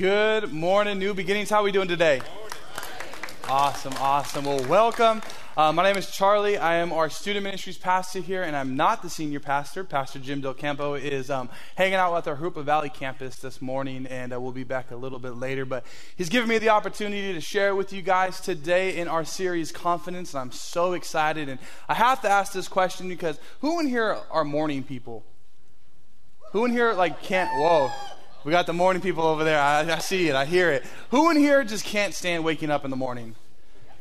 Good 0.00 0.50
morning, 0.50 0.98
New 0.98 1.12
Beginnings. 1.12 1.50
How 1.50 1.60
are 1.60 1.62
we 1.62 1.72
doing 1.72 1.86
today? 1.86 2.22
Awesome, 3.46 3.92
awesome. 3.98 4.46
Well, 4.46 4.64
welcome. 4.66 5.20
Uh, 5.58 5.74
my 5.74 5.82
name 5.82 5.98
is 5.98 6.10
Charlie. 6.10 6.56
I 6.56 6.76
am 6.76 6.90
our 6.90 7.10
student 7.10 7.44
ministries 7.44 7.76
pastor 7.76 8.20
here, 8.20 8.42
and 8.42 8.56
I'm 8.56 8.76
not 8.76 9.02
the 9.02 9.10
senior 9.10 9.40
pastor. 9.40 9.84
Pastor 9.84 10.18
Jim 10.18 10.40
Del 10.40 10.54
Campo 10.54 10.94
is 10.94 11.28
um, 11.28 11.50
hanging 11.74 11.96
out 11.96 12.14
with 12.14 12.26
our 12.28 12.34
Jurupa 12.34 12.64
Valley 12.64 12.88
campus 12.88 13.36
this 13.36 13.60
morning, 13.60 14.06
and 14.06 14.32
uh, 14.32 14.40
we'll 14.40 14.52
be 14.52 14.64
back 14.64 14.90
a 14.90 14.96
little 14.96 15.18
bit 15.18 15.34
later. 15.34 15.66
But 15.66 15.84
he's 16.16 16.30
given 16.30 16.48
me 16.48 16.56
the 16.56 16.70
opportunity 16.70 17.34
to 17.34 17.40
share 17.42 17.76
with 17.76 17.92
you 17.92 18.00
guys 18.00 18.40
today 18.40 18.96
in 18.96 19.06
our 19.06 19.26
series 19.26 19.70
Confidence, 19.70 20.32
and 20.32 20.40
I'm 20.40 20.52
so 20.52 20.94
excited. 20.94 21.50
And 21.50 21.60
I 21.90 21.94
have 21.94 22.22
to 22.22 22.30
ask 22.30 22.54
this 22.54 22.68
question 22.68 23.06
because 23.06 23.38
who 23.60 23.78
in 23.78 23.86
here 23.86 24.16
are 24.30 24.44
morning 24.44 24.82
people? 24.82 25.26
Who 26.52 26.64
in 26.64 26.70
here 26.70 26.94
like 26.94 27.22
can't? 27.22 27.50
Whoa. 27.50 27.90
We 28.42 28.52
got 28.52 28.66
the 28.66 28.72
morning 28.72 29.02
people 29.02 29.24
over 29.24 29.44
there. 29.44 29.60
I, 29.60 29.80
I 29.80 29.98
see 29.98 30.28
it. 30.28 30.34
I 30.34 30.46
hear 30.46 30.70
it. 30.70 30.84
Who 31.10 31.30
in 31.30 31.36
here 31.36 31.62
just 31.62 31.84
can't 31.84 32.14
stand 32.14 32.42
waking 32.42 32.70
up 32.70 32.84
in 32.84 32.90
the 32.90 32.96
morning? 32.96 33.34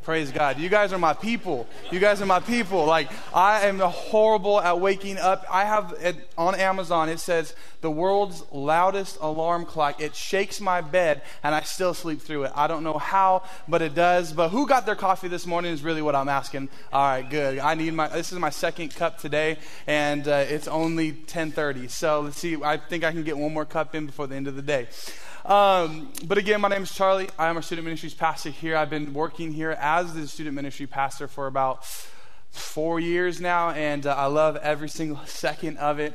Praise 0.01 0.31
God. 0.31 0.57
You 0.57 0.69
guys 0.69 0.93
are 0.93 0.97
my 0.97 1.13
people. 1.13 1.67
You 1.91 1.99
guys 1.99 2.21
are 2.21 2.25
my 2.25 2.39
people. 2.39 2.85
Like, 2.85 3.11
I 3.33 3.67
am 3.67 3.79
horrible 3.79 4.61
at 4.61 4.79
waking 4.79 5.17
up. 5.17 5.45
I 5.51 5.65
have 5.65 5.93
it 5.99 6.15
on 6.37 6.55
Amazon, 6.55 7.09
it 7.09 7.19
says 7.19 7.53
the 7.81 7.91
world's 7.91 8.43
loudest 8.51 9.17
alarm 9.21 9.65
clock. 9.65 10.01
It 10.01 10.15
shakes 10.15 10.59
my 10.59 10.81
bed, 10.81 11.21
and 11.43 11.53
I 11.53 11.61
still 11.61 11.93
sleep 11.93 12.21
through 12.21 12.43
it. 12.43 12.51
I 12.55 12.67
don't 12.67 12.83
know 12.83 12.97
how, 12.97 13.43
but 13.67 13.81
it 13.81 13.93
does. 13.93 14.33
But 14.33 14.49
who 14.49 14.67
got 14.67 14.85
their 14.85 14.95
coffee 14.95 15.27
this 15.27 15.45
morning 15.45 15.73
is 15.73 15.83
really 15.83 16.01
what 16.01 16.15
I'm 16.15 16.29
asking. 16.29 16.69
All 16.91 17.01
right, 17.01 17.29
good. 17.29 17.59
I 17.59 17.75
need 17.75 17.93
my, 17.93 18.07
this 18.07 18.31
is 18.31 18.39
my 18.39 18.49
second 18.49 18.95
cup 18.95 19.17
today, 19.19 19.57
and 19.85 20.27
uh, 20.27 20.45
it's 20.47 20.67
only 20.67 21.11
1030. 21.11 21.87
So 21.87 22.21
let's 22.21 22.37
see. 22.37 22.57
I 22.63 22.77
think 22.77 23.03
I 23.03 23.11
can 23.11 23.23
get 23.23 23.37
one 23.37 23.53
more 23.53 23.65
cup 23.65 23.95
in 23.95 24.05
before 24.05 24.27
the 24.27 24.35
end 24.35 24.47
of 24.47 24.55
the 24.55 24.61
day. 24.61 24.87
Um, 25.45 26.11
but 26.25 26.37
again, 26.37 26.59
my 26.59 26.67
name 26.67 26.83
is 26.83 26.93
Charlie. 26.93 27.29
I 27.39 27.47
am 27.47 27.55
a 27.55 27.61
student 27.61 27.85
ministries 27.85 28.13
pastor 28.13 28.49
here. 28.49 28.75
I've 28.75 28.89
been 28.89 29.13
working 29.13 29.53
here 29.53 29.71
as 29.71 30.13
the 30.13 30.27
student 30.27 30.55
ministry 30.55 30.85
pastor 30.85 31.29
for 31.29 31.47
about 31.47 31.85
four 32.49 32.99
years 32.99 33.39
now, 33.39 33.69
and 33.69 34.05
uh, 34.05 34.15
I 34.15 34.25
love 34.25 34.57
every 34.57 34.89
single 34.89 35.19
second 35.25 35.77
of 35.77 35.99
it. 35.99 36.13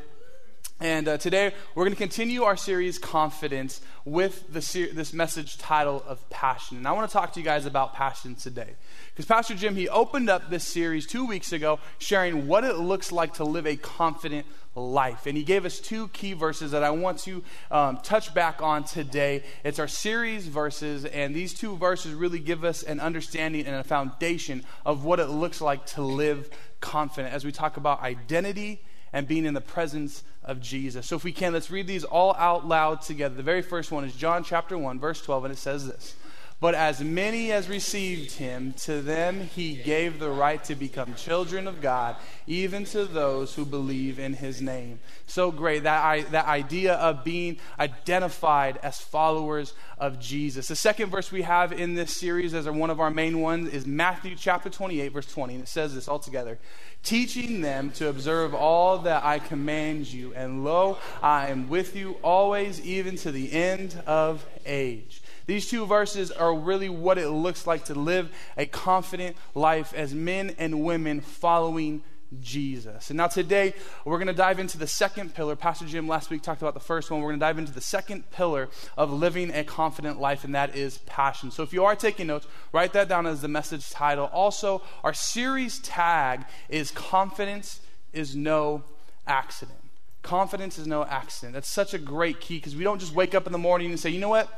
And 0.80 1.08
uh, 1.08 1.16
today 1.16 1.54
we're 1.74 1.84
going 1.84 1.94
to 1.94 1.98
continue 1.98 2.42
our 2.42 2.56
series, 2.56 2.98
Confidence, 2.98 3.80
with 4.04 4.44
ser- 4.62 4.92
this 4.92 5.14
message 5.14 5.56
title 5.56 6.04
of 6.06 6.28
Passion. 6.28 6.76
And 6.76 6.86
I 6.86 6.92
want 6.92 7.08
to 7.08 7.12
talk 7.12 7.32
to 7.34 7.40
you 7.40 7.44
guys 7.44 7.64
about 7.64 7.94
passion 7.94 8.34
today. 8.34 8.74
Because 9.10 9.24
Pastor 9.24 9.54
Jim, 9.54 9.76
he 9.76 9.88
opened 9.88 10.28
up 10.28 10.50
this 10.50 10.64
series 10.64 11.06
two 11.06 11.24
weeks 11.24 11.52
ago, 11.52 11.78
sharing 11.98 12.46
what 12.48 12.64
it 12.64 12.76
looks 12.76 13.12
like 13.12 13.34
to 13.34 13.44
live 13.44 13.66
a 13.66 13.76
confident 13.76 14.46
life. 14.74 15.26
And 15.26 15.36
he 15.36 15.44
gave 15.44 15.64
us 15.64 15.78
two 15.78 16.08
key 16.08 16.32
verses 16.32 16.72
that 16.72 16.82
I 16.82 16.90
want 16.90 17.18
to 17.20 17.42
um, 17.70 17.98
touch 17.98 18.34
back 18.34 18.62
on 18.62 18.84
today. 18.84 19.44
It's 19.62 19.78
our 19.78 19.88
series 19.88 20.46
verses, 20.46 21.04
and 21.04 21.34
these 21.34 21.54
two 21.54 21.76
verses 21.76 22.14
really 22.14 22.40
give 22.40 22.64
us 22.64 22.82
an 22.82 23.00
understanding 23.00 23.66
and 23.66 23.76
a 23.76 23.84
foundation 23.84 24.64
of 24.84 25.04
what 25.04 25.20
it 25.20 25.26
looks 25.26 25.60
like 25.60 25.86
to 25.86 26.02
live 26.02 26.50
confident 26.80 27.32
as 27.32 27.44
we 27.44 27.52
talk 27.52 27.76
about 27.76 28.02
identity 28.02 28.82
and 29.12 29.28
being 29.28 29.44
in 29.46 29.54
the 29.54 29.60
presence 29.60 30.24
of 30.42 30.60
Jesus. 30.60 31.06
So 31.06 31.14
if 31.14 31.22
we 31.22 31.32
can, 31.32 31.52
let's 31.52 31.70
read 31.70 31.86
these 31.86 32.02
all 32.02 32.34
out 32.34 32.66
loud 32.66 33.00
together. 33.00 33.36
The 33.36 33.44
very 33.44 33.62
first 33.62 33.92
one 33.92 34.04
is 34.04 34.14
John 34.14 34.42
chapter 34.42 34.76
1, 34.76 34.98
verse 34.98 35.22
12, 35.22 35.44
and 35.44 35.52
it 35.52 35.56
says 35.56 35.86
this. 35.86 36.16
But 36.60 36.74
as 36.74 37.02
many 37.02 37.52
as 37.52 37.68
received 37.68 38.32
him, 38.32 38.72
to 38.84 39.02
them 39.02 39.40
he 39.54 39.74
gave 39.74 40.18
the 40.18 40.30
right 40.30 40.62
to 40.64 40.74
become 40.74 41.14
children 41.14 41.66
of 41.66 41.82
God, 41.82 42.16
even 42.46 42.84
to 42.86 43.04
those 43.04 43.54
who 43.54 43.66
believe 43.66 44.18
in 44.18 44.34
his 44.34 44.62
name. 44.62 45.00
So 45.26 45.50
great, 45.50 45.82
that, 45.82 46.02
I, 46.02 46.22
that 46.22 46.46
idea 46.46 46.94
of 46.94 47.24
being 47.24 47.58
identified 47.78 48.78
as 48.82 48.98
followers 48.98 49.74
of 49.98 50.20
Jesus. 50.20 50.68
The 50.68 50.76
second 50.76 51.10
verse 51.10 51.30
we 51.30 51.42
have 51.42 51.72
in 51.72 51.94
this 51.94 52.16
series, 52.16 52.54
as 52.54 52.68
one 52.68 52.90
of 52.90 53.00
our 53.00 53.10
main 53.10 53.40
ones, 53.40 53.68
is 53.68 53.86
Matthew 53.86 54.36
chapter 54.36 54.70
28, 54.70 55.08
verse 55.08 55.26
20. 55.26 55.54
And 55.54 55.62
it 55.64 55.68
says 55.68 55.94
this 55.94 56.08
all 56.08 56.18
together 56.18 56.58
Teaching 57.02 57.60
them 57.60 57.90
to 57.92 58.08
observe 58.08 58.54
all 58.54 58.98
that 58.98 59.24
I 59.24 59.38
command 59.38 60.10
you, 60.10 60.32
and 60.34 60.64
lo, 60.64 60.98
I 61.22 61.48
am 61.48 61.68
with 61.68 61.94
you 61.94 62.12
always, 62.22 62.80
even 62.80 63.16
to 63.16 63.32
the 63.32 63.52
end 63.52 64.02
of 64.06 64.46
age. 64.64 65.20
These 65.46 65.68
two 65.68 65.86
verses 65.86 66.30
are 66.30 66.54
really 66.54 66.88
what 66.88 67.18
it 67.18 67.28
looks 67.28 67.66
like 67.66 67.86
to 67.86 67.94
live 67.94 68.34
a 68.56 68.66
confident 68.66 69.36
life 69.54 69.92
as 69.94 70.14
men 70.14 70.54
and 70.58 70.82
women 70.84 71.20
following 71.20 72.02
Jesus. 72.40 73.10
And 73.10 73.16
now 73.16 73.26
today, 73.26 73.74
we're 74.04 74.18
going 74.18 74.28
to 74.28 74.32
dive 74.32 74.58
into 74.58 74.78
the 74.78 74.86
second 74.86 75.34
pillar. 75.34 75.54
Pastor 75.54 75.84
Jim 75.84 76.08
last 76.08 76.30
week 76.30 76.42
talked 76.42 76.62
about 76.62 76.74
the 76.74 76.80
first 76.80 77.10
one. 77.10 77.20
We're 77.20 77.28
going 77.28 77.40
to 77.40 77.46
dive 77.46 77.58
into 77.58 77.72
the 77.72 77.80
second 77.80 78.30
pillar 78.30 78.68
of 78.96 79.12
living 79.12 79.50
a 79.54 79.64
confident 79.64 80.20
life, 80.20 80.44
and 80.44 80.54
that 80.54 80.74
is 80.74 80.98
passion. 80.98 81.50
So 81.50 81.62
if 81.62 81.72
you 81.72 81.84
are 81.84 81.94
taking 81.94 82.26
notes, 82.26 82.46
write 82.72 82.92
that 82.94 83.08
down 83.08 83.26
as 83.26 83.40
the 83.40 83.48
message 83.48 83.90
title. 83.90 84.26
Also, 84.32 84.82
our 85.02 85.14
series 85.14 85.78
tag 85.80 86.44
is 86.68 86.90
Confidence 86.90 87.80
is 88.12 88.34
No 88.34 88.82
Accident. 89.26 89.78
Confidence 90.22 90.78
is 90.78 90.86
no 90.86 91.04
accident. 91.04 91.52
That's 91.52 91.68
such 91.68 91.92
a 91.92 91.98
great 91.98 92.40
key 92.40 92.56
because 92.56 92.74
we 92.74 92.82
don't 92.82 92.98
just 92.98 93.14
wake 93.14 93.34
up 93.34 93.44
in 93.46 93.52
the 93.52 93.58
morning 93.58 93.90
and 93.90 94.00
say, 94.00 94.08
you 94.08 94.20
know 94.20 94.30
what? 94.30 94.48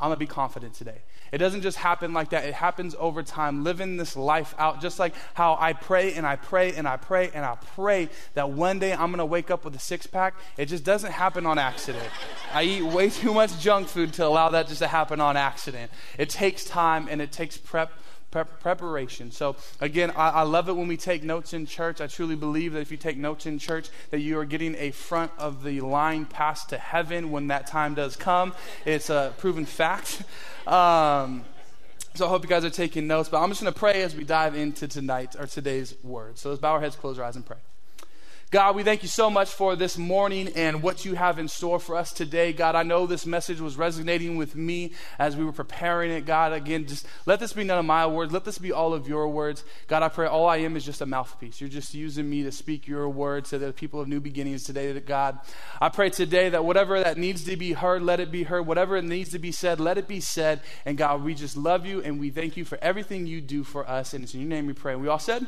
I'm 0.00 0.10
going 0.10 0.16
to 0.16 0.20
be 0.20 0.26
confident 0.26 0.74
today. 0.74 0.98
It 1.32 1.38
doesn't 1.38 1.62
just 1.62 1.78
happen 1.78 2.12
like 2.12 2.30
that. 2.30 2.44
It 2.44 2.54
happens 2.54 2.94
over 2.98 3.22
time, 3.22 3.64
living 3.64 3.96
this 3.96 4.16
life 4.16 4.54
out, 4.56 4.80
just 4.80 4.98
like 4.98 5.12
how 5.34 5.56
I 5.60 5.72
pray 5.72 6.14
and 6.14 6.24
I 6.24 6.36
pray 6.36 6.72
and 6.72 6.86
I 6.86 6.96
pray 6.96 7.30
and 7.34 7.44
I 7.44 7.56
pray 7.56 8.08
that 8.34 8.50
one 8.50 8.78
day 8.78 8.92
I'm 8.92 9.10
going 9.10 9.18
to 9.18 9.26
wake 9.26 9.50
up 9.50 9.64
with 9.64 9.74
a 9.74 9.80
six 9.80 10.06
pack. 10.06 10.34
It 10.56 10.66
just 10.66 10.84
doesn't 10.84 11.12
happen 11.12 11.46
on 11.46 11.58
accident. 11.58 12.08
I 12.52 12.62
eat 12.62 12.82
way 12.82 13.10
too 13.10 13.34
much 13.34 13.58
junk 13.58 13.88
food 13.88 14.12
to 14.14 14.26
allow 14.26 14.48
that 14.50 14.68
just 14.68 14.78
to 14.78 14.88
happen 14.88 15.20
on 15.20 15.36
accident. 15.36 15.90
It 16.16 16.30
takes 16.30 16.64
time 16.64 17.08
and 17.10 17.20
it 17.20 17.32
takes 17.32 17.56
prep 17.56 17.90
preparation. 18.30 19.30
So, 19.30 19.56
again, 19.80 20.10
I, 20.10 20.30
I, 20.30 20.42
love 20.42 20.68
it 20.68 20.76
when 20.76 20.88
we 20.88 20.96
take 20.96 21.22
notes 21.22 21.52
in 21.52 21.66
church. 21.66 22.00
I 22.00 22.06
truly 22.06 22.36
believe 22.36 22.74
that 22.74 22.80
if 22.80 22.90
you 22.90 22.96
take 22.96 23.16
notes 23.16 23.46
in 23.46 23.58
church, 23.58 23.88
that 24.10 24.20
you 24.20 24.38
are 24.38 24.44
getting 24.44 24.74
a 24.76 24.90
front 24.90 25.32
of 25.38 25.64
the 25.64 25.80
line 25.80 26.26
pass 26.26 26.64
to 26.66 26.78
heaven 26.78 27.30
when 27.30 27.48
that 27.48 27.66
time 27.66 27.94
does 27.94 28.16
come. 28.16 28.52
It's 28.84 29.10
a 29.10 29.34
proven 29.38 29.64
fact. 29.64 30.22
Um, 30.68 31.46
so 32.14 32.26
I 32.26 32.28
hope 32.28 32.42
you 32.42 32.48
guys 32.48 32.62
are 32.62 32.68
taking 32.68 33.06
notes, 33.06 33.30
but 33.30 33.40
I'm 33.40 33.48
just 33.48 33.62
going 33.62 33.72
to 33.72 33.78
pray 33.78 34.02
as 34.02 34.14
we 34.14 34.22
dive 34.22 34.54
into 34.54 34.86
tonight 34.86 35.34
or 35.38 35.46
today's 35.46 35.94
word. 36.02 36.36
So 36.36 36.50
let's 36.50 36.60
bow 36.60 36.72
our 36.72 36.80
heads, 36.80 36.94
close 36.94 37.18
our 37.18 37.24
eyes, 37.24 37.36
and 37.36 37.46
pray. 37.46 37.56
God, 38.50 38.76
we 38.76 38.82
thank 38.82 39.02
you 39.02 39.10
so 39.10 39.28
much 39.28 39.50
for 39.50 39.76
this 39.76 39.98
morning 39.98 40.48
and 40.56 40.82
what 40.82 41.04
you 41.04 41.12
have 41.16 41.38
in 41.38 41.48
store 41.48 41.78
for 41.78 41.94
us 41.96 42.14
today. 42.14 42.54
God, 42.54 42.74
I 42.74 42.82
know 42.82 43.06
this 43.06 43.26
message 43.26 43.60
was 43.60 43.76
resonating 43.76 44.38
with 44.38 44.56
me 44.56 44.92
as 45.18 45.36
we 45.36 45.44
were 45.44 45.52
preparing 45.52 46.10
it. 46.10 46.24
God, 46.24 46.54
again, 46.54 46.86
just 46.86 47.06
let 47.26 47.40
this 47.40 47.52
be 47.52 47.62
none 47.62 47.78
of 47.78 47.84
my 47.84 48.06
words. 48.06 48.32
Let 48.32 48.46
this 48.46 48.56
be 48.56 48.72
all 48.72 48.94
of 48.94 49.06
your 49.06 49.28
words. 49.28 49.64
God, 49.86 50.02
I 50.02 50.08
pray 50.08 50.26
all 50.26 50.48
I 50.48 50.58
am 50.58 50.78
is 50.78 50.86
just 50.86 51.02
a 51.02 51.06
mouthpiece. 51.06 51.60
You're 51.60 51.68
just 51.68 51.92
using 51.92 52.30
me 52.30 52.42
to 52.42 52.50
speak 52.50 52.88
your 52.88 53.06
words 53.10 53.50
to 53.50 53.58
the 53.58 53.70
people 53.70 54.00
of 54.00 54.08
new 54.08 54.18
beginnings 54.18 54.64
today, 54.64 54.98
God. 54.98 55.38
I 55.78 55.90
pray 55.90 56.08
today 56.08 56.48
that 56.48 56.64
whatever 56.64 56.98
that 57.02 57.18
needs 57.18 57.44
to 57.44 57.54
be 57.54 57.74
heard, 57.74 58.02
let 58.02 58.18
it 58.18 58.32
be 58.32 58.44
heard. 58.44 58.66
Whatever 58.66 58.96
it 58.96 59.04
needs 59.04 59.28
to 59.32 59.38
be 59.38 59.52
said, 59.52 59.78
let 59.78 59.98
it 59.98 60.08
be 60.08 60.20
said. 60.20 60.62
And 60.86 60.96
God, 60.96 61.22
we 61.22 61.34
just 61.34 61.54
love 61.54 61.84
you 61.84 62.00
and 62.00 62.18
we 62.18 62.30
thank 62.30 62.56
you 62.56 62.64
for 62.64 62.78
everything 62.80 63.26
you 63.26 63.42
do 63.42 63.62
for 63.62 63.86
us. 63.86 64.14
And 64.14 64.24
it's 64.24 64.32
in 64.32 64.40
your 64.40 64.48
name 64.48 64.66
we 64.66 64.72
pray. 64.72 64.94
And 64.94 65.02
we 65.02 65.08
all 65.08 65.18
said, 65.18 65.46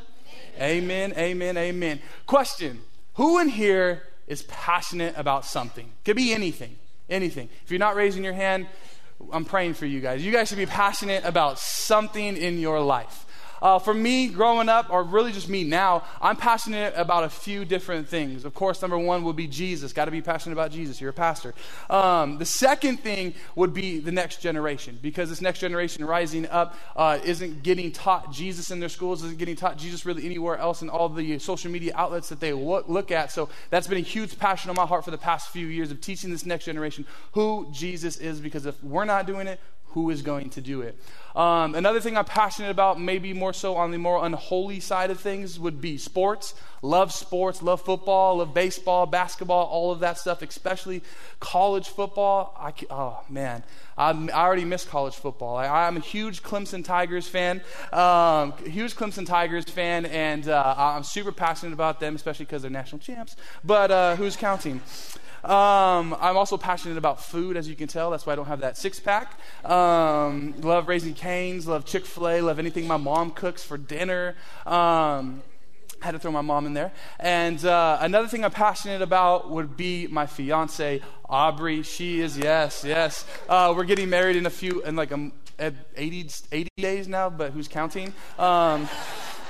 Amen, 0.61 1.13
amen, 1.13 1.17
amen. 1.17 1.57
amen. 1.57 2.01
Question. 2.27 2.83
Who 3.15 3.39
in 3.39 3.49
here 3.49 4.03
is 4.27 4.43
passionate 4.43 5.15
about 5.17 5.45
something? 5.45 5.91
Could 6.05 6.17
be 6.17 6.33
anything, 6.33 6.77
anything. 7.09 7.49
If 7.65 7.71
you're 7.71 7.81
not 7.81 7.97
raising 7.97 8.25
your 8.25 8.33
hand, 8.33 8.67
I'm 9.33 9.45
praying 9.45 9.75
for 9.75 9.87
you 9.87 10.01
guys. 10.01 10.25
You 10.25 10.33
guys 10.33 10.49
should 10.49 10.59
be 10.59 10.67
passionate 10.67 11.25
about 11.25 11.59
something 11.59 12.37
in 12.37 12.59
your 12.59 12.81
life. 12.81 13.27
Uh, 13.63 13.79
for 13.79 13.93
me, 13.93 14.29
growing 14.29 14.69
up, 14.69 14.91
or 14.91 15.03
really 15.03 15.33
just 15.33 15.49
me 15.49 15.65
now, 15.65 16.03
I'm 16.21 16.37
passionate 16.37 16.95
about 16.97 17.25
a 17.25 17.29
few 17.29 17.65
different 17.65 18.09
things. 18.09 18.45
Of 18.45 18.55
course, 18.55 18.81
number 18.81 18.99
one 18.99 19.25
would 19.25 19.37
be 19.37 19.47
Jesus. 19.47 19.93
Got 19.93 20.07
to 20.07 20.11
be 20.11 20.23
passionate 20.23 20.55
about 20.55 20.71
Jesus. 20.71 21.01
You're 21.01 21.11
a 21.11 21.13
pastor. 21.13 21.55
Um, 21.89 22.39
the 22.39 22.47
second 22.47 23.01
thing 23.01 23.35
would 23.55 23.75
be 23.75 23.99
the 23.99 24.13
next 24.13 24.41
generation, 24.41 24.99
because 25.03 25.29
this 25.29 25.41
next 25.41 25.59
generation 25.59 26.05
rising 26.05 26.47
up 26.49 26.77
uh, 26.97 27.19
isn't 27.25 27.63
getting 27.63 27.93
taught 27.93 28.33
Jesus 28.33 28.71
in 28.71 28.81
their 28.81 28.89
schools, 28.89 29.23
isn't 29.23 29.39
getting 29.39 29.57
taught 29.57 29.77
Jesus 29.77 30.07
really 30.07 30.25
anywhere 30.25 30.57
else 30.57 30.83
in 30.83 30.89
all 30.89 31.09
the 31.09 31.39
social 31.39 31.71
media 31.71 31.93
outlets 31.95 32.29
that 32.29 32.41
they 32.41 32.53
look, 32.53 32.89
look 32.89 33.11
at. 33.11 33.31
So 33.31 33.49
that's 33.71 33.87
been 33.87 33.99
a 33.99 34.01
huge 34.01 34.39
passion 34.39 34.71
on 34.71 34.77
my 34.77 34.87
heart 34.87 35.05
for 35.05 35.11
the 35.11 35.19
past 35.19 35.51
few 35.51 35.67
years 35.67 35.91
of 35.91 36.01
teaching 36.01 36.31
this 36.31 36.47
next 36.47 36.65
generation 36.65 37.07
who 37.33 37.69
Jesus 37.73 38.17
is, 38.17 38.41
because 38.41 38.67
if 38.67 38.83
we're 38.83 39.05
not 39.05 39.27
doing 39.27 39.47
it, 39.47 39.61
who 39.89 40.11
is 40.11 40.23
going 40.23 40.49
to 40.51 40.61
do 40.61 40.83
it. 40.83 40.97
Um, 41.35 41.75
another 41.75 42.01
thing 42.01 42.17
I'm 42.17 42.25
passionate 42.25 42.71
about, 42.71 43.01
maybe 43.01 43.33
more 43.33 43.53
so 43.53 43.77
on 43.77 43.91
the 43.91 43.99
more 43.99 44.25
unholy 44.25 44.81
side 44.81 45.11
of 45.11 45.21
things, 45.21 45.59
would 45.59 45.81
be 45.81 45.99
sports. 45.99 46.55
Love 46.83 47.13
sports, 47.13 47.63
love 47.63 47.83
football, 47.83 48.39
love 48.39 48.55
baseball, 48.55 49.07
basketball, 49.07 49.67
all 49.67 49.93
of 49.93 50.01
that 50.01 50.19
stuff, 50.19 50.43
especially 50.43 51.03
college 51.39 51.89
football. 51.89 52.57
I, 52.59 52.73
oh, 52.91 53.21
man. 53.29 53.63
I'm, 54.01 54.31
i 54.31 54.33
already 54.33 54.65
miss 54.65 54.87
college 54.87 55.15
football. 55.15 55.59
I, 55.59 55.87
am 55.87 55.99
a 55.99 56.01
huge 56.01 56.43
Clemson 56.43 56.83
Tigers 56.83 57.29
fan, 57.29 57.61
um, 57.93 58.55
huge 58.65 58.97
Clemson 58.97 59.27
Tigers 59.27 59.67
fan, 59.67 60.07
and 60.07 60.49
uh, 60.49 60.75
I'm 60.77 61.03
super 61.03 61.33
passionate 61.33 61.75
about 61.75 62.01
them, 62.01 62.15
especially 62.15 62.47
because 62.47 62.63
they're 62.63 62.71
national 62.71 63.01
champs. 63.01 63.37
But 63.63 63.91
uh, 63.91 64.17
who's 64.17 64.37
counting? 64.37 64.81
Um, 65.45 66.17
I'm 66.21 66.37
also 66.37 66.57
passionate 66.57 66.99
about 66.99 67.23
food, 67.23 67.57
as 67.57 67.69
you 67.69 67.77
can 67.77 67.89
tell. 67.89 68.11
That's 68.11 68.27
why 68.27 68.35
I 68.35 68.37
don't 68.37 68.47
have 68.47 68.61
that 68.61 68.77
six 68.77 69.01
pack. 69.01 69.39
Um, 69.65 70.55
love 70.61 70.89
Raising 70.89 71.15
Cane's, 71.15 71.67
love 71.67 71.85
Chick 71.85 72.05
fil 72.05 72.29
A, 72.29 72.41
love 72.41 72.59
anything 72.59 72.87
my 72.87 72.97
mom 72.97 73.31
cooks 73.31 73.63
for 73.63 73.79
dinner. 73.79 74.37
Um, 74.67 75.43
had 76.01 76.13
to 76.13 76.19
throw 76.19 76.31
my 76.31 76.41
mom 76.41 76.67
in 76.67 76.75
there. 76.75 76.93
And 77.19 77.63
uh, 77.65 77.99
another 78.01 78.29
thing 78.29 78.45
I'm 78.45 78.51
passionate 78.51 79.03
about 79.03 79.51
would 79.51 79.77
be 79.77 80.07
my 80.07 80.27
fiance, 80.27 81.03
Aubrey. 81.29 81.83
She 81.83 82.21
is, 82.21 82.39
yes, 82.39 82.85
yes. 82.87 83.27
Uh, 83.49 83.75
we're 83.77 83.85
getting 83.85 84.09
married 84.09 84.37
in 84.37 84.47
a 84.47 84.51
few, 84.51 84.83
in 84.83 84.97
like 84.97 85.13
a, 85.13 85.31
80, 85.97 86.31
80 86.53 86.69
days 86.79 87.07
now, 87.07 87.29
but 87.29 87.53
who's 87.53 87.69
counting? 87.69 88.15
Um, 88.39 88.89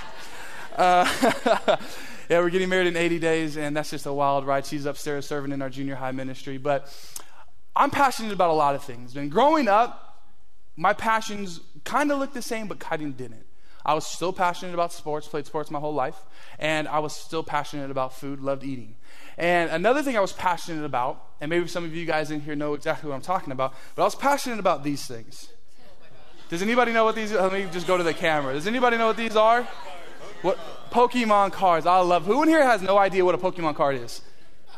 uh, 0.77 1.77
yeah, 2.31 2.38
we're 2.38 2.50
getting 2.50 2.69
married 2.69 2.87
in 2.87 2.97
80 2.97 3.19
days, 3.19 3.56
and 3.56 3.77
that's 3.77 3.91
just 3.91 4.06
a 4.06 4.12
wild 4.12 4.47
ride. 4.47 4.65
She's 4.65 4.87
upstairs 4.87 5.27
serving 5.27 5.50
in 5.50 5.61
our 5.61 5.69
junior 5.69 5.97
high 5.97 6.12
ministry. 6.12 6.59
But 6.59 6.88
I'm 7.75 7.91
passionate 7.91 8.32
about 8.32 8.50
a 8.50 8.55
lot 8.55 8.77
of 8.77 8.85
things. 8.85 9.17
And 9.17 9.32
growing 9.32 9.67
up, 9.67 10.23
my 10.77 10.93
passions 10.93 11.61
kind 11.82 12.12
of 12.12 12.21
looked 12.21 12.35
the 12.35 12.41
same, 12.41 12.69
but 12.69 12.79
kind 12.79 13.03
of 13.03 13.17
didn't. 13.17 13.44
I 13.85 13.94
was 13.94 14.06
still 14.06 14.32
passionate 14.32 14.75
about 14.75 14.93
sports, 14.93 15.27
played 15.27 15.44
sports 15.44 15.73
my 15.73 15.81
whole 15.81 15.93
life, 15.93 16.23
and 16.61 16.87
I 16.87 17.00
was 17.00 17.17
still 17.17 17.43
passionate 17.43 17.91
about 17.91 18.15
food, 18.15 18.41
loved 18.41 18.62
eating. 18.62 18.94
And 19.37 19.69
another 19.69 20.00
thing 20.00 20.17
I 20.17 20.21
was 20.21 20.32
passionate 20.32 20.85
about, 20.85 21.25
and 21.41 21.50
maybe 21.50 21.67
some 21.67 21.82
of 21.82 21.97
you 21.97 22.06
guys 22.06 22.31
in 22.31 22.43
here 22.43 22.55
know 22.55 22.75
exactly 22.75 23.09
what 23.09 23.17
I'm 23.17 23.23
talking 23.23 23.53
about, 23.53 23.75
but 23.97 24.03
I 24.03 24.05
was 24.05 24.15
passionate 24.15 24.61
about 24.61 24.85
these 24.85 25.05
things. 25.05 25.49
Does 26.49 26.62
anybody 26.62 26.93
know 26.93 27.05
what 27.05 27.17
these? 27.17 27.32
Let 27.32 27.53
me 27.53 27.67
just 27.73 27.88
go 27.88 27.97
to 27.97 28.05
the 28.05 28.15
camera. 28.15 28.53
Does 28.53 28.69
anybody 28.69 28.99
know 28.99 29.09
what 29.09 29.17
these 29.17 29.35
are? 29.35 29.67
What 30.43 30.59
Pokemon 30.91 31.53
cards. 31.53 31.87
I 31.87 31.99
love. 32.01 32.25
Who 32.25 32.43
in 32.43 32.49
here 32.49 32.65
has 32.65 32.83
no 32.83 32.99
idea 32.99 33.25
what 33.25 33.35
a 33.35 33.39
Pokemon 33.39 33.75
card 33.75 33.97
is? 33.97 34.23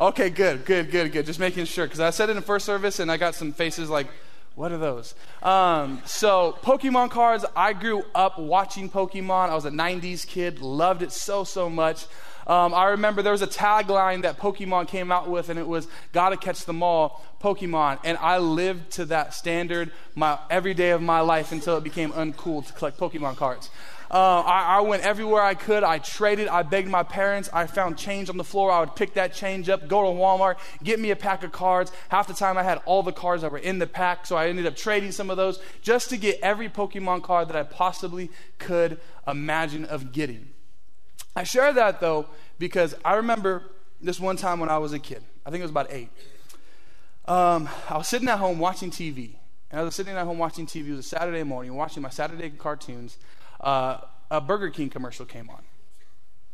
Okay, 0.00 0.30
good, 0.30 0.64
good, 0.64 0.90
good, 0.90 1.12
good. 1.12 1.26
Just 1.26 1.38
making 1.38 1.66
sure 1.66 1.86
because 1.86 2.00
I 2.00 2.10
said 2.10 2.30
it 2.30 2.36
in 2.36 2.42
first 2.42 2.64
service 2.64 2.98
and 2.98 3.10
I 3.10 3.16
got 3.16 3.34
some 3.34 3.52
faces 3.52 3.90
like, 3.90 4.08
what 4.54 4.72
are 4.72 4.78
those? 4.78 5.14
Um, 5.42 6.02
so, 6.04 6.58
Pokemon 6.62 7.10
cards, 7.10 7.44
I 7.56 7.72
grew 7.72 8.04
up 8.14 8.38
watching 8.38 8.90
Pokemon. 8.90 9.48
I 9.48 9.54
was 9.54 9.64
a 9.64 9.70
90s 9.70 10.26
kid, 10.26 10.60
loved 10.60 11.02
it 11.02 11.12
so, 11.12 11.44
so 11.44 11.70
much. 11.70 12.06
Um, 12.46 12.74
I 12.74 12.86
remember 12.86 13.22
there 13.22 13.32
was 13.32 13.42
a 13.42 13.46
tagline 13.46 14.22
that 14.22 14.38
Pokemon 14.38 14.88
came 14.88 15.12
out 15.12 15.28
with, 15.28 15.48
and 15.48 15.58
it 15.58 15.66
was 15.66 15.86
"Gotta 16.12 16.36
catch 16.36 16.64
them 16.64 16.82
all, 16.82 17.24
Pokemon." 17.40 18.00
And 18.04 18.18
I 18.18 18.38
lived 18.38 18.90
to 18.92 19.04
that 19.06 19.32
standard 19.32 19.92
my 20.16 20.38
every 20.50 20.74
day 20.74 20.90
of 20.90 21.00
my 21.00 21.20
life 21.20 21.52
until 21.52 21.76
it 21.76 21.84
became 21.84 22.10
uncool 22.12 22.66
to 22.66 22.72
collect 22.72 22.98
Pokemon 22.98 23.36
cards. 23.36 23.70
Uh, 24.12 24.40
I, 24.40 24.76
I, 24.76 24.80
went 24.82 25.04
everywhere 25.04 25.40
I 25.40 25.54
could. 25.54 25.82
I 25.82 25.96
traded. 25.96 26.46
I 26.46 26.62
begged 26.62 26.88
my 26.88 27.02
parents. 27.02 27.48
I 27.50 27.66
found 27.66 27.96
change 27.96 28.28
on 28.28 28.36
the 28.36 28.44
floor. 28.44 28.70
I 28.70 28.80
would 28.80 28.94
pick 28.94 29.14
that 29.14 29.32
change 29.32 29.70
up, 29.70 29.88
go 29.88 30.02
to 30.02 30.08
Walmart, 30.08 30.56
get 30.82 31.00
me 31.00 31.12
a 31.12 31.16
pack 31.16 31.42
of 31.42 31.50
cards. 31.50 31.90
Half 32.10 32.26
the 32.26 32.34
time 32.34 32.58
I 32.58 32.62
had 32.62 32.82
all 32.84 33.02
the 33.02 33.12
cards 33.12 33.40
that 33.40 33.50
were 33.50 33.56
in 33.56 33.78
the 33.78 33.86
pack, 33.86 34.26
so 34.26 34.36
I 34.36 34.48
ended 34.48 34.66
up 34.66 34.76
trading 34.76 35.12
some 35.12 35.30
of 35.30 35.38
those 35.38 35.60
just 35.80 36.10
to 36.10 36.18
get 36.18 36.38
every 36.42 36.68
Pokemon 36.68 37.22
card 37.22 37.48
that 37.48 37.56
I 37.56 37.62
possibly 37.62 38.30
could 38.58 39.00
imagine 39.26 39.86
of 39.86 40.12
getting. 40.12 40.50
I 41.34 41.44
share 41.44 41.72
that 41.72 42.00
though 42.00 42.26
because 42.58 42.94
I 43.06 43.14
remember 43.14 43.62
this 43.98 44.20
one 44.20 44.36
time 44.36 44.60
when 44.60 44.68
I 44.68 44.76
was 44.76 44.92
a 44.92 44.98
kid. 44.98 45.24
I 45.46 45.50
think 45.50 45.60
it 45.60 45.64
was 45.64 45.70
about 45.70 45.90
eight. 45.90 46.10
Um, 47.24 47.66
I 47.88 47.96
was 47.96 48.08
sitting 48.08 48.28
at 48.28 48.38
home 48.38 48.58
watching 48.58 48.90
TV. 48.90 49.36
And 49.70 49.80
I 49.80 49.84
was 49.84 49.94
sitting 49.94 50.14
at 50.14 50.26
home 50.26 50.36
watching 50.36 50.66
TV. 50.66 50.88
It 50.88 50.90
was 50.90 51.06
a 51.06 51.08
Saturday 51.08 51.44
morning, 51.44 51.74
watching 51.74 52.02
my 52.02 52.10
Saturday 52.10 52.50
cartoons 52.50 53.16
uh, 53.62 53.98
a 54.30 54.40
Burger 54.40 54.70
King 54.70 54.90
commercial 54.90 55.26
came 55.26 55.50
on. 55.50 55.62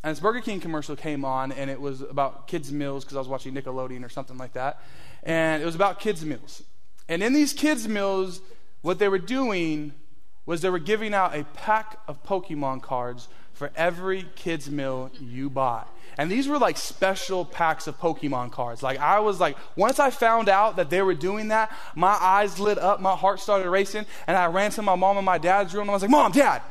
And 0.04 0.12
this 0.12 0.20
Burger 0.20 0.40
King 0.40 0.60
commercial 0.60 0.94
came 0.94 1.24
on, 1.24 1.50
and 1.52 1.70
it 1.70 1.80
was 1.80 2.00
about 2.02 2.46
kids' 2.46 2.72
meals 2.72 3.04
because 3.04 3.16
I 3.16 3.20
was 3.20 3.28
watching 3.28 3.54
Nickelodeon 3.54 4.04
or 4.04 4.08
something 4.08 4.38
like 4.38 4.52
that. 4.52 4.80
And 5.22 5.62
it 5.62 5.66
was 5.66 5.74
about 5.74 5.98
kids' 5.98 6.24
meals. 6.24 6.62
And 7.08 7.22
in 7.22 7.32
these 7.32 7.52
kids' 7.52 7.88
meals, 7.88 8.40
what 8.82 8.98
they 8.98 9.08
were 9.08 9.18
doing 9.18 9.92
was 10.46 10.60
they 10.60 10.70
were 10.70 10.78
giving 10.78 11.14
out 11.14 11.36
a 11.36 11.44
pack 11.44 11.98
of 12.06 12.22
Pokemon 12.24 12.82
cards 12.82 13.28
for 13.52 13.70
every 13.76 14.24
kids' 14.36 14.70
meal 14.70 15.10
you 15.20 15.50
bought. 15.50 15.92
And 16.16 16.30
these 16.30 16.48
were 16.48 16.58
like 16.58 16.76
special 16.76 17.44
packs 17.44 17.86
of 17.86 17.98
Pokemon 17.98 18.52
cards. 18.52 18.82
Like 18.82 18.98
I 18.98 19.20
was 19.20 19.40
like, 19.40 19.56
once 19.76 19.98
I 19.98 20.10
found 20.10 20.48
out 20.48 20.76
that 20.76 20.90
they 20.90 21.02
were 21.02 21.14
doing 21.14 21.48
that, 21.48 21.70
my 21.94 22.16
eyes 22.20 22.58
lit 22.58 22.78
up, 22.78 23.00
my 23.00 23.14
heart 23.14 23.40
started 23.40 23.68
racing, 23.68 24.06
and 24.26 24.36
I 24.36 24.46
ran 24.46 24.70
to 24.72 24.82
my 24.82 24.94
mom 24.94 25.16
and 25.16 25.26
my 25.26 25.38
dad's 25.38 25.74
room 25.74 25.82
and 25.82 25.90
I 25.90 25.94
was 25.94 26.02
like, 26.02 26.10
Mom, 26.10 26.32
Dad, 26.32 26.62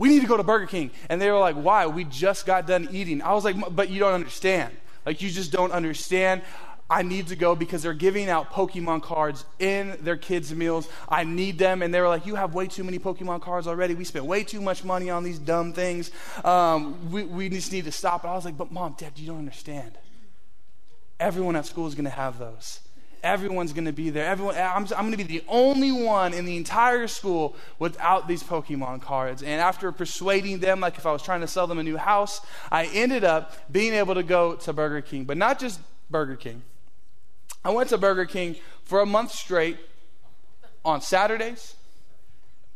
we 0.00 0.08
need 0.08 0.22
to 0.22 0.26
go 0.26 0.38
to 0.38 0.42
Burger 0.42 0.66
King. 0.66 0.90
And 1.10 1.20
they 1.20 1.30
were 1.30 1.38
like, 1.38 1.56
Why? 1.56 1.86
We 1.86 2.04
just 2.04 2.46
got 2.46 2.66
done 2.66 2.88
eating. 2.90 3.20
I 3.20 3.34
was 3.34 3.44
like, 3.44 3.76
But 3.76 3.90
you 3.90 4.00
don't 4.00 4.14
understand. 4.14 4.74
Like, 5.04 5.20
you 5.20 5.28
just 5.28 5.52
don't 5.52 5.72
understand. 5.72 6.40
I 6.88 7.02
need 7.02 7.28
to 7.28 7.36
go 7.36 7.54
because 7.54 7.82
they're 7.82 7.92
giving 7.92 8.28
out 8.28 8.50
Pokemon 8.50 9.02
cards 9.02 9.44
in 9.58 9.96
their 10.00 10.16
kids' 10.16 10.52
meals. 10.54 10.88
I 11.08 11.24
need 11.24 11.58
them. 11.58 11.82
And 11.82 11.92
they 11.92 12.00
were 12.00 12.08
like, 12.08 12.24
You 12.24 12.34
have 12.34 12.54
way 12.54 12.66
too 12.66 12.82
many 12.82 12.98
Pokemon 12.98 13.42
cards 13.42 13.66
already. 13.66 13.94
We 13.94 14.04
spent 14.04 14.24
way 14.24 14.42
too 14.42 14.62
much 14.62 14.84
money 14.84 15.10
on 15.10 15.22
these 15.22 15.38
dumb 15.38 15.74
things. 15.74 16.10
Um, 16.44 17.12
we, 17.12 17.24
we 17.24 17.50
just 17.50 17.70
need 17.70 17.84
to 17.84 17.92
stop. 17.92 18.24
And 18.24 18.32
I 18.32 18.34
was 18.34 18.46
like, 18.46 18.56
But 18.56 18.72
mom, 18.72 18.96
dad, 18.96 19.12
you 19.16 19.26
don't 19.26 19.38
understand. 19.38 19.98
Everyone 21.20 21.56
at 21.56 21.66
school 21.66 21.86
is 21.86 21.94
going 21.94 22.06
to 22.06 22.10
have 22.10 22.38
those 22.38 22.80
everyone's 23.22 23.72
going 23.72 23.84
to 23.84 23.92
be 23.92 24.10
there. 24.10 24.26
Everyone, 24.26 24.56
I'm, 24.56 24.84
I'm 24.96 25.06
going 25.06 25.12
to 25.12 25.16
be 25.16 25.22
the 25.22 25.44
only 25.48 25.92
one 25.92 26.32
in 26.34 26.44
the 26.44 26.56
entire 26.56 27.06
school 27.06 27.56
without 27.78 28.28
these 28.28 28.42
Pokemon 28.42 29.02
cards. 29.02 29.42
And 29.42 29.60
after 29.60 29.90
persuading 29.92 30.60
them, 30.60 30.80
like 30.80 30.98
if 30.98 31.06
I 31.06 31.12
was 31.12 31.22
trying 31.22 31.40
to 31.40 31.46
sell 31.46 31.66
them 31.66 31.78
a 31.78 31.82
new 31.82 31.96
house, 31.96 32.40
I 32.70 32.86
ended 32.86 33.24
up 33.24 33.54
being 33.70 33.94
able 33.94 34.14
to 34.14 34.22
go 34.22 34.54
to 34.56 34.72
Burger 34.72 35.00
King. 35.00 35.24
But 35.24 35.36
not 35.36 35.58
just 35.58 35.80
Burger 36.10 36.36
King. 36.36 36.62
I 37.64 37.70
went 37.70 37.90
to 37.90 37.98
Burger 37.98 38.24
King 38.24 38.56
for 38.84 39.00
a 39.00 39.06
month 39.06 39.32
straight 39.32 39.78
on 40.84 41.00
Saturdays 41.00 41.74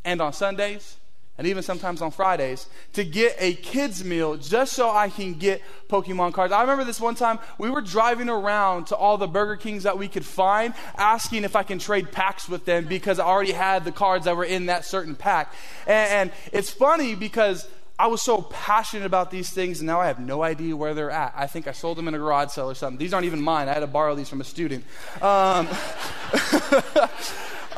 and 0.03 0.21
on 0.21 0.31
Sundays 0.31 0.97
and 1.37 1.47
even 1.47 1.63
sometimes 1.63 2.01
on 2.01 2.11
Fridays 2.11 2.67
to 2.93 3.03
get 3.03 3.35
a 3.39 3.53
kids 3.53 4.05
meal 4.05 4.37
just 4.37 4.73
so 4.73 4.89
I 4.89 5.09
can 5.09 5.33
get 5.33 5.61
Pokemon 5.89 6.33
cards. 6.33 6.53
I 6.53 6.61
remember 6.61 6.85
this 6.85 7.01
one 7.01 7.15
time 7.15 7.39
we 7.57 7.69
were 7.69 7.81
driving 7.81 8.29
around 8.29 8.87
to 8.87 8.95
all 8.95 9.17
the 9.17 9.27
Burger 9.27 9.57
Kings 9.57 9.83
that 9.83 9.97
we 9.97 10.07
could 10.07 10.25
find 10.25 10.73
asking 10.97 11.43
if 11.43 11.55
I 11.55 11.63
can 11.63 11.77
trade 11.77 12.11
packs 12.11 12.47
with 12.47 12.63
them 12.65 12.85
because 12.85 13.19
I 13.19 13.25
already 13.25 13.51
had 13.51 13.83
the 13.83 13.91
cards 13.91 14.25
that 14.25 14.37
were 14.37 14.45
in 14.45 14.67
that 14.67 14.85
certain 14.85 15.15
pack. 15.15 15.53
And, 15.85 16.11
and 16.11 16.31
it's 16.53 16.69
funny 16.69 17.15
because 17.15 17.67
I 17.97 18.07
was 18.07 18.21
so 18.21 18.41
passionate 18.41 19.05
about 19.05 19.31
these 19.31 19.49
things, 19.49 19.79
and 19.79 19.87
now 19.87 20.01
I 20.01 20.07
have 20.07 20.19
no 20.19 20.43
idea 20.43 20.75
where 20.75 20.93
they're 20.93 21.11
at. 21.11 21.33
I 21.35 21.47
think 21.47 21.65
I 21.65 21.71
sold 21.71 21.97
them 21.97 22.09
in 22.09 22.13
a 22.13 22.17
garage 22.17 22.51
sale 22.51 22.69
or 22.69 22.75
something. 22.75 22.97
These 22.97 23.13
aren't 23.13 23.25
even 23.25 23.41
mine. 23.41 23.69
I 23.69 23.73
had 23.73 23.79
to 23.79 23.87
borrow 23.87 24.15
these 24.15 24.27
from 24.27 24.41
a 24.41 24.43
student. 24.43 24.83
Um, 25.21 25.67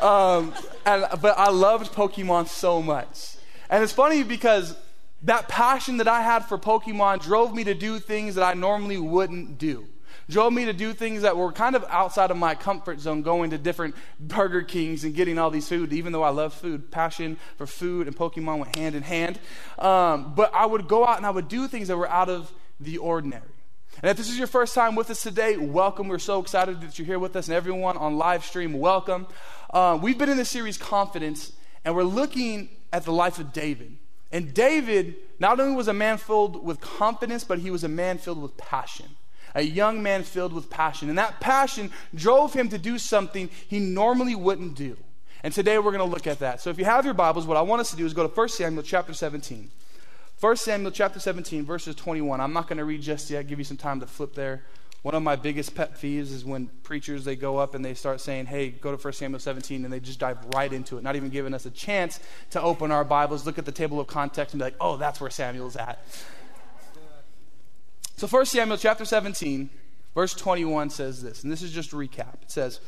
um, 0.00 0.52
and, 0.84 1.06
but 1.20 1.38
I 1.38 1.50
loved 1.50 1.92
Pokemon 1.92 2.48
so 2.48 2.82
much. 2.82 3.37
And 3.70 3.82
it's 3.82 3.92
funny 3.92 4.22
because 4.22 4.76
that 5.22 5.48
passion 5.48 5.98
that 5.98 6.08
I 6.08 6.22
had 6.22 6.44
for 6.44 6.58
Pokemon 6.58 7.22
drove 7.22 7.54
me 7.54 7.64
to 7.64 7.74
do 7.74 7.98
things 7.98 8.36
that 8.36 8.44
I 8.44 8.54
normally 8.54 8.98
wouldn't 8.98 9.58
do. 9.58 9.86
Drove 10.30 10.52
me 10.52 10.66
to 10.66 10.74
do 10.74 10.92
things 10.92 11.22
that 11.22 11.36
were 11.36 11.52
kind 11.52 11.74
of 11.74 11.84
outside 11.88 12.30
of 12.30 12.36
my 12.36 12.54
comfort 12.54 13.00
zone, 13.00 13.22
going 13.22 13.50
to 13.50 13.58
different 13.58 13.94
Burger 14.20 14.62
Kings 14.62 15.04
and 15.04 15.14
getting 15.14 15.38
all 15.38 15.50
these 15.50 15.68
food, 15.68 15.92
even 15.92 16.12
though 16.12 16.22
I 16.22 16.28
love 16.28 16.52
food. 16.52 16.90
Passion 16.90 17.38
for 17.56 17.66
food 17.66 18.06
and 18.06 18.16
Pokemon 18.16 18.58
went 18.58 18.76
hand 18.76 18.94
in 18.94 19.02
hand. 19.02 19.38
Um, 19.78 20.34
but 20.34 20.52
I 20.54 20.66
would 20.66 20.86
go 20.86 21.06
out 21.06 21.16
and 21.16 21.24
I 21.24 21.30
would 21.30 21.48
do 21.48 21.66
things 21.66 21.88
that 21.88 21.96
were 21.96 22.10
out 22.10 22.28
of 22.28 22.52
the 22.78 22.98
ordinary. 22.98 23.42
And 24.02 24.10
if 24.10 24.16
this 24.16 24.28
is 24.28 24.38
your 24.38 24.46
first 24.46 24.74
time 24.74 24.94
with 24.94 25.10
us 25.10 25.22
today, 25.22 25.56
welcome. 25.56 26.08
We're 26.08 26.18
so 26.18 26.40
excited 26.40 26.80
that 26.82 26.98
you're 26.98 27.06
here 27.06 27.18
with 27.18 27.34
us, 27.34 27.48
and 27.48 27.56
everyone 27.56 27.96
on 27.96 28.16
live 28.16 28.44
stream, 28.44 28.78
welcome. 28.78 29.26
Uh, 29.70 29.98
we've 30.00 30.16
been 30.16 30.28
in 30.28 30.36
the 30.36 30.44
series 30.44 30.78
Confidence, 30.78 31.52
and 31.84 31.96
we're 31.96 32.04
looking 32.04 32.68
at 32.92 33.04
the 33.04 33.12
life 33.12 33.38
of 33.38 33.52
David. 33.52 33.96
And 34.30 34.52
David 34.52 35.16
not 35.38 35.58
only 35.60 35.74
was 35.74 35.88
a 35.88 35.94
man 35.94 36.18
filled 36.18 36.64
with 36.64 36.80
confidence, 36.80 37.44
but 37.44 37.60
he 37.60 37.70
was 37.70 37.84
a 37.84 37.88
man 37.88 38.18
filled 38.18 38.42
with 38.42 38.56
passion. 38.56 39.06
A 39.54 39.62
young 39.62 40.02
man 40.02 40.22
filled 40.22 40.52
with 40.52 40.68
passion. 40.68 41.08
And 41.08 41.18
that 41.18 41.40
passion 41.40 41.90
drove 42.14 42.52
him 42.52 42.68
to 42.68 42.78
do 42.78 42.98
something 42.98 43.48
he 43.66 43.78
normally 43.78 44.34
wouldn't 44.34 44.74
do. 44.74 44.96
And 45.42 45.54
today 45.54 45.78
we're 45.78 45.92
going 45.92 45.98
to 45.98 46.04
look 46.04 46.26
at 46.26 46.40
that. 46.40 46.60
So 46.60 46.70
if 46.70 46.78
you 46.78 46.84
have 46.84 47.04
your 47.04 47.14
Bibles, 47.14 47.46
what 47.46 47.56
I 47.56 47.62
want 47.62 47.80
us 47.80 47.90
to 47.90 47.96
do 47.96 48.04
is 48.04 48.12
go 48.12 48.26
to 48.26 48.34
1 48.34 48.48
Samuel 48.48 48.82
chapter 48.82 49.14
17. 49.14 49.70
1 50.40 50.56
Samuel 50.56 50.90
chapter 50.90 51.18
17, 51.18 51.64
verses 51.64 51.94
21. 51.94 52.40
I'm 52.40 52.52
not 52.52 52.68
going 52.68 52.78
to 52.78 52.84
read 52.84 53.02
just 53.02 53.30
yet, 53.30 53.46
give 53.46 53.58
you 53.58 53.64
some 53.64 53.76
time 53.76 54.00
to 54.00 54.06
flip 54.06 54.34
there. 54.34 54.64
One 55.02 55.14
of 55.14 55.22
my 55.22 55.36
biggest 55.36 55.76
pet 55.76 55.94
peeves 55.94 56.32
is 56.32 56.44
when 56.44 56.66
preachers 56.82 57.24
they 57.24 57.36
go 57.36 57.56
up 57.56 57.74
and 57.74 57.84
they 57.84 57.94
start 57.94 58.20
saying, 58.20 58.46
"Hey, 58.46 58.70
go 58.70 58.90
to 58.90 58.98
1 58.98 59.18
Samuel 59.18 59.38
17," 59.38 59.84
and 59.84 59.92
they 59.92 60.00
just 60.00 60.18
dive 60.18 60.38
right 60.54 60.72
into 60.72 60.98
it, 60.98 61.04
not 61.04 61.14
even 61.14 61.30
giving 61.30 61.54
us 61.54 61.66
a 61.66 61.70
chance 61.70 62.18
to 62.50 62.60
open 62.60 62.90
our 62.90 63.04
Bibles, 63.04 63.46
look 63.46 63.58
at 63.58 63.64
the 63.64 63.72
table 63.72 64.00
of 64.00 64.08
context, 64.08 64.54
and 64.54 64.58
be 64.58 64.64
like, 64.64 64.74
"Oh, 64.80 64.96
that's 64.96 65.20
where 65.20 65.30
Samuel's 65.30 65.76
at." 65.76 66.04
So 68.16 68.26
1 68.26 68.50
Samuel 68.50 68.76
chapter 68.76 69.04
17, 69.04 69.70
verse 70.14 70.34
21 70.34 70.90
says 70.90 71.22
this, 71.22 71.44
and 71.44 71.52
this 71.52 71.62
is 71.62 71.70
just 71.70 71.92
a 71.92 71.96
recap. 71.96 72.42
It 72.42 72.50
says, 72.50 72.80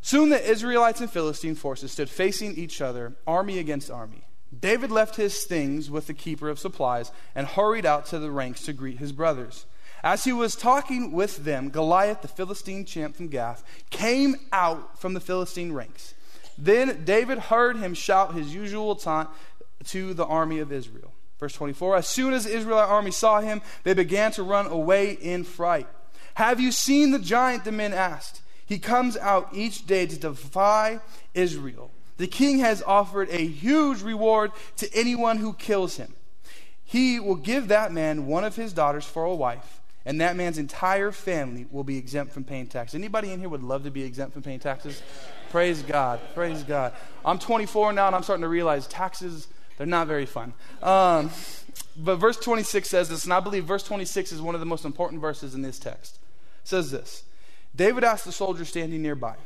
"Soon 0.00 0.30
the 0.30 0.42
Israelites 0.42 1.02
and 1.02 1.10
Philistine 1.10 1.54
forces 1.54 1.92
stood 1.92 2.08
facing 2.08 2.56
each 2.56 2.80
other, 2.80 3.16
army 3.26 3.58
against 3.58 3.90
army. 3.90 4.24
David 4.58 4.90
left 4.90 5.16
his 5.16 5.44
things 5.44 5.90
with 5.90 6.06
the 6.06 6.14
keeper 6.14 6.48
of 6.48 6.58
supplies 6.58 7.12
and 7.34 7.46
hurried 7.46 7.84
out 7.84 8.06
to 8.06 8.18
the 8.18 8.30
ranks 8.30 8.62
to 8.62 8.72
greet 8.72 8.98
his 8.98 9.12
brothers." 9.12 9.66
As 10.02 10.24
he 10.24 10.32
was 10.32 10.54
talking 10.54 11.12
with 11.12 11.44
them, 11.44 11.70
Goliath, 11.70 12.22
the 12.22 12.28
Philistine 12.28 12.84
champ 12.84 13.16
from 13.16 13.28
Gath, 13.28 13.64
came 13.90 14.36
out 14.52 14.98
from 15.00 15.14
the 15.14 15.20
Philistine 15.20 15.72
ranks. 15.72 16.14
Then 16.56 17.04
David 17.04 17.38
heard 17.38 17.76
him 17.76 17.94
shout 17.94 18.34
his 18.34 18.54
usual 18.54 18.96
taunt 18.96 19.28
to 19.86 20.14
the 20.14 20.26
army 20.26 20.58
of 20.58 20.72
Israel. 20.72 21.12
Verse 21.38 21.52
24 21.54 21.96
As 21.96 22.08
soon 22.08 22.32
as 22.32 22.44
the 22.44 22.56
Israelite 22.56 22.88
army 22.88 23.10
saw 23.10 23.40
him, 23.40 23.62
they 23.84 23.94
began 23.94 24.32
to 24.32 24.42
run 24.42 24.66
away 24.66 25.12
in 25.12 25.44
fright. 25.44 25.86
Have 26.34 26.60
you 26.60 26.72
seen 26.72 27.10
the 27.10 27.18
giant? 27.18 27.64
The 27.64 27.72
men 27.72 27.92
asked. 27.92 28.42
He 28.66 28.78
comes 28.78 29.16
out 29.16 29.48
each 29.52 29.86
day 29.86 30.06
to 30.06 30.18
defy 30.18 31.00
Israel. 31.34 31.90
The 32.18 32.26
king 32.26 32.58
has 32.58 32.82
offered 32.82 33.28
a 33.30 33.46
huge 33.46 34.02
reward 34.02 34.50
to 34.76 34.92
anyone 34.92 35.38
who 35.38 35.54
kills 35.54 35.96
him. 35.96 36.14
He 36.84 37.20
will 37.20 37.36
give 37.36 37.68
that 37.68 37.92
man 37.92 38.26
one 38.26 38.44
of 38.44 38.56
his 38.56 38.72
daughters 38.72 39.04
for 39.04 39.24
a 39.24 39.34
wife, 39.34 39.77
and 40.04 40.20
that 40.20 40.36
man's 40.36 40.58
entire 40.58 41.12
family 41.12 41.66
will 41.70 41.84
be 41.84 41.98
exempt 41.98 42.32
from 42.32 42.44
paying 42.44 42.66
taxes. 42.66 42.94
Anybody 42.94 43.32
in 43.32 43.40
here 43.40 43.48
would 43.48 43.62
love 43.62 43.84
to 43.84 43.90
be 43.90 44.02
exempt 44.02 44.32
from 44.32 44.42
paying 44.42 44.60
taxes? 44.60 45.02
Praise 45.50 45.82
God. 45.82 46.20
Praise 46.34 46.62
God. 46.62 46.92
I'm 47.24 47.38
24 47.38 47.92
now, 47.92 48.06
and 48.06 48.16
I'm 48.16 48.22
starting 48.22 48.42
to 48.42 48.48
realize 48.48 48.86
taxes, 48.86 49.48
they're 49.76 49.86
not 49.86 50.06
very 50.06 50.26
fun. 50.26 50.54
Um, 50.82 51.30
but 51.96 52.16
verse 52.16 52.36
26 52.38 52.88
says 52.88 53.08
this, 53.08 53.24
and 53.24 53.32
I 53.32 53.40
believe 53.40 53.64
verse 53.64 53.82
26 53.82 54.32
is 54.32 54.40
one 54.40 54.54
of 54.54 54.60
the 54.60 54.66
most 54.66 54.84
important 54.84 55.20
verses 55.20 55.54
in 55.54 55.62
this 55.62 55.78
text. 55.78 56.18
It 56.62 56.68
says 56.68 56.90
this 56.90 57.24
David 57.74 58.04
asked 58.04 58.24
the 58.24 58.32
soldier 58.32 58.64
standing 58.64 59.02
nearby, 59.02 59.36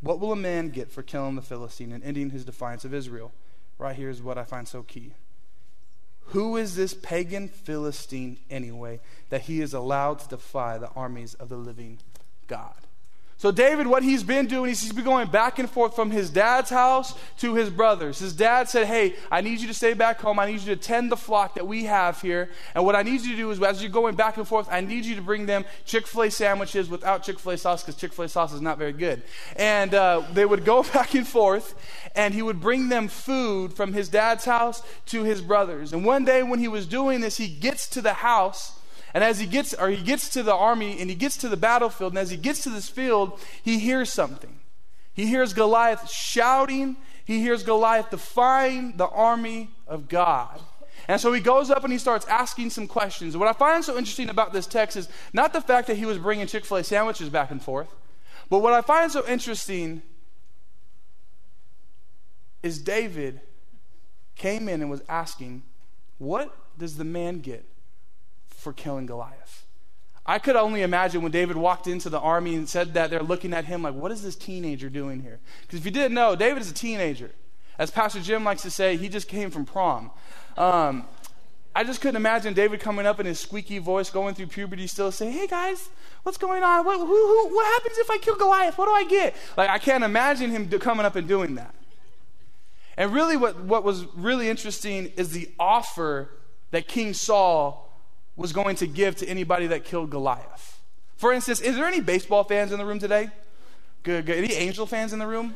What 0.00 0.20
will 0.20 0.32
a 0.32 0.36
man 0.36 0.70
get 0.70 0.90
for 0.90 1.02
killing 1.02 1.36
the 1.36 1.42
Philistine 1.42 1.92
and 1.92 2.04
ending 2.04 2.30
his 2.30 2.44
defiance 2.44 2.84
of 2.84 2.94
Israel? 2.94 3.32
Right 3.78 3.96
here 3.96 4.10
is 4.10 4.22
what 4.22 4.36
I 4.36 4.44
find 4.44 4.68
so 4.68 4.82
key. 4.82 5.14
Who 6.30 6.56
is 6.56 6.76
this 6.76 6.94
pagan 6.94 7.48
Philistine 7.48 8.38
anyway 8.48 9.00
that 9.30 9.42
he 9.42 9.60
is 9.60 9.74
allowed 9.74 10.20
to 10.20 10.28
defy 10.28 10.78
the 10.78 10.90
armies 10.90 11.34
of 11.34 11.48
the 11.48 11.56
living 11.56 11.98
God? 12.46 12.86
So, 13.40 13.50
David, 13.50 13.86
what 13.86 14.02
he's 14.02 14.22
been 14.22 14.48
doing 14.48 14.70
is 14.70 14.82
he's 14.82 14.92
been 14.92 15.02
going 15.02 15.28
back 15.28 15.58
and 15.58 15.70
forth 15.70 15.96
from 15.96 16.10
his 16.10 16.28
dad's 16.28 16.68
house 16.68 17.14
to 17.38 17.54
his 17.54 17.70
brother's. 17.70 18.18
His 18.18 18.34
dad 18.34 18.68
said, 18.68 18.86
Hey, 18.86 19.14
I 19.30 19.40
need 19.40 19.60
you 19.60 19.66
to 19.68 19.72
stay 19.72 19.94
back 19.94 20.20
home. 20.20 20.38
I 20.38 20.44
need 20.44 20.60
you 20.60 20.74
to 20.74 20.76
tend 20.76 21.10
the 21.10 21.16
flock 21.16 21.54
that 21.54 21.66
we 21.66 21.84
have 21.84 22.20
here. 22.20 22.50
And 22.74 22.84
what 22.84 22.94
I 22.94 23.02
need 23.02 23.22
you 23.22 23.30
to 23.30 23.36
do 23.38 23.50
is, 23.50 23.58
as 23.62 23.80
you're 23.82 23.90
going 23.90 24.14
back 24.14 24.36
and 24.36 24.46
forth, 24.46 24.68
I 24.70 24.82
need 24.82 25.06
you 25.06 25.14
to 25.14 25.22
bring 25.22 25.46
them 25.46 25.64
Chick 25.86 26.06
fil 26.06 26.24
A 26.24 26.30
sandwiches 26.30 26.90
without 26.90 27.22
Chick 27.22 27.38
fil 27.38 27.52
A 27.52 27.56
sauce 27.56 27.82
because 27.82 27.98
Chick 27.98 28.12
fil 28.12 28.26
A 28.26 28.28
sauce 28.28 28.52
is 28.52 28.60
not 28.60 28.76
very 28.76 28.92
good. 28.92 29.22
And 29.56 29.94
uh, 29.94 30.22
they 30.34 30.44
would 30.44 30.66
go 30.66 30.82
back 30.92 31.14
and 31.14 31.26
forth, 31.26 31.74
and 32.14 32.34
he 32.34 32.42
would 32.42 32.60
bring 32.60 32.90
them 32.90 33.08
food 33.08 33.72
from 33.72 33.94
his 33.94 34.10
dad's 34.10 34.44
house 34.44 34.82
to 35.06 35.22
his 35.22 35.40
brother's. 35.40 35.94
And 35.94 36.04
one 36.04 36.26
day 36.26 36.42
when 36.42 36.58
he 36.58 36.68
was 36.68 36.86
doing 36.86 37.22
this, 37.22 37.38
he 37.38 37.48
gets 37.48 37.88
to 37.88 38.02
the 38.02 38.12
house 38.12 38.78
and 39.12 39.24
as 39.24 39.40
he 39.40 39.46
gets, 39.46 39.74
or 39.74 39.88
he 39.88 40.02
gets 40.02 40.28
to 40.30 40.42
the 40.42 40.54
army 40.54 41.00
and 41.00 41.10
he 41.10 41.16
gets 41.16 41.36
to 41.38 41.48
the 41.48 41.56
battlefield, 41.56 42.12
and 42.12 42.18
as 42.18 42.30
he 42.30 42.36
gets 42.36 42.62
to 42.62 42.70
this 42.70 42.88
field, 42.88 43.40
he 43.62 43.78
hears 43.78 44.12
something. 44.12 44.60
He 45.12 45.26
hears 45.26 45.52
Goliath 45.52 46.10
shouting. 46.10 46.96
He 47.24 47.40
hears 47.40 47.62
Goliath 47.62 48.10
defying 48.10 48.96
the 48.96 49.08
army 49.08 49.70
of 49.86 50.08
God. 50.08 50.60
And 51.08 51.20
so 51.20 51.32
he 51.32 51.40
goes 51.40 51.70
up 51.70 51.82
and 51.82 51.92
he 51.92 51.98
starts 51.98 52.26
asking 52.26 52.70
some 52.70 52.86
questions. 52.86 53.36
what 53.36 53.48
I 53.48 53.52
find 53.52 53.84
so 53.84 53.96
interesting 53.96 54.28
about 54.28 54.52
this 54.52 54.66
text 54.66 54.96
is 54.96 55.08
not 55.32 55.52
the 55.52 55.60
fact 55.60 55.88
that 55.88 55.96
he 55.96 56.06
was 56.06 56.18
bringing 56.18 56.46
Chick 56.46 56.64
fil 56.64 56.78
A 56.78 56.84
sandwiches 56.84 57.28
back 57.28 57.50
and 57.50 57.62
forth, 57.62 57.92
but 58.48 58.58
what 58.58 58.72
I 58.72 58.80
find 58.80 59.10
so 59.10 59.26
interesting 59.26 60.02
is 62.62 62.78
David 62.78 63.40
came 64.36 64.68
in 64.68 64.82
and 64.82 64.90
was 64.90 65.02
asking, 65.08 65.62
What 66.18 66.54
does 66.78 66.96
the 66.96 67.04
man 67.04 67.40
get 67.40 67.64
for 68.60 68.72
killing 68.72 69.06
Goliath. 69.06 69.66
I 70.26 70.38
could 70.38 70.54
only 70.54 70.82
imagine 70.82 71.22
when 71.22 71.32
David 71.32 71.56
walked 71.56 71.86
into 71.86 72.10
the 72.10 72.20
army 72.20 72.54
and 72.54 72.68
said 72.68 72.94
that, 72.94 73.10
they're 73.10 73.22
looking 73.22 73.52
at 73.52 73.64
him 73.64 73.82
like, 73.82 73.94
what 73.94 74.12
is 74.12 74.22
this 74.22 74.36
teenager 74.36 74.88
doing 74.88 75.22
here? 75.22 75.40
Because 75.62 75.80
if 75.80 75.84
you 75.84 75.90
didn't 75.90 76.14
know, 76.14 76.36
David 76.36 76.60
is 76.60 76.70
a 76.70 76.74
teenager. 76.74 77.30
As 77.78 77.90
Pastor 77.90 78.20
Jim 78.20 78.44
likes 78.44 78.62
to 78.62 78.70
say, 78.70 78.96
he 78.96 79.08
just 79.08 79.26
came 79.26 79.50
from 79.50 79.64
prom. 79.64 80.10
Um, 80.58 81.06
I 81.74 81.84
just 81.84 82.00
couldn't 82.00 82.16
imagine 82.16 82.52
David 82.52 82.80
coming 82.80 83.06
up 83.06 83.20
in 83.20 83.26
his 83.26 83.40
squeaky 83.40 83.78
voice, 83.78 84.10
going 84.10 84.34
through 84.34 84.48
puberty, 84.48 84.86
still 84.86 85.10
saying, 85.12 85.32
"Hey 85.32 85.46
guys, 85.46 85.88
what's 86.24 86.36
going 86.36 86.62
on? 86.62 86.84
What, 86.84 86.98
who, 86.98 87.06
who, 87.06 87.54
what 87.54 87.64
happens 87.74 87.96
if 87.96 88.10
I 88.10 88.18
kill 88.18 88.36
Goliath? 88.36 88.76
What 88.76 88.86
do 88.86 88.92
I 88.92 89.04
get?" 89.04 89.36
Like 89.56 89.70
I 89.70 89.78
can't 89.78 90.02
imagine 90.02 90.50
him 90.50 90.68
coming 90.80 91.06
up 91.06 91.14
and 91.14 91.28
doing 91.28 91.54
that. 91.54 91.74
And 92.96 93.14
really, 93.14 93.36
what 93.36 93.60
what 93.60 93.84
was 93.84 94.04
really 94.16 94.48
interesting 94.48 95.06
is 95.16 95.30
the 95.30 95.48
offer 95.58 96.30
that 96.72 96.88
King 96.88 97.14
Saul 97.14 97.89
was 98.36 98.52
going 98.52 98.76
to 98.76 98.86
give 98.86 99.16
to 99.16 99.28
anybody 99.28 99.66
that 99.68 99.84
killed 99.84 100.10
Goliath. 100.10 100.80
For 101.16 101.32
instance, 101.32 101.60
is 101.60 101.76
there 101.76 101.86
any 101.86 102.00
baseball 102.00 102.44
fans 102.44 102.72
in 102.72 102.78
the 102.78 102.86
room 102.86 102.98
today? 102.98 103.28
Good, 104.02 104.24
good. 104.24 104.38
Any 104.38 104.54
Angel 104.54 104.86
fans 104.86 105.12
in 105.12 105.18
the 105.18 105.26
room? 105.26 105.54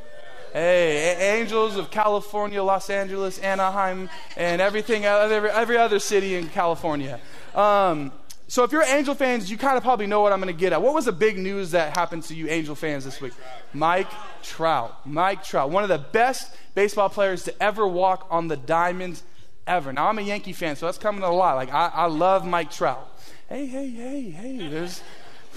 Hey, 0.53 1.41
Angels 1.41 1.77
of 1.77 1.91
California, 1.91 2.63
Los 2.63 2.89
Angeles, 2.91 3.39
Anaheim, 3.39 4.09
and 4.37 4.61
everything, 4.61 5.05
every, 5.05 5.51
every 5.51 5.77
other 5.77 5.99
city 5.99 6.37
in 6.37 6.49
California. 6.49 7.19
Um, 7.55 8.13
so 8.47 8.63
if 8.63 8.71
you're 8.71 8.83
Angel 8.83 9.15
fans, 9.15 9.51
you 9.51 9.57
kind 9.57 9.77
of 9.77 9.83
probably 9.83 10.07
know 10.07 10.21
what 10.21 10.33
I'm 10.33 10.41
going 10.41 10.55
to 10.55 10.61
get 10.61 10.73
at. 10.73 10.81
What 10.81 10.95
was 10.95 11.07
the 11.07 11.13
big 11.13 11.39
news 11.39 11.71
that 11.71 11.97
happened 11.97 12.23
to 12.25 12.35
you 12.35 12.49
Angel 12.49 12.75
fans 12.75 13.05
this 13.05 13.21
week? 13.21 13.33
Mike 13.73 14.11
Trout. 14.43 15.05
Mike 15.07 15.43
Trout, 15.43 15.71
one 15.71 15.83
of 15.83 15.89
the 15.89 15.99
best 15.99 16.55
baseball 16.75 17.09
players 17.09 17.43
to 17.45 17.63
ever 17.63 17.89
walk 17.89 18.27
on 18.31 18.49
the 18.49 18.57
diamond 18.57 19.23
ever. 19.67 19.93
Now, 19.93 20.09
I'm 20.09 20.19
a 20.19 20.23
Yankee 20.23 20.53
fan, 20.53 20.77
so 20.77 20.87
that's 20.87 20.99
coming 20.99 21.23
a 21.23 21.31
lot. 21.31 21.57
Like, 21.57 21.73
I, 21.73 21.91
I 21.93 22.07
love 22.07 22.47
Mike 22.47 22.71
Trout. 22.71 23.09
Hey, 23.49 23.67
hey, 23.67 23.89
hey, 23.89 24.31
hey, 24.31 24.69
there's, 24.69 25.03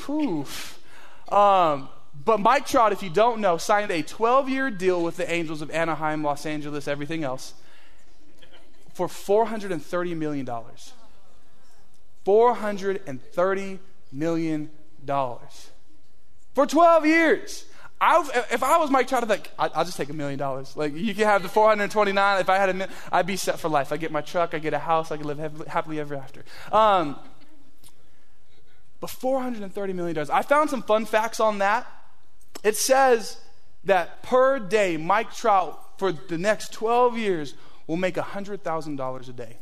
whew. 0.06 0.46
Um, 1.30 1.90
but 2.26 2.40
Mike 2.40 2.66
Trout, 2.66 2.92
if 2.92 3.04
you 3.04 3.10
don't 3.10 3.42
know, 3.42 3.58
signed 3.58 3.92
a 3.92 4.02
12 4.02 4.50
year 4.50 4.72
deal 4.72 5.02
with 5.02 5.18
the 5.18 5.32
Angels 5.32 5.62
of 5.62 5.70
Anaheim, 5.72 6.24
Los 6.24 6.46
Angeles, 6.46 6.88
everything 6.88 7.24
else, 7.24 7.54
for 8.94 9.08
$430 9.08 10.18
million. 10.18 10.48
$430 12.26 13.80
million. 14.12 14.70
For 16.54 16.66
12 16.66 17.06
years. 17.06 17.66
I, 18.00 18.46
if 18.52 18.62
I 18.62 18.78
was 18.78 18.92
Mike 18.92 19.08
Trout, 19.08 19.24
I'd 19.24 19.30
like, 19.30 19.52
I'll 19.58 19.86
just 19.86 19.98
take 19.98 20.10
a 20.10 20.14
million 20.14 20.38
dollars. 20.38 20.78
Like, 20.78 20.94
you 20.94 21.16
can 21.16 21.24
have 21.24 21.42
the 21.42 21.50
429. 21.50 22.40
If 22.40 22.50
I 22.50 22.58
had 22.58 22.70
a 22.70 22.74
million, 22.74 22.96
I'd 23.12 23.26
be 23.26 23.38
set 23.38 23.60
for 23.60 23.70
life. 23.70 23.92
I 23.92 23.98
get 23.98 24.12
my 24.12 24.22
truck, 24.22 24.54
I 24.54 24.60
get 24.60 24.74
a 24.74 24.80
house, 24.80 25.12
I 25.12 25.18
can 25.18 25.26
live 25.26 25.68
happily 25.68 26.00
ever 26.00 26.16
after. 26.16 26.46
Um, 26.72 27.18
but 29.00 29.10
$430 29.10 29.96
million. 29.96 30.30
I 30.32 30.42
found 30.44 30.70
some 30.70 30.84
fun 30.84 31.06
facts 31.06 31.40
on 31.40 31.60
that. 31.60 31.88
It 32.64 32.76
says 32.76 33.38
that 33.86 34.22
per 34.24 34.60
day, 34.60 34.98
Mike 34.98 35.34
Trout, 35.34 35.98
for 35.98 36.12
the 36.12 36.38
next 36.38 36.74
12 36.74 37.18
years, 37.18 37.54
will 37.88 37.98
make 37.98 38.16
$100,000 38.16 39.30
a 39.30 39.34
day. 39.34 39.58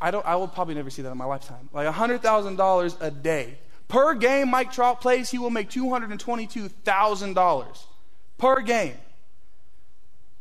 I, 0.00 0.10
don't, 0.10 0.24
I 0.24 0.36
will 0.36 0.48
probably 0.48 0.74
never 0.74 0.90
see 0.90 1.02
that 1.02 1.10
in 1.10 1.18
my 1.18 1.24
lifetime. 1.24 1.68
Like 1.72 1.92
$100,000 1.92 2.96
a 3.00 3.10
day. 3.10 3.58
Per 3.88 4.14
game 4.14 4.50
Mike 4.50 4.70
Trout 4.70 5.00
plays, 5.00 5.30
he 5.30 5.38
will 5.38 5.50
make 5.50 5.70
$222,000 5.70 7.78
per 8.36 8.60
game. 8.60 8.96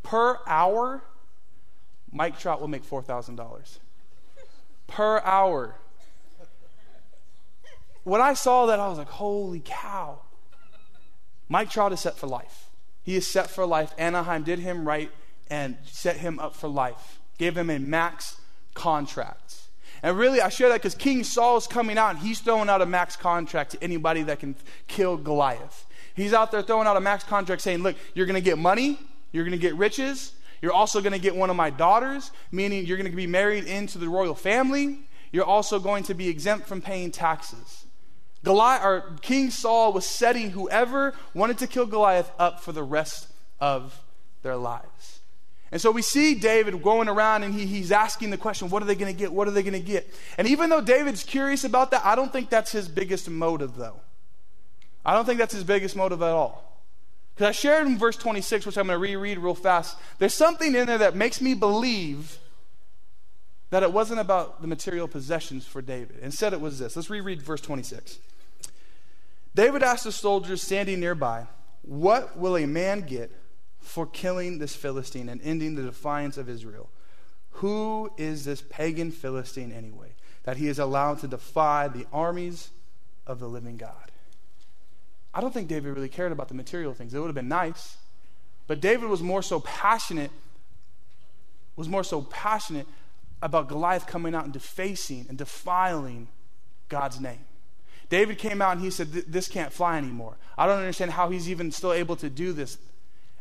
Per 0.03 0.39
hour, 0.45 1.01
Mike 2.11 2.37
Trout 2.39 2.61
will 2.61 2.67
make 2.67 2.87
$4,000 2.87 3.79
per 4.87 5.19
hour. 5.19 5.75
When 8.03 8.21
I 8.21 8.33
saw 8.33 8.65
that, 8.67 8.79
I 8.79 8.87
was 8.87 8.97
like, 8.97 9.09
holy 9.09 9.61
cow. 9.63 10.21
Mike 11.49 11.69
Trout 11.69 11.93
is 11.93 11.99
set 11.99 12.17
for 12.17 12.27
life. 12.27 12.69
He 13.03 13.15
is 13.15 13.27
set 13.27 13.49
for 13.49 13.65
life. 13.65 13.93
Anaheim 13.97 14.43
did 14.43 14.59
him 14.59 14.87
right 14.87 15.11
and 15.49 15.77
set 15.85 16.17
him 16.17 16.39
up 16.39 16.55
for 16.55 16.67
life, 16.67 17.19
gave 17.37 17.57
him 17.57 17.69
a 17.69 17.79
max 17.79 18.37
contract. 18.73 19.66
And 20.03 20.17
really, 20.17 20.41
I 20.41 20.49
share 20.49 20.69
that 20.69 20.75
because 20.75 20.95
King 20.95 21.23
Saul 21.23 21.57
is 21.57 21.67
coming 21.67 21.97
out 21.97 22.11
and 22.11 22.19
he's 22.19 22.39
throwing 22.39 22.69
out 22.69 22.81
a 22.81 22.85
max 22.85 23.15
contract 23.15 23.71
to 23.71 23.83
anybody 23.83 24.23
that 24.23 24.39
can 24.39 24.55
kill 24.87 25.17
Goliath. 25.17 25.85
He's 26.13 26.33
out 26.33 26.51
there 26.51 26.61
throwing 26.61 26.87
out 26.87 26.97
a 26.97 27.01
max 27.01 27.23
contract 27.23 27.61
saying, 27.61 27.83
Look, 27.83 27.95
you're 28.13 28.25
going 28.25 28.35
to 28.35 28.41
get 28.41 28.57
money, 28.57 28.99
you're 29.31 29.43
going 29.43 29.51
to 29.51 29.57
get 29.57 29.75
riches, 29.75 30.33
you're 30.61 30.73
also 30.73 31.01
going 31.01 31.13
to 31.13 31.19
get 31.19 31.35
one 31.35 31.49
of 31.49 31.55
my 31.55 31.69
daughters, 31.69 32.31
meaning 32.51 32.85
you're 32.85 32.97
going 32.97 33.09
to 33.09 33.15
be 33.15 33.27
married 33.27 33.65
into 33.65 33.97
the 33.97 34.09
royal 34.09 34.35
family. 34.35 34.99
You're 35.31 35.45
also 35.45 35.79
going 35.79 36.03
to 36.05 36.13
be 36.13 36.29
exempt 36.29 36.67
from 36.67 36.81
paying 36.81 37.11
taxes. 37.11 37.85
Goliath, 38.43 38.83
or 38.83 39.15
King 39.21 39.51
Saul 39.51 39.93
was 39.93 40.05
setting 40.05 40.51
whoever 40.51 41.13
wanted 41.33 41.57
to 41.59 41.67
kill 41.67 41.85
Goliath 41.85 42.31
up 42.39 42.61
for 42.61 42.71
the 42.71 42.83
rest 42.83 43.27
of 43.59 44.01
their 44.41 44.55
lives. 44.55 45.16
And 45.71 45.81
so 45.81 45.91
we 45.91 46.01
see 46.01 46.33
David 46.33 46.81
going 46.81 47.09
around 47.09 47.43
and 47.43 47.53
he, 47.53 47.65
he's 47.65 47.91
asking 47.91 48.29
the 48.29 48.37
question, 48.37 48.69
what 48.69 48.81
are 48.81 48.85
they 48.85 48.95
going 48.95 49.13
to 49.13 49.17
get? 49.17 49.33
What 49.33 49.47
are 49.47 49.51
they 49.51 49.63
going 49.63 49.73
to 49.73 49.79
get? 49.79 50.11
And 50.37 50.47
even 50.47 50.69
though 50.69 50.81
David's 50.81 51.23
curious 51.23 51.63
about 51.63 51.91
that, 51.91 52.05
I 52.05 52.15
don't 52.15 52.31
think 52.31 52.49
that's 52.49 52.71
his 52.71 52.87
biggest 52.87 53.29
motive, 53.29 53.75
though. 53.75 53.99
I 55.05 55.13
don't 55.13 55.25
think 55.25 55.39
that's 55.39 55.53
his 55.53 55.63
biggest 55.63 55.95
motive 55.95 56.21
at 56.21 56.31
all. 56.31 56.81
Because 57.35 57.49
I 57.49 57.51
shared 57.51 57.85
in 57.85 57.97
verse 57.97 58.15
26, 58.15 58.65
which 58.65 58.77
I'm 58.77 58.87
going 58.87 58.95
to 58.95 58.99
reread 58.99 59.37
real 59.37 59.55
fast. 59.55 59.97
There's 60.19 60.33
something 60.33 60.73
in 60.73 60.87
there 60.87 60.97
that 60.97 61.15
makes 61.15 61.41
me 61.41 61.53
believe 61.53 62.39
that 63.69 63.83
it 63.83 63.91
wasn't 63.91 64.19
about 64.19 64.61
the 64.61 64.67
material 64.67 65.07
possessions 65.07 65.65
for 65.65 65.81
David. 65.81 66.17
Instead, 66.21 66.53
it 66.53 66.61
was 66.61 66.79
this. 66.79 66.95
Let's 66.95 67.09
reread 67.09 67.41
verse 67.41 67.61
26. 67.61 68.19
David 69.53 69.83
asked 69.83 70.05
the 70.05 70.11
soldiers 70.11 70.61
standing 70.61 70.99
nearby, 70.99 71.45
What 71.81 72.37
will 72.37 72.55
a 72.55 72.65
man 72.65 73.01
get 73.01 73.31
for 73.87 74.05
killing 74.05 74.59
this 74.59 74.75
Philistine 74.75 75.29
and 75.29 75.41
ending 75.41 75.75
the 75.75 75.83
defiance 75.83 76.37
of 76.37 76.49
Israel? 76.49 76.89
Who 77.51 78.11
is 78.17 78.45
this 78.45 78.61
pagan 78.61 79.11
Philistine 79.11 79.71
anyway, 79.71 80.13
that 80.43 80.57
he 80.57 80.67
is 80.67 80.77
allowed 80.77 81.19
to 81.19 81.27
defy 81.27 81.87
the 81.87 82.05
armies 82.13 82.69
of 83.25 83.39
the 83.39 83.47
living 83.47 83.77
God? 83.77 84.11
I 85.33 85.41
don't 85.41 85.53
think 85.53 85.67
David 85.67 85.95
really 85.95 86.09
cared 86.09 86.31
about 86.31 86.47
the 86.47 86.53
material 86.53 86.93
things. 86.93 87.13
It 87.13 87.19
would 87.19 87.27
have 87.27 87.35
been 87.35 87.47
nice. 87.47 87.97
But 88.67 88.81
David 88.81 89.09
was 89.09 89.21
more 89.21 89.41
so 89.41 89.59
passionate, 89.61 90.31
was 91.75 91.87
more 91.87 92.03
so 92.03 92.23
passionate 92.23 92.87
about 93.41 93.69
Goliath 93.69 94.07
coming 94.07 94.35
out 94.35 94.43
and 94.43 94.53
defacing 94.53 95.25
and 95.29 95.37
defiling 95.37 96.27
God's 96.89 97.19
name. 97.19 97.45
David 98.09 98.37
came 98.37 98.61
out 98.61 98.73
and 98.73 98.81
he 98.81 98.89
said, 98.89 99.11
This 99.11 99.47
can't 99.47 99.71
fly 99.71 99.97
anymore. 99.97 100.37
I 100.57 100.65
don't 100.65 100.79
understand 100.79 101.11
how 101.11 101.29
he's 101.29 101.49
even 101.49 101.71
still 101.71 101.93
able 101.93 102.15
to 102.17 102.29
do 102.29 102.53
this. 102.53 102.77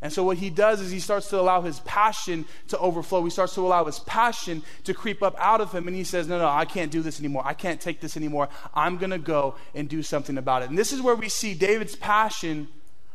And 0.02 0.12
so, 0.12 0.22
what 0.24 0.36
he 0.36 0.50
does 0.50 0.80
is 0.80 0.90
he 0.90 1.00
starts 1.00 1.28
to 1.30 1.40
allow 1.40 1.62
his 1.62 1.80
passion 1.80 2.44
to 2.68 2.78
overflow. 2.78 3.24
He 3.24 3.30
starts 3.30 3.54
to 3.54 3.62
allow 3.62 3.84
his 3.86 3.98
passion 4.00 4.62
to 4.84 4.92
creep 4.92 5.22
up 5.22 5.34
out 5.38 5.60
of 5.60 5.72
him. 5.72 5.86
And 5.88 5.96
he 5.96 6.04
says, 6.04 6.28
No, 6.28 6.38
no, 6.38 6.48
I 6.48 6.66
can't 6.66 6.92
do 6.92 7.00
this 7.00 7.18
anymore. 7.18 7.42
I 7.46 7.54
can't 7.54 7.80
take 7.80 8.00
this 8.00 8.16
anymore. 8.16 8.48
I'm 8.74 8.98
going 8.98 9.10
to 9.10 9.18
go 9.18 9.54
and 9.74 9.88
do 9.88 10.02
something 10.02 10.36
about 10.36 10.62
it. 10.62 10.68
And 10.68 10.78
this 10.78 10.92
is 10.92 11.00
where 11.00 11.14
we 11.14 11.30
see 11.30 11.54
David's 11.54 11.96
passion 11.96 12.68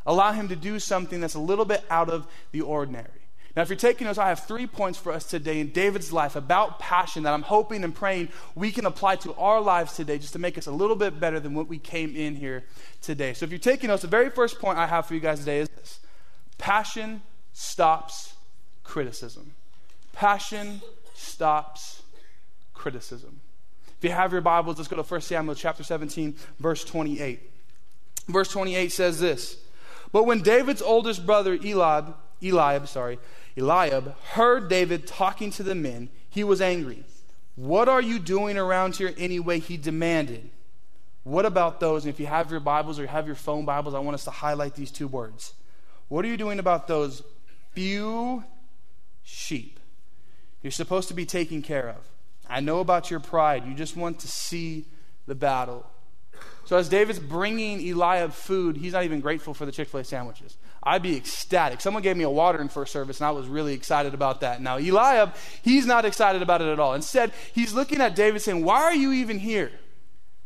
allow 0.08 0.32
him 0.32 0.48
to 0.48 0.56
do 0.56 0.80
something 0.80 1.22
that's 1.22 1.36
a 1.36 1.40
little 1.40 1.66
bit 1.66 1.84
out 1.90 2.10
of 2.10 2.28
the 2.52 2.62
ordinary. 2.62 3.10
Now, 3.56 3.64
if 3.64 3.70
you're 3.70 3.76
taking 3.76 4.08
notes, 4.08 4.18
I 4.18 4.30
have 4.30 4.40
three 4.40 4.66
points 4.66 4.98
for 4.98 5.12
us 5.12 5.26
today 5.26 5.60
in 5.60 5.72
David's 5.72 6.14
life 6.14 6.38
about 6.38 6.80
passion 6.80 7.24
that 7.24 7.34
I'm 7.34 7.42
hoping 7.42 7.84
and 7.84 7.94
praying 7.94 8.30
we 8.56 8.72
can 8.72 8.86
apply 8.86 9.18
to 9.18 9.34
our 9.36 9.60
lives 9.60 9.94
today 9.94 10.18
just 10.18 10.34
to 10.34 10.40
make 10.40 10.58
us 10.58 10.68
a 10.68 10.72
little 10.72 10.96
bit 10.96 11.20
better 11.20 11.40
than 11.40 11.54
what 11.54 11.68
we 11.68 11.78
came 11.78 12.16
in 12.16 12.36
here 12.36 12.64
today. 13.02 13.34
So, 13.34 13.44
if 13.44 13.52
you're 13.52 13.60
taking 13.60 13.90
notes, 13.90 14.04
the 14.04 14.08
very 14.08 14.30
first 14.30 14.60
point 14.60 14.78
I 14.78 14.88
have 14.88 15.06
for 15.06 15.16
you 15.16 15.20
guys 15.20 15.40
today 15.40 15.60
is 15.60 15.70
this 15.70 16.00
passion 16.62 17.22
stops 17.54 18.36
criticism. 18.84 19.54
Passion 20.14 20.82
stops 21.16 22.04
criticism. 22.74 23.42
If 23.98 24.04
you 24.04 24.12
have 24.12 24.32
your 24.32 24.42
Bibles, 24.42 24.78
let's 24.78 24.88
go 24.88 24.96
to 24.96 25.04
1 25.04 25.22
Samuel 25.22 25.56
chapter 25.56 25.84
17, 25.84 26.36
verse 26.60 26.84
28. 26.86 27.40
Verse 28.28 28.50
28 28.50 28.92
says 28.92 29.20
this 29.20 29.58
But 30.12 30.26
when 30.26 30.42
David's 30.42 30.84
oldest 30.84 31.26
brother, 31.26 31.54
Eliab, 31.54 32.16
Eliab, 32.44 32.88
sorry, 32.88 33.18
Eliab 33.58 34.16
heard 34.34 34.70
David 34.70 35.08
talking 35.08 35.50
to 35.52 35.64
the 35.64 35.76
men, 35.76 36.10
he 36.30 36.44
was 36.44 36.62
angry. 36.62 37.04
What 37.56 37.90
are 37.90 38.02
you 38.02 38.20
doing 38.20 38.58
around 38.58 38.96
here 38.96 39.14
anyway? 39.18 39.60
He 39.60 39.78
demanded. 39.78 40.50
What 41.24 41.46
about 41.46 41.80
those? 41.80 42.06
And 42.06 42.14
if 42.14 42.20
you 42.20 42.28
have 42.28 42.52
your 42.52 42.60
Bibles 42.60 43.00
or 43.00 43.04
you 43.04 43.08
have 43.08 43.26
your 43.26 43.36
phone 43.36 43.66
Bibles, 43.66 43.94
I 43.94 44.00
want 44.00 44.14
us 44.14 44.24
to 44.26 44.32
highlight 44.32 44.76
these 44.76 44.92
two 44.92 45.08
words. 45.08 45.54
What 46.12 46.26
are 46.26 46.28
you 46.28 46.36
doing 46.36 46.60
about 46.60 46.90
those 46.90 47.24
few 47.72 48.44
sheep 49.24 49.80
you're 50.62 50.70
supposed 50.70 51.08
to 51.08 51.14
be 51.14 51.26
taking 51.26 51.62
care 51.62 51.88
of? 51.88 52.06
I 52.50 52.60
know 52.60 52.82
about 52.82 53.10
your 53.10 53.22
pride. 53.22 53.66
You 53.66 53.74
just 53.74 53.96
want 53.96 54.20
to 54.20 54.28
see 54.28 54.88
the 55.26 55.36
battle. 55.36 55.90
So 56.66 56.76
as 56.76 56.90
David's 56.90 57.18
bringing 57.18 57.80
Eliab 57.80 58.34
food, 58.34 58.76
he's 58.76 58.92
not 58.92 59.06
even 59.06 59.22
grateful 59.22 59.54
for 59.54 59.66
the 59.66 59.72
Chick 59.72 59.88
fil 59.88 60.02
A 60.02 60.04
sandwiches. 60.04 60.58
I'd 60.84 61.02
be 61.02 61.16
ecstatic. 61.16 61.80
Someone 61.80 62.04
gave 62.04 62.18
me 62.18 62.26
a 62.26 62.30
water 62.30 62.60
in 62.60 62.68
first 62.68 62.92
service, 62.92 63.22
and 63.22 63.28
I 63.28 63.32
was 63.32 63.48
really 63.48 63.74
excited 63.74 64.14
about 64.14 64.42
that. 64.42 64.62
Now, 64.62 64.80
Eliab, 64.80 65.34
he's 65.62 65.86
not 65.86 66.04
excited 66.04 66.42
about 66.42 66.62
it 66.62 66.68
at 66.68 66.78
all. 66.82 66.94
Instead, 66.94 67.32
he's 67.54 67.74
looking 67.74 68.02
at 68.02 68.18
David 68.18 68.42
saying, 68.42 68.66
Why 68.66 68.82
are 68.82 68.94
you 68.94 69.14
even 69.14 69.40
here? 69.40 69.72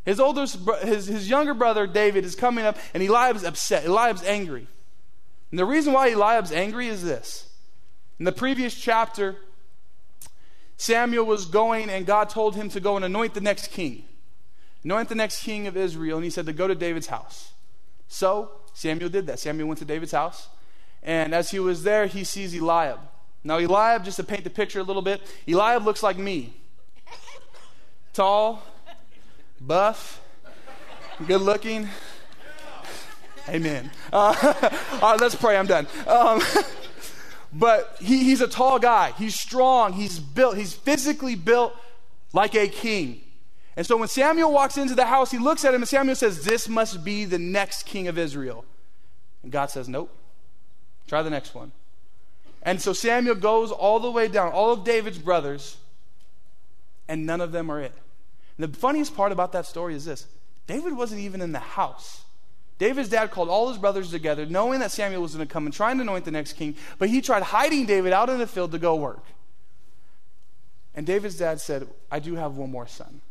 His, 0.04 0.20
older, 0.20 0.42
his, 0.84 1.08
his 1.08 1.28
younger 1.28 1.56
brother, 1.56 1.88
David, 1.88 2.24
is 2.24 2.36
coming 2.36 2.66
up, 2.66 2.78
and 2.94 3.02
Eliab's 3.02 3.44
upset. 3.44 3.86
Eliab's 3.86 4.22
angry. 4.22 4.68
And 5.52 5.60
the 5.60 5.66
reason 5.66 5.94
why 5.94 6.10
Eliab's 6.10 6.52
angry 6.52 6.88
is 6.88 7.04
this. 7.04 7.50
In 8.20 8.26
the 8.26 8.32
previous 8.32 8.76
chapter, 8.76 9.38
Samuel 10.78 11.26
was 11.26 11.46
going, 11.46 11.90
and 11.90 12.06
God 12.06 12.30
told 12.30 12.56
him 12.56 12.70
to 12.70 12.80
go 12.80 12.96
and 12.96 13.06
anoint 13.06 13.34
the 13.34 13.42
next 13.42 13.72
king 13.72 14.06
anoint 14.86 15.10
the 15.10 15.16
next 15.16 15.44
king 15.44 15.68
of 15.68 15.76
Israel. 15.76 16.18
And 16.18 16.24
he 16.24 16.30
said 16.30 16.46
to 16.46 16.54
go 16.54 16.68
to 16.68 16.76
David's 16.76 17.08
house. 17.08 17.52
So 18.08 18.52
Samuel 18.74 19.10
did 19.10 19.28
that. 19.28 19.40
Samuel 19.40 19.68
went 19.68 19.80
to 19.80 19.86
David's 19.86 20.14
house. 20.14 20.48
And 21.04 21.34
as 21.34 21.52
he 21.52 21.60
was 21.60 21.84
there, 21.84 22.06
he 22.06 22.24
sees 22.24 22.56
Eliab. 22.56 23.00
Now, 23.44 23.58
Eliab, 23.58 24.06
just 24.06 24.18
to 24.18 24.24
paint 24.24 24.44
the 24.44 24.50
picture 24.50 24.80
a 24.80 24.84
little 24.84 25.02
bit, 25.02 25.22
Eliab 25.48 25.84
looks 25.84 26.02
like 26.02 26.18
me 26.18 26.54
tall, 28.14 28.64
buff, 29.60 30.22
good 31.28 31.42
looking. 31.42 31.90
Amen. 33.50 33.92
Uh, 34.12 34.70
all 35.02 35.12
right, 35.12 35.22
let's 35.22 35.36
pray. 35.36 35.58
I'm 35.58 35.68
done. 35.68 35.88
Um, 36.08 36.42
but 37.54 37.98
he, 38.00 38.24
he's 38.24 38.42
a 38.42 38.48
tall 38.48 38.80
guy. 38.80 39.12
He's 39.12 39.40
strong. 39.40 39.94
He's 39.94 40.20
built. 40.20 40.58
He's 40.58 40.74
physically 40.74 41.36
built 41.36 41.76
like 42.34 42.56
a 42.56 42.68
king. 42.68 43.22
And 43.78 43.86
so 43.86 43.98
when 43.98 44.08
Samuel 44.08 44.52
walks 44.52 44.78
into 44.78 44.96
the 44.96 45.06
house, 45.06 45.32
he 45.32 45.38
looks 45.38 45.66
at 45.66 45.74
him 45.74 45.82
and 45.82 45.90
Samuel 45.90 46.16
says, 46.16 46.44
This 46.44 46.68
must 46.68 47.04
be 47.04 47.26
the 47.26 47.40
next 47.40 47.84
king 47.84 48.08
of 48.08 48.18
Israel. 48.18 48.66
And 49.44 49.52
God 49.52 49.70
says, 49.70 49.90
Nope. 49.90 50.10
Try 51.08 51.22
the 51.22 51.30
next 51.30 51.54
one. 51.54 51.72
And 52.64 52.82
so 52.82 52.94
Samuel 52.94 53.36
goes 53.36 53.72
all 53.72 54.00
the 54.00 54.10
way 54.10 54.28
down, 54.28 54.52
all 54.52 54.74
of 54.74 54.84
David's 54.84 55.20
brothers, 55.20 55.78
and 57.08 57.26
none 57.26 57.42
of 57.42 57.52
them 57.52 57.70
are 57.70 57.80
it. 57.80 57.94
And 58.58 58.74
the 58.74 58.78
funniest 58.78 59.16
part 59.16 59.32
about 59.32 59.52
that 59.52 59.66
story 59.66 59.94
is 59.94 60.06
this 60.06 60.26
David 60.66 60.94
wasn't 60.94 61.22
even 61.22 61.42
in 61.42 61.52
the 61.52 61.60
house. 61.60 62.25
David's 62.78 63.10
dad 63.10 63.32
called 63.32 63.50
all 63.50 63.70
his 63.70 63.78
brothers 63.78 64.12
together, 64.12 64.46
knowing 64.46 64.80
that 64.82 64.92
Samuel 64.92 65.22
was 65.22 65.36
going 65.36 65.48
to 65.48 65.52
come 65.52 65.66
and 65.66 65.74
trying 65.74 65.98
to 65.98 66.02
anoint 66.02 66.26
the 66.26 66.32
next 66.32 66.54
king, 66.54 66.76
but 66.98 67.10
he 67.10 67.22
tried 67.22 67.44
hiding 67.44 67.86
David 67.86 68.12
out 68.12 68.30
in 68.30 68.38
the 68.38 68.48
field 68.48 68.72
to 68.74 68.78
go 68.78 68.96
work. 68.96 69.24
And 70.94 71.06
David's 71.06 71.38
dad 71.38 71.62
said, 71.62 71.88
I 72.12 72.20
do 72.20 72.36
have 72.36 72.56
one 72.56 72.72
more 72.72 72.88
son. 72.88 73.22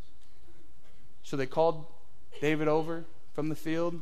So 1.22 1.36
they 1.36 1.46
called 1.46 1.86
David 2.40 2.68
over 2.68 3.04
from 3.32 3.48
the 3.48 3.54
field. 3.54 4.00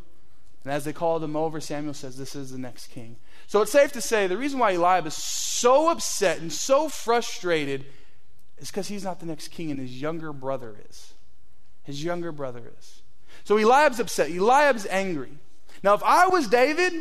And 0.65 0.73
as 0.73 0.85
they 0.85 0.93
called 0.93 1.25
him 1.25 1.37
over, 1.37 1.61
Samuel 1.61 1.95
says, 1.95 2.17
This 2.17 2.35
is 2.35 2.53
the 2.53 2.59
next 2.59 2.89
king. 2.89 3.17
So 3.47 3.63
it's 3.63 3.73
safe 3.73 3.93
to 3.93 4.01
say 4.01 4.27
the 4.27 4.37
reason 4.37 4.59
why 4.59 4.73
Eliab 4.73 5.07
is 5.07 5.15
so 5.15 5.91
upset 5.91 6.39
and 6.39 6.53
so 6.53 6.89
frustrated 6.89 7.85
is 8.59 8.71
because 8.71 8.89
he's 8.89 9.05
not 9.05 9.21
the 9.21 9.27
next 9.27 9.49
king 9.49 9.71
and 9.71 9.81
his 9.81 10.01
younger 10.01 10.33
brother 10.33 10.77
is. 10.89 11.15
His 11.83 12.03
younger 12.05 12.31
brother 12.31 12.73
is. 12.79 13.02
So 13.45 13.57
Eliab's 13.59 14.01
upset. 14.01 14.31
Eliab's 14.31 14.87
angry. 14.87 15.33
Now, 15.83 15.95
if 15.95 16.03
I 16.03 16.29
was 16.29 16.47
David, 16.49 16.93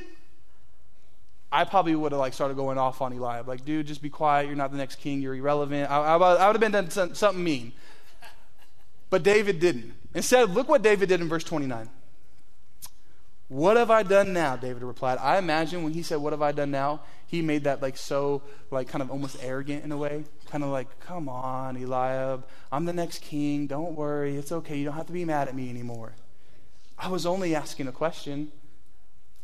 I 1.51 1.65
probably 1.65 1.95
would 1.95 2.11
have 2.13 2.19
like 2.19 2.33
started 2.33 2.55
going 2.57 2.77
off 2.77 3.01
on 3.01 3.13
Eliab. 3.13 3.47
Like, 3.47 3.65
dude, 3.65 3.85
just 3.85 4.01
be 4.01 4.09
quiet. 4.09 4.47
You're 4.47 4.55
not 4.55 4.71
the 4.71 4.77
next 4.77 4.95
king. 4.95 5.21
You're 5.21 5.35
irrelevant. 5.35 5.91
I, 5.91 5.97
I, 5.97 6.15
I 6.15 6.47
would 6.47 6.55
have 6.55 6.59
been 6.59 6.71
done 6.71 6.89
something 7.13 7.43
mean. 7.43 7.73
But 9.09 9.23
David 9.23 9.59
didn't. 9.59 9.93
Instead, 10.15 10.51
look 10.51 10.69
what 10.69 10.81
David 10.81 11.09
did 11.09 11.21
in 11.21 11.27
verse 11.27 11.43
29. 11.43 11.89
What 13.49 13.75
have 13.75 13.91
I 13.91 14.03
done 14.03 14.31
now? 14.31 14.55
David 14.55 14.81
replied. 14.81 15.17
I 15.17 15.37
imagine 15.37 15.83
when 15.83 15.91
he 15.91 16.03
said, 16.03 16.19
What 16.19 16.31
have 16.31 16.41
I 16.41 16.53
done 16.53 16.71
now? 16.71 17.01
He 17.27 17.41
made 17.41 17.65
that 17.65 17.81
like 17.81 17.97
so, 17.97 18.41
like 18.71 18.87
kind 18.87 19.01
of 19.01 19.11
almost 19.11 19.35
arrogant 19.41 19.83
in 19.83 19.91
a 19.91 19.97
way. 19.97 20.23
Kind 20.49 20.63
of 20.63 20.69
like, 20.69 21.01
Come 21.01 21.27
on, 21.27 21.75
Eliab. 21.75 22.45
I'm 22.71 22.85
the 22.85 22.93
next 22.93 23.21
king. 23.21 23.67
Don't 23.67 23.93
worry. 23.95 24.37
It's 24.37 24.53
okay. 24.53 24.77
You 24.77 24.85
don't 24.85 24.93
have 24.93 25.07
to 25.07 25.13
be 25.13 25.25
mad 25.25 25.49
at 25.49 25.55
me 25.55 25.69
anymore. 25.69 26.13
I 27.01 27.07
was 27.07 27.25
only 27.25 27.55
asking 27.55 27.87
a 27.87 27.91
question. 27.91 28.51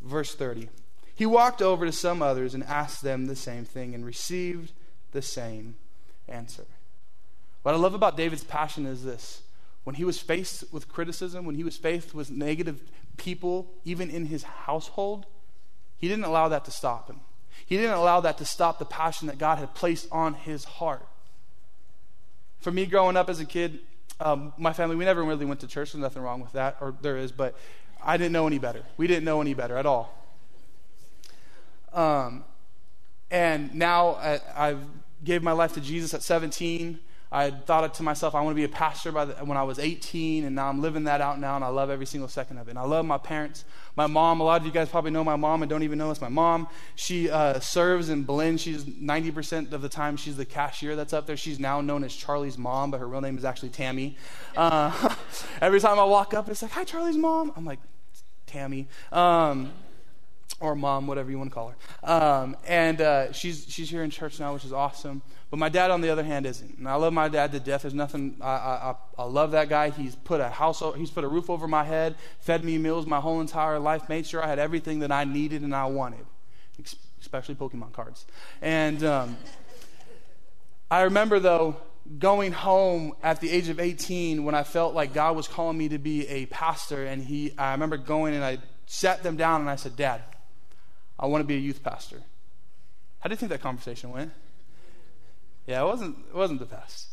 Verse 0.02 0.36
30. 0.36 0.70
He 1.16 1.26
walked 1.26 1.62
over 1.62 1.86
to 1.86 1.92
some 1.92 2.22
others 2.22 2.54
and 2.54 2.64
asked 2.64 3.02
them 3.02 3.26
the 3.26 3.36
same 3.36 3.66
thing 3.66 3.96
and 3.96 4.06
received 4.06 4.72
the 5.12 5.24
same 5.24 5.76
answer. 6.28 6.66
What 7.64 7.74
I 7.74 7.78
love 7.80 7.96
about 7.96 8.16
David's 8.16 8.44
passion 8.44 8.86
is 8.86 9.04
this 9.04 9.42
when 9.84 9.96
he 9.96 10.06
was 10.06 10.20
faced 10.20 10.72
with 10.72 10.88
criticism, 10.88 11.46
when 11.46 11.56
he 11.56 11.64
was 11.64 11.78
faced 11.78 12.14
with 12.14 12.30
negative 12.30 12.82
people, 13.18 13.72
even 13.84 14.12
in 14.12 14.28
his 14.28 14.44
household, 14.44 15.26
he 15.98 16.08
didn't 16.08 16.26
allow 16.26 16.48
that 16.50 16.66
to 16.66 16.72
stop 16.72 17.10
him. 17.10 17.22
He 17.66 17.78
didn't 17.78 17.96
allow 17.96 18.22
that 18.22 18.38
to 18.38 18.46
stop 18.46 18.78
the 18.78 18.86
passion 18.86 19.28
that 19.28 19.40
God 19.40 19.58
had 19.58 19.74
placed 19.74 20.08
on 20.12 20.36
his 20.36 20.64
heart. 20.64 21.08
For 22.60 22.72
me, 22.72 22.86
growing 22.86 23.18
up 23.18 23.30
as 23.30 23.40
a 23.40 23.46
kid, 23.46 23.80
um, 24.20 24.54
my 24.58 24.74
family, 24.74 24.96
we 24.96 25.06
never 25.06 25.24
really 25.24 25.46
went 25.46 25.60
to 25.62 25.68
church. 25.68 25.94
There's 25.94 26.02
nothing 26.02 26.22
wrong 26.22 26.42
with 26.42 26.54
that, 26.54 26.78
or 26.82 26.96
there 27.02 27.18
is, 27.18 27.32
but 27.32 27.56
I 28.04 28.18
didn't 28.18 28.34
know 28.34 28.48
any 28.48 28.58
better. 28.58 28.84
We 28.98 29.08
didn't 29.08 29.26
know 29.26 29.42
any 29.42 29.54
better 29.54 29.78
at 29.78 29.86
all. 29.86 30.14
Um, 31.94 32.44
and 33.30 33.74
now 33.74 34.16
I, 34.16 34.40
I've 34.56 34.80
gave 35.24 35.44
my 35.44 35.52
life 35.52 35.74
to 35.74 35.82
Jesus 35.82 36.14
at 36.14 36.24
17. 36.24 37.00
I 37.32 37.52
thought 37.52 37.94
to 37.96 38.04
myself, 38.04 38.36
I 38.36 38.42
want 38.42 38.52
to 38.52 38.56
be 38.56 38.64
a 38.64 38.70
pastor 38.70 39.12
by 39.12 39.26
the, 39.26 39.34
when 39.46 39.58
I 39.58 39.64
was 39.64 39.80
18, 39.80 40.46
and 40.46 40.56
now 40.56 40.70
I'm 40.70 40.82
living 40.82 41.04
that 41.06 41.20
out 41.20 41.40
now, 41.40 41.56
and 41.56 41.64
I 41.64 41.68
love 41.68 41.90
every 41.90 42.06
single 42.06 42.30
second 42.30 42.58
of 42.58 42.68
it. 42.68 42.72
And 42.72 42.80
I 42.80 42.84
love 42.84 43.06
my 43.06 43.18
parents. 43.18 43.66
My 43.96 44.08
mom, 44.08 44.40
a 44.40 44.44
lot 44.44 44.62
of 44.62 44.66
you 44.66 44.72
guys 44.72 44.88
probably 44.90 45.12
know 45.12 45.24
my 45.24 45.36
mom 45.36 45.62
and 45.62 45.70
don't 45.70 45.84
even 45.84 45.98
know 45.98 46.10
it's 46.10 46.22
my 46.22 46.30
mom. 46.30 46.68
She 46.96 47.30
uh, 47.30 47.60
serves 47.60 48.10
in 48.10 48.24
Belen. 48.24 48.58
She's 48.58 48.86
90% 48.86 49.74
of 49.74 49.82
the 49.82 49.90
time, 49.90 50.16
she's 50.16 50.38
the 50.38 50.46
cashier 50.46 50.96
that's 50.96 51.14
up 51.14 51.26
there. 51.26 51.38
She's 51.38 51.60
now 51.60 51.82
known 51.82 52.04
as 52.04 52.16
Charlie's 52.16 52.58
mom, 52.58 52.92
but 52.92 53.00
her 53.00 53.08
real 53.08 53.22
name 53.22 53.38
is 53.38 53.44
actually 53.44 53.70
Tammy. 53.70 54.18
Uh, 54.56 55.16
every 55.62 55.80
time 55.80 56.00
I 56.00 56.06
walk 56.06 56.34
up, 56.34 56.48
it's 56.50 56.62
like, 56.62 56.72
hi, 56.72 56.84
Charlie's 56.84 57.18
mom. 57.18 57.52
I'm 57.56 57.66
like, 57.66 57.80
Tammy. 58.46 58.88
Um, 59.12 59.74
or 60.60 60.76
mom, 60.76 61.08
whatever 61.08 61.30
you 61.30 61.38
want 61.38 61.52
to 61.52 61.54
call 61.54 61.70
her. 61.70 62.12
Um, 62.12 62.58
and 62.66 63.00
uh, 63.00 63.32
she's, 63.32 63.66
she's 63.70 63.90
here 63.90 64.04
in 64.04 64.10
church 64.10 64.40
now, 64.40 64.54
which 64.54 64.66
is 64.66 64.74
awesome. 64.74 65.22
But 65.50 65.60
my 65.60 65.70
dad, 65.70 65.92
on 65.92 66.02
the 66.02 66.10
other 66.10 66.24
hand, 66.24 66.46
isn't. 66.46 66.78
And 66.78 66.88
I 66.88 66.96
love 66.96 67.14
my 67.14 67.30
dad 67.30 67.52
to 67.54 67.60
death. 67.60 67.84
There's 67.84 67.94
nothing. 67.94 68.38
I, 68.42 68.48
I, 68.48 68.96
I 69.18 69.24
love 69.24 69.52
that 69.52 69.70
guy. 69.70 69.92
He's 69.92 70.16
put 70.16 70.42
a 70.42 70.50
house. 70.50 70.84
He's 70.98 71.12
put 71.12 71.24
a 71.24 71.28
roof 71.28 71.50
over 71.50 71.68
my 71.68 71.84
head, 71.84 72.16
fed 72.40 72.64
me 72.64 72.78
meals 72.78 73.06
my 73.06 73.20
whole 73.20 73.40
entire 73.40 73.80
life, 73.80 74.10
made 74.10 74.26
sure 74.26 74.44
I 74.44 74.48
had 74.48 74.60
everything 74.60 75.00
that 75.00 75.12
I 75.12 75.24
needed 75.24 75.62
and 75.62 75.76
I 75.76 75.86
wanted, 75.86 76.26
especially 77.22 77.56
Pokemon 77.56 77.94
cards. 77.94 78.26
And 78.62 79.04
um, 79.04 79.38
I 80.92 81.04
remember 81.04 81.40
though 81.40 81.78
going 82.20 82.52
home 82.52 83.14
at 83.22 83.42
the 83.42 83.50
age 83.50 83.70
of 83.70 83.80
18 83.80 84.44
when 84.44 84.56
I 84.56 84.64
felt 84.64 84.94
like 84.94 85.14
God 85.14 85.36
was 85.36 85.48
calling 85.48 85.78
me 85.78 85.90
to 85.90 85.98
be 85.98 86.28
a 86.28 86.46
pastor, 86.48 87.06
and 87.06 87.24
he. 87.24 87.54
I 87.58 87.72
remember 87.72 87.98
going 87.98 88.34
and 88.34 88.44
I 88.44 88.58
sat 88.86 89.24
them 89.24 89.38
down 89.38 89.62
and 89.62 89.70
I 89.70 89.76
said, 89.76 89.96
Dad, 89.96 90.24
I 91.20 91.26
want 91.26 91.42
to 91.42 91.48
be 91.48 91.56
a 91.56 91.60
youth 91.60 91.84
pastor. 91.84 92.22
How 93.20 93.30
do 93.30 93.34
you 93.34 93.38
think 93.38 93.52
that 93.52 93.62
conversation 93.62 94.12
went? 94.12 94.32
Yeah, 95.66 95.82
it 95.82 95.86
wasn't, 95.86 96.18
it 96.30 96.36
wasn't 96.36 96.60
the 96.60 96.66
best. 96.66 97.08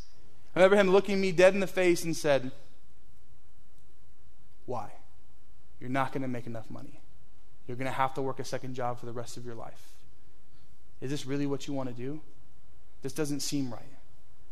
I 0.55 0.61
remember 0.61 0.77
him 0.77 0.91
looking 0.91 1.21
me 1.21 1.33
dead 1.33 1.55
in 1.55 1.61
the 1.61 1.67
face 1.67 2.05
and 2.05 2.17
said, 2.17 2.53
Why? 4.67 4.91
You're 5.81 5.91
not 5.91 6.13
going 6.13 6.23
to 6.23 6.29
make 6.29 6.47
enough 6.47 6.71
money. 6.71 7.01
You're 7.67 7.77
going 7.77 7.91
to 7.91 7.93
have 7.93 8.15
to 8.15 8.23
work 8.23 8.39
a 8.39 8.45
second 8.45 8.75
job 8.75 9.01
for 9.01 9.07
the 9.07 9.13
rest 9.13 9.37
of 9.37 9.45
your 9.45 9.55
life. 9.55 9.93
Is 11.01 11.11
this 11.11 11.27
really 11.27 11.47
what 11.47 11.67
you 11.67 11.75
want 11.75 11.89
to 11.89 11.95
do? 11.95 12.21
This 13.03 13.13
doesn't 13.13 13.41
seem 13.41 13.73
right. 13.73 13.83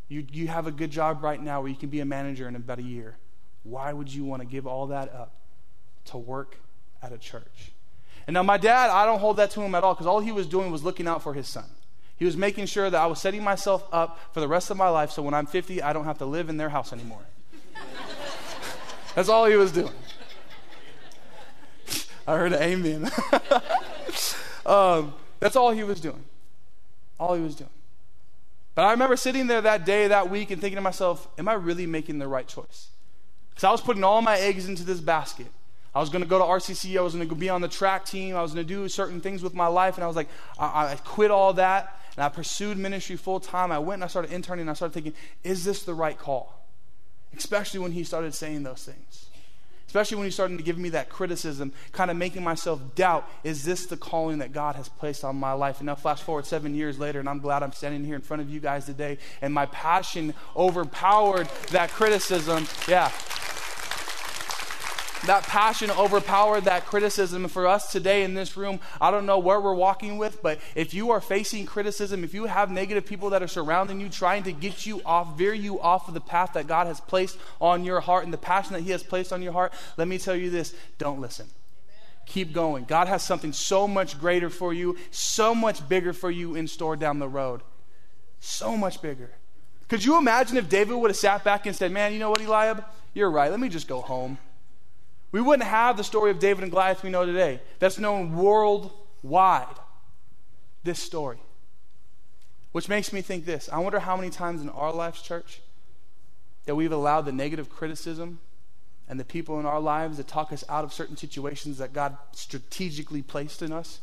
You, 0.09 0.27
you 0.31 0.49
have 0.49 0.67
a 0.67 0.73
good 0.73 0.91
job 0.91 1.23
right 1.23 1.41
now 1.43 1.61
where 1.61 1.71
you 1.71 1.77
can 1.77 1.89
be 1.89 2.01
a 2.01 2.05
manager 2.05 2.49
in 2.49 2.57
about 2.57 2.79
a 2.79 2.83
year. 2.83 3.17
Why 3.63 3.93
would 3.93 4.13
you 4.13 4.25
want 4.25 4.43
to 4.43 4.47
give 4.47 4.67
all 4.67 4.89
that 4.89 5.13
up 5.15 5.33
to 6.07 6.19
work 6.19 6.57
at 7.03 7.13
a 7.13 7.19
church? 7.19 7.73
And 8.27 8.35
now, 8.35 8.43
my 8.43 8.57
dad, 8.57 8.91
I 8.91 9.05
don't 9.05 9.19
hold 9.19 9.37
that 9.39 9.51
to 9.53 9.63
him 9.63 9.75
at 9.75 9.85
all 9.85 9.95
because 9.95 10.07
all 10.07 10.21
he 10.21 10.33
was 10.33 10.47
doing 10.47 10.71
was 10.71 10.85
looking 10.85 11.09
out 11.09 11.23
for 11.23 11.35
his 11.35 11.49
son. 11.49 11.65
He 12.17 12.25
was 12.25 12.37
making 12.37 12.67
sure 12.67 12.89
that 12.89 13.01
I 13.01 13.07
was 13.07 13.21
setting 13.21 13.43
myself 13.43 13.87
up 13.93 14.19
for 14.33 14.41
the 14.41 14.47
rest 14.47 14.71
of 14.71 14.77
my 14.77 14.89
life 14.89 15.11
so 15.11 15.23
when 15.23 15.35
I'm 15.35 15.47
50, 15.47 15.83
I 15.83 15.93
don't 15.93 16.05
have 16.05 16.19
to 16.19 16.25
live 16.25 16.49
in 16.49 16.57
their 16.57 16.69
house 16.69 16.93
anymore. 16.93 17.27
That's 19.15 19.29
all 19.29 19.47
he 19.47 19.57
was 19.57 19.73
doing. 19.73 19.93
I 22.27 22.37
heard 22.37 22.53
an 22.53 22.63
amen. 22.63 23.11
um, 24.67 25.15
that's 25.41 25.57
all 25.57 25.73
he 25.73 25.83
was 25.83 26.01
doing. 26.01 26.23
All 27.19 27.35
he 27.35 27.43
was 27.43 27.57
doing. 27.57 27.71
But 28.77 28.85
I 28.85 28.93
remember 28.93 29.17
sitting 29.17 29.49
there 29.49 29.61
that 29.61 29.85
day, 29.85 30.07
that 30.07 30.31
week, 30.31 30.53
and 30.53 30.61
thinking 30.61 30.77
to 30.77 30.83
myself, 30.83 31.27
am 31.37 31.49
I 31.49 31.55
really 31.55 31.87
making 31.87 32.21
the 32.21 32.29
right 32.29 32.47
choice? 32.47 32.91
Because 33.51 33.65
I 33.65 33.73
was 33.73 33.81
putting 33.81 34.05
all 34.05 34.23
my 34.23 34.39
eggs 34.39 34.69
into 34.69 34.85
this 34.85 35.01
basket. 35.01 35.49
I 35.95 36.01
was 36.01 36.09
going 36.09 36.23
to 36.23 36.29
go 36.29 36.39
to 36.39 36.45
RCC. 36.45 36.99
I 36.99 37.03
was 37.03 37.15
going 37.15 37.29
to 37.29 37.35
be 37.35 37.51
on 37.51 37.61
the 37.61 37.69
track 37.69 38.07
team. 38.07 38.35
I 38.35 38.43
was 38.43 38.55
going 38.55 38.67
to 38.67 38.75
do 38.75 38.89
certain 38.89 39.21
things 39.21 39.43
with 39.43 39.55
my 39.55 39.67
life. 39.67 39.97
And 39.97 40.05
I 40.05 40.07
was 40.07 40.17
like, 40.17 40.29
I, 40.59 40.93
I 40.93 40.97
quit 41.05 41.31
all 41.31 41.53
that 41.55 41.99
and 42.17 42.25
I 42.25 42.29
pursued 42.29 42.79
ministry 42.79 43.17
full 43.17 43.41
time. 43.41 43.73
I 43.73 43.79
went 43.79 43.99
and 43.99 44.05
I 44.05 44.07
started 44.07 44.33
interning 44.33 44.63
and 44.63 44.71
I 44.71 44.75
started 44.75 44.95
thinking, 44.95 45.15
is 45.45 45.65
this 45.65 45.83
the 45.83 45.95
right 45.95 46.19
call? 46.19 46.59
Especially 47.37 47.81
when 47.81 47.93
he 47.93 48.05
started 48.05 48.35
saying 48.35 48.63
those 48.63 48.85
things. 48.85 49.27
Especially 49.87 50.17
when 50.17 50.25
he 50.25 50.31
started 50.31 50.57
to 50.57 50.65
give 50.65 50.79
me 50.79 50.89
that 50.91 51.11
criticism, 51.11 51.71
kind 51.93 52.11
of 52.11 52.17
making 52.17 52.43
myself 52.43 52.81
doubt, 52.95 53.29
is 53.45 53.63
this 53.63 53.85
the 53.85 53.97
calling 53.97 54.39
that 54.39 54.51
God 54.51 54.75
has 54.75 54.89
placed 54.89 55.23
on 55.23 55.37
my 55.37 55.53
life? 55.53 55.81
And 55.81 55.87
now, 55.87 55.95
flash 55.95 56.23
forward 56.23 56.47
seven 56.47 56.75
years 56.75 56.99
later, 56.99 57.21
and 57.21 57.29
I'm 57.29 57.41
glad 57.41 57.63
I'm 57.63 57.73
standing 57.73 58.03
here 58.03 58.15
in 58.15 58.23
front 58.23 58.41
of 58.41 58.49
you 58.49 58.59
guys 58.59 58.87
today, 58.87 59.19
and 59.43 59.53
my 59.53 59.67
passion 59.67 60.33
overpowered 60.57 61.47
that 61.73 61.91
criticism. 61.91 62.67
Yeah, 62.89 63.11
that 65.27 65.45
passion 65.45 65.91
overpowered 65.91 66.63
that 66.63 66.87
criticism. 66.87 67.47
For 67.49 67.67
us 67.67 67.93
today 67.93 68.25
in 68.25 68.35
this 68.35 68.57
room, 68.57 68.81
I 69.01 69.11
don't 69.11 69.27
know 69.27 69.39
where 69.39 69.61
we're 69.61 69.75
walking 69.75 70.19
with, 70.19 70.43
but 70.43 70.61
if 70.75 70.95
you 70.95 71.11
are 71.11 71.21
facing 71.21 71.67
criticism, 71.67 72.25
if 72.25 72.35
you 72.35 72.47
have 72.47 72.71
negative 72.71 73.07
people 73.07 73.31
that 73.31 73.43
are 73.43 73.49
surrounding 73.49 74.01
you, 74.01 74.09
trying 74.09 74.43
to 74.45 74.53
get 74.53 74.87
you 74.87 75.01
off, 75.05 75.39
veer 75.39 75.55
you 75.55 75.81
off 75.81 76.09
of 76.09 76.15
the 76.15 76.21
path 76.21 76.55
that 76.55 76.67
God 76.67 76.87
has 76.87 77.01
placed 77.01 77.39
on 77.61 77.85
your 77.85 78.01
heart 78.01 78.25
and 78.25 78.33
the 78.33 78.39
passion 78.39 78.73
that 78.75 78.83
He 78.83 78.91
has 78.91 79.03
placed 79.03 79.33
on 79.33 79.43
your 79.43 79.53
heart, 79.53 79.73
let 79.97 80.09
me 80.09 80.19
tell 80.19 80.37
you 80.37 80.51
this 80.51 80.75
don't 80.99 81.21
listen. 81.21 81.47
Keep 82.27 82.53
going. 82.53 82.85
God 82.85 83.09
has 83.09 83.23
something 83.23 83.53
so 83.53 83.89
much 83.89 84.19
greater 84.19 84.49
for 84.49 84.73
you, 84.73 84.97
so 85.11 85.55
much 85.55 85.87
bigger 85.89 86.13
for 86.13 86.31
you 86.31 86.55
in 86.55 86.69
store 86.69 86.97
down 86.97 87.19
the 87.19 87.29
road. 87.29 87.63
So 88.41 88.77
much 88.77 89.03
bigger. 89.03 89.31
Could 89.89 90.05
you 90.05 90.17
imagine 90.17 90.57
if 90.57 90.69
David 90.69 90.97
would 90.97 91.11
have 91.11 91.17
sat 91.17 91.45
back 91.45 91.67
and 91.67 91.77
said, 91.77 91.93
Man, 91.93 92.13
you 92.13 92.19
know 92.19 92.31
what, 92.31 92.41
Eliab? 92.41 92.85
You're 93.15 93.31
right. 93.31 93.51
Let 93.51 93.61
me 93.61 93.69
just 93.69 93.89
go 93.89 94.01
home. 94.01 94.39
We 95.33 95.41
wouldn't 95.41 95.69
have 95.69 95.97
the 95.97 96.05
story 96.05 96.31
of 96.31 96.39
David 96.39 96.63
and 96.63 96.71
Goliath 96.71 97.03
we 97.03 97.11
know 97.11 97.25
today. 97.25 97.61
That's 97.79 97.99
known 97.99 98.37
worldwide, 98.37 99.79
this 100.85 100.99
story. 100.99 101.39
Which 102.73 102.89
makes 102.89 103.13
me 103.13 103.23
think 103.23 103.45
this 103.45 103.69
I 103.71 103.79
wonder 103.79 103.99
how 103.99 104.17
many 104.17 104.31
times 104.31 104.61
in 104.63 104.69
our 104.69 104.93
lives, 104.93 105.23
church, 105.23 105.61
that 106.67 106.75
we've 106.75 106.93
allowed 106.93 107.23
the 107.23 107.33
negative 107.33 107.71
criticism 107.71 108.41
and 109.09 109.19
the 109.19 109.25
people 109.25 109.59
in 109.59 109.67
our 109.67 109.81
lives 109.81 110.19
to 110.19 110.25
talk 110.25 110.53
us 110.53 110.65
out 110.69 110.85
of 110.85 110.93
certain 110.93 111.17
situations 111.17 111.79
that 111.79 111.93
God 111.93 112.17
strategically 112.33 113.23
placed 113.23 113.63
in 113.63 113.73
us. 113.73 114.01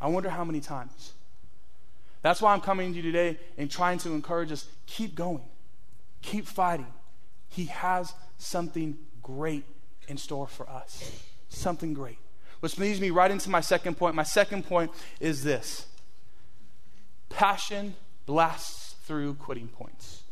I 0.00 0.08
wonder 0.08 0.30
how 0.30 0.44
many 0.44 0.60
times. 0.60 1.12
That's 2.22 2.42
why 2.42 2.52
I'm 2.52 2.60
coming 2.60 2.90
to 2.92 2.96
you 2.96 3.02
today 3.02 3.38
and 3.56 3.70
trying 3.70 3.98
to 3.98 4.12
encourage 4.12 4.52
us 4.52 4.66
keep 4.86 5.14
going, 5.14 5.42
keep 6.22 6.46
fighting. 6.46 6.92
He 7.48 7.66
has 7.66 8.14
something 8.38 8.98
great 9.22 9.64
in 10.08 10.16
store 10.16 10.46
for 10.46 10.68
us. 10.68 11.22
Something 11.48 11.94
great. 11.94 12.18
Which 12.60 12.78
leads 12.78 13.00
me 13.00 13.10
right 13.10 13.30
into 13.30 13.50
my 13.50 13.60
second 13.60 13.96
point. 13.96 14.14
My 14.14 14.22
second 14.22 14.66
point 14.66 14.92
is 15.20 15.42
this 15.42 15.86
passion 17.28 17.94
blasts 18.26 18.94
through 19.04 19.34
quitting 19.34 19.68
points. 19.68 20.22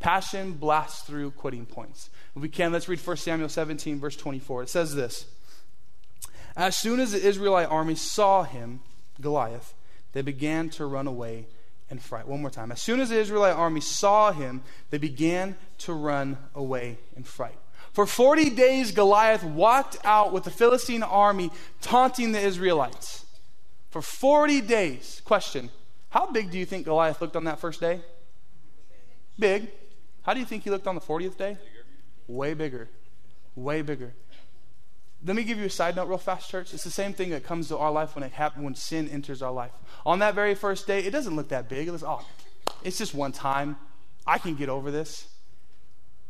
Passion 0.00 0.52
blasts 0.52 1.02
through 1.02 1.30
quitting 1.32 1.66
points. 1.66 2.10
If 2.34 2.42
we 2.42 2.48
can, 2.48 2.72
let's 2.72 2.88
read 2.88 3.00
1 3.00 3.16
Samuel 3.16 3.48
17, 3.48 3.98
verse 3.98 4.16
24. 4.16 4.64
It 4.64 4.68
says 4.68 4.94
this 4.94 5.26
As 6.56 6.76
soon 6.76 7.00
as 7.00 7.12
the 7.12 7.24
Israelite 7.24 7.68
army 7.68 7.94
saw 7.94 8.42
him, 8.42 8.80
Goliath, 9.20 9.74
they 10.12 10.22
began 10.22 10.68
to 10.70 10.86
run 10.86 11.06
away 11.06 11.46
in 11.90 11.98
fright. 11.98 12.26
One 12.26 12.40
more 12.40 12.50
time. 12.50 12.72
As 12.72 12.82
soon 12.82 13.00
as 13.00 13.10
the 13.10 13.18
Israelite 13.18 13.54
army 13.54 13.80
saw 13.80 14.32
him, 14.32 14.62
they 14.90 14.98
began 14.98 15.56
to 15.78 15.92
run 15.92 16.36
away 16.54 16.98
in 17.16 17.22
fright. 17.22 17.58
For 17.96 18.04
40 18.04 18.50
days, 18.50 18.92
Goliath 18.92 19.42
walked 19.42 19.96
out 20.04 20.30
with 20.30 20.44
the 20.44 20.50
Philistine 20.50 21.02
army, 21.02 21.50
taunting 21.80 22.32
the 22.32 22.38
Israelites. 22.38 23.24
For 23.88 24.02
40 24.02 24.60
days. 24.60 25.22
Question 25.24 25.70
How 26.10 26.26
big 26.26 26.50
do 26.50 26.58
you 26.58 26.66
think 26.66 26.84
Goliath 26.84 27.22
looked 27.22 27.36
on 27.36 27.44
that 27.44 27.58
first 27.58 27.80
day? 27.80 28.02
Big. 29.38 29.70
How 30.24 30.34
do 30.34 30.40
you 30.40 30.44
think 30.44 30.64
he 30.64 30.68
looked 30.68 30.86
on 30.86 30.94
the 30.94 31.00
40th 31.00 31.38
day? 31.38 31.56
Way 32.28 32.52
bigger. 32.52 32.90
Way 33.54 33.80
bigger. 33.80 34.12
Let 35.24 35.34
me 35.34 35.42
give 35.42 35.56
you 35.56 35.64
a 35.64 35.70
side 35.70 35.96
note 35.96 36.08
real 36.08 36.18
fast, 36.18 36.50
church. 36.50 36.74
It's 36.74 36.84
the 36.84 36.90
same 36.90 37.14
thing 37.14 37.30
that 37.30 37.44
comes 37.44 37.68
to 37.68 37.78
our 37.78 37.90
life 37.90 38.14
when 38.14 38.24
it 38.24 38.32
happens 38.32 38.62
when 38.62 38.74
sin 38.74 39.08
enters 39.08 39.40
our 39.40 39.52
life. 39.52 39.72
On 40.04 40.18
that 40.18 40.34
very 40.34 40.54
first 40.54 40.86
day, 40.86 40.98
it 40.98 41.12
doesn't 41.12 41.34
look 41.34 41.48
that 41.48 41.66
big. 41.70 41.88
It 41.88 41.92
looks, 41.92 42.04
oh, 42.06 42.22
it's 42.84 42.98
just 42.98 43.14
one 43.14 43.32
time. 43.32 43.78
I 44.26 44.36
can 44.36 44.54
get 44.54 44.68
over 44.68 44.90
this. 44.90 45.28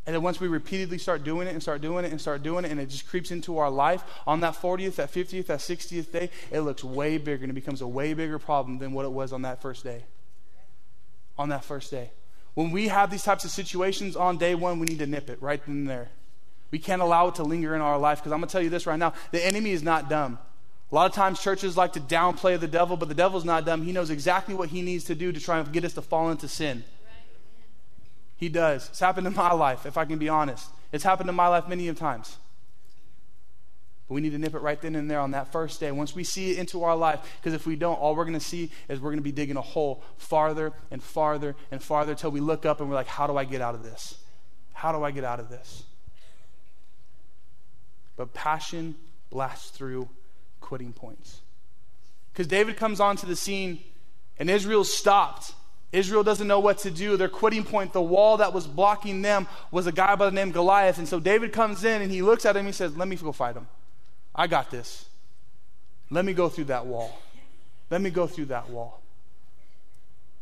And 0.06 0.14
then 0.14 0.22
once 0.22 0.40
we 0.40 0.46
repeatedly 0.46 0.98
start 0.98 1.24
doing 1.24 1.48
it 1.48 1.52
and 1.52 1.60
start 1.60 1.80
doing 1.80 2.04
it 2.04 2.12
and 2.12 2.20
start 2.20 2.44
doing 2.44 2.64
it, 2.64 2.70
and 2.70 2.80
it 2.80 2.86
just 2.86 3.08
creeps 3.08 3.32
into 3.32 3.58
our 3.58 3.68
life, 3.68 4.04
on 4.24 4.40
that 4.40 4.54
40th, 4.54 4.94
that 4.96 5.12
50th, 5.12 5.46
that 5.46 5.58
60th 5.58 6.12
day, 6.12 6.30
it 6.52 6.60
looks 6.60 6.84
way 6.84 7.18
bigger 7.18 7.42
and 7.42 7.50
it 7.50 7.54
becomes 7.54 7.80
a 7.80 7.88
way 7.88 8.14
bigger 8.14 8.38
problem 8.38 8.78
than 8.78 8.92
what 8.92 9.04
it 9.04 9.10
was 9.10 9.32
on 9.32 9.42
that 9.42 9.60
first 9.60 9.82
day. 9.82 10.04
On 11.36 11.48
that 11.48 11.64
first 11.64 11.90
day. 11.90 12.10
When 12.54 12.70
we 12.70 12.88
have 12.88 13.10
these 13.10 13.24
types 13.24 13.44
of 13.44 13.50
situations 13.50 14.14
on 14.14 14.38
day 14.38 14.54
one, 14.54 14.78
we 14.78 14.86
need 14.86 15.00
to 15.00 15.06
nip 15.06 15.28
it 15.28 15.42
right 15.42 15.60
then 15.66 15.74
and 15.74 15.90
there. 15.90 16.08
We 16.70 16.78
can't 16.78 17.02
allow 17.02 17.28
it 17.28 17.34
to 17.36 17.42
linger 17.42 17.74
in 17.74 17.80
our 17.80 17.98
life 17.98 18.18
because 18.18 18.32
I'm 18.32 18.38
going 18.38 18.48
to 18.48 18.52
tell 18.52 18.62
you 18.62 18.70
this 18.70 18.86
right 18.86 18.98
now 18.98 19.12
the 19.32 19.44
enemy 19.44 19.72
is 19.72 19.82
not 19.82 20.08
dumb. 20.08 20.38
A 20.90 20.94
lot 20.94 21.06
of 21.06 21.12
times 21.14 21.40
churches 21.40 21.76
like 21.76 21.94
to 21.94 22.00
downplay 22.00 22.58
the 22.58 22.68
devil, 22.68 22.96
but 22.96 23.08
the 23.08 23.14
devil's 23.14 23.44
not 23.44 23.66
dumb. 23.66 23.82
He 23.82 23.90
knows 23.90 24.10
exactly 24.10 24.54
what 24.54 24.68
he 24.68 24.82
needs 24.82 25.04
to 25.04 25.16
do 25.16 25.32
to 25.32 25.40
try 25.40 25.58
and 25.58 25.72
get 25.72 25.84
us 25.84 25.94
to 25.94 26.02
fall 26.02 26.30
into 26.30 26.46
sin. 26.46 26.84
He 28.37 28.49
does. 28.49 28.88
It's 28.88 29.01
happened 29.01 29.27
in 29.27 29.35
my 29.35 29.53
life, 29.53 29.87
if 29.87 29.96
I 29.96 30.05
can 30.05 30.18
be 30.18 30.29
honest. 30.29 30.68
It's 30.92 31.05
happened 31.05 31.29
in 31.29 31.35
my 31.35 31.49
life 31.49 31.68
many 31.68 31.92
times. 31.94 32.37
But 34.09 34.14
we 34.14 34.20
need 34.20 34.31
to 34.31 34.38
nip 34.38 34.55
it 34.55 34.61
right 34.61 34.81
then 34.81 34.94
and 34.94 35.11
there 35.11 35.20
on 35.20 35.33
that 35.33 35.51
first 35.51 35.81
day. 35.81 35.90
Once 35.90 36.14
we 36.14 36.22
see 36.22 36.53
it 36.53 36.59
into 36.59 36.85
our 36.85 36.94
life, 36.94 37.20
because 37.40 37.55
if 37.55 37.66
we 37.66 37.75
don't, 37.75 37.96
all 37.96 38.14
we're 38.14 38.25
going 38.25 38.38
to 38.38 38.40
see 38.40 38.70
is 38.88 39.01
we're 39.01 39.11
going 39.11 39.18
to 39.18 39.25
be 39.25 39.33
digging 39.33 39.57
a 39.57 39.62
hole 39.62 40.03
farther 40.16 40.72
and 40.90 41.03
farther 41.03 41.57
and 41.70 41.83
farther 41.83 42.12
until 42.12 42.31
we 42.31 42.40
look 42.40 42.64
up 42.64 42.81
and 42.81 42.88
we're 42.88 42.94
like, 42.94 43.09
how 43.09 43.27
do 43.27 43.37
I 43.37 43.44
get 43.44 43.61
out 43.61 43.75
of 43.75 43.83
this? 43.83 44.18
How 44.75 44.92
do 44.92 45.03
I 45.03 45.11
get 45.11 45.25
out 45.25 45.40
of 45.40 45.49
this? 45.49 45.83
But 48.16 48.33
passion 48.33 48.94
blasts 49.31 49.70
through 49.70 50.09
quitting 50.61 50.92
points. 50.92 51.40
Because 52.33 52.46
David 52.46 52.77
comes 52.77 53.01
onto 53.01 53.27
the 53.27 53.37
scene 53.37 53.81
and 54.38 54.49
Israel's 54.49 54.92
stopped. 54.92 55.55
Israel 55.96 56.22
doesn't 56.22 56.46
know 56.46 56.61
what 56.61 56.78
to 56.78 56.90
do. 56.90 57.16
Their 57.16 57.30
quitting 57.30 57.64
point, 57.64 57.94
the 57.94 58.02
wall 58.02 58.37
that 58.37 58.52
was 58.52 58.66
blocking 58.66 59.22
them, 59.22 59.48
was 59.70 59.87
a 59.87 59.92
guy 59.92 60.14
by 60.14 60.26
the 60.26 60.30
name 60.30 60.52
Goliath. 60.52 60.98
And 60.98 61.09
so 61.09 61.18
David 61.18 61.54
comes 61.54 61.85
in 61.85 62.02
and 62.02 62.12
he 62.12 62.20
looks 62.20 62.44
at 62.44 62.54
him 62.54 62.61
and 62.61 62.68
he 62.68 62.72
says, 62.72 62.94
Let 62.96 63.09
me 63.09 63.16
go 63.16 63.32
fight 63.32 63.56
him. 63.56 63.66
I 64.35 64.46
got 64.46 64.70
this. 64.70 65.09
Let 66.11 66.26
me 66.26 66.35
go 66.35 66.50
through 66.50 66.64
that 66.64 66.85
wall. 66.85 67.18
Let 67.90 68.02
me 68.02 68.11
go 68.11 68.26
through 68.26 68.46
that 68.46 68.68
wall. 68.68 69.00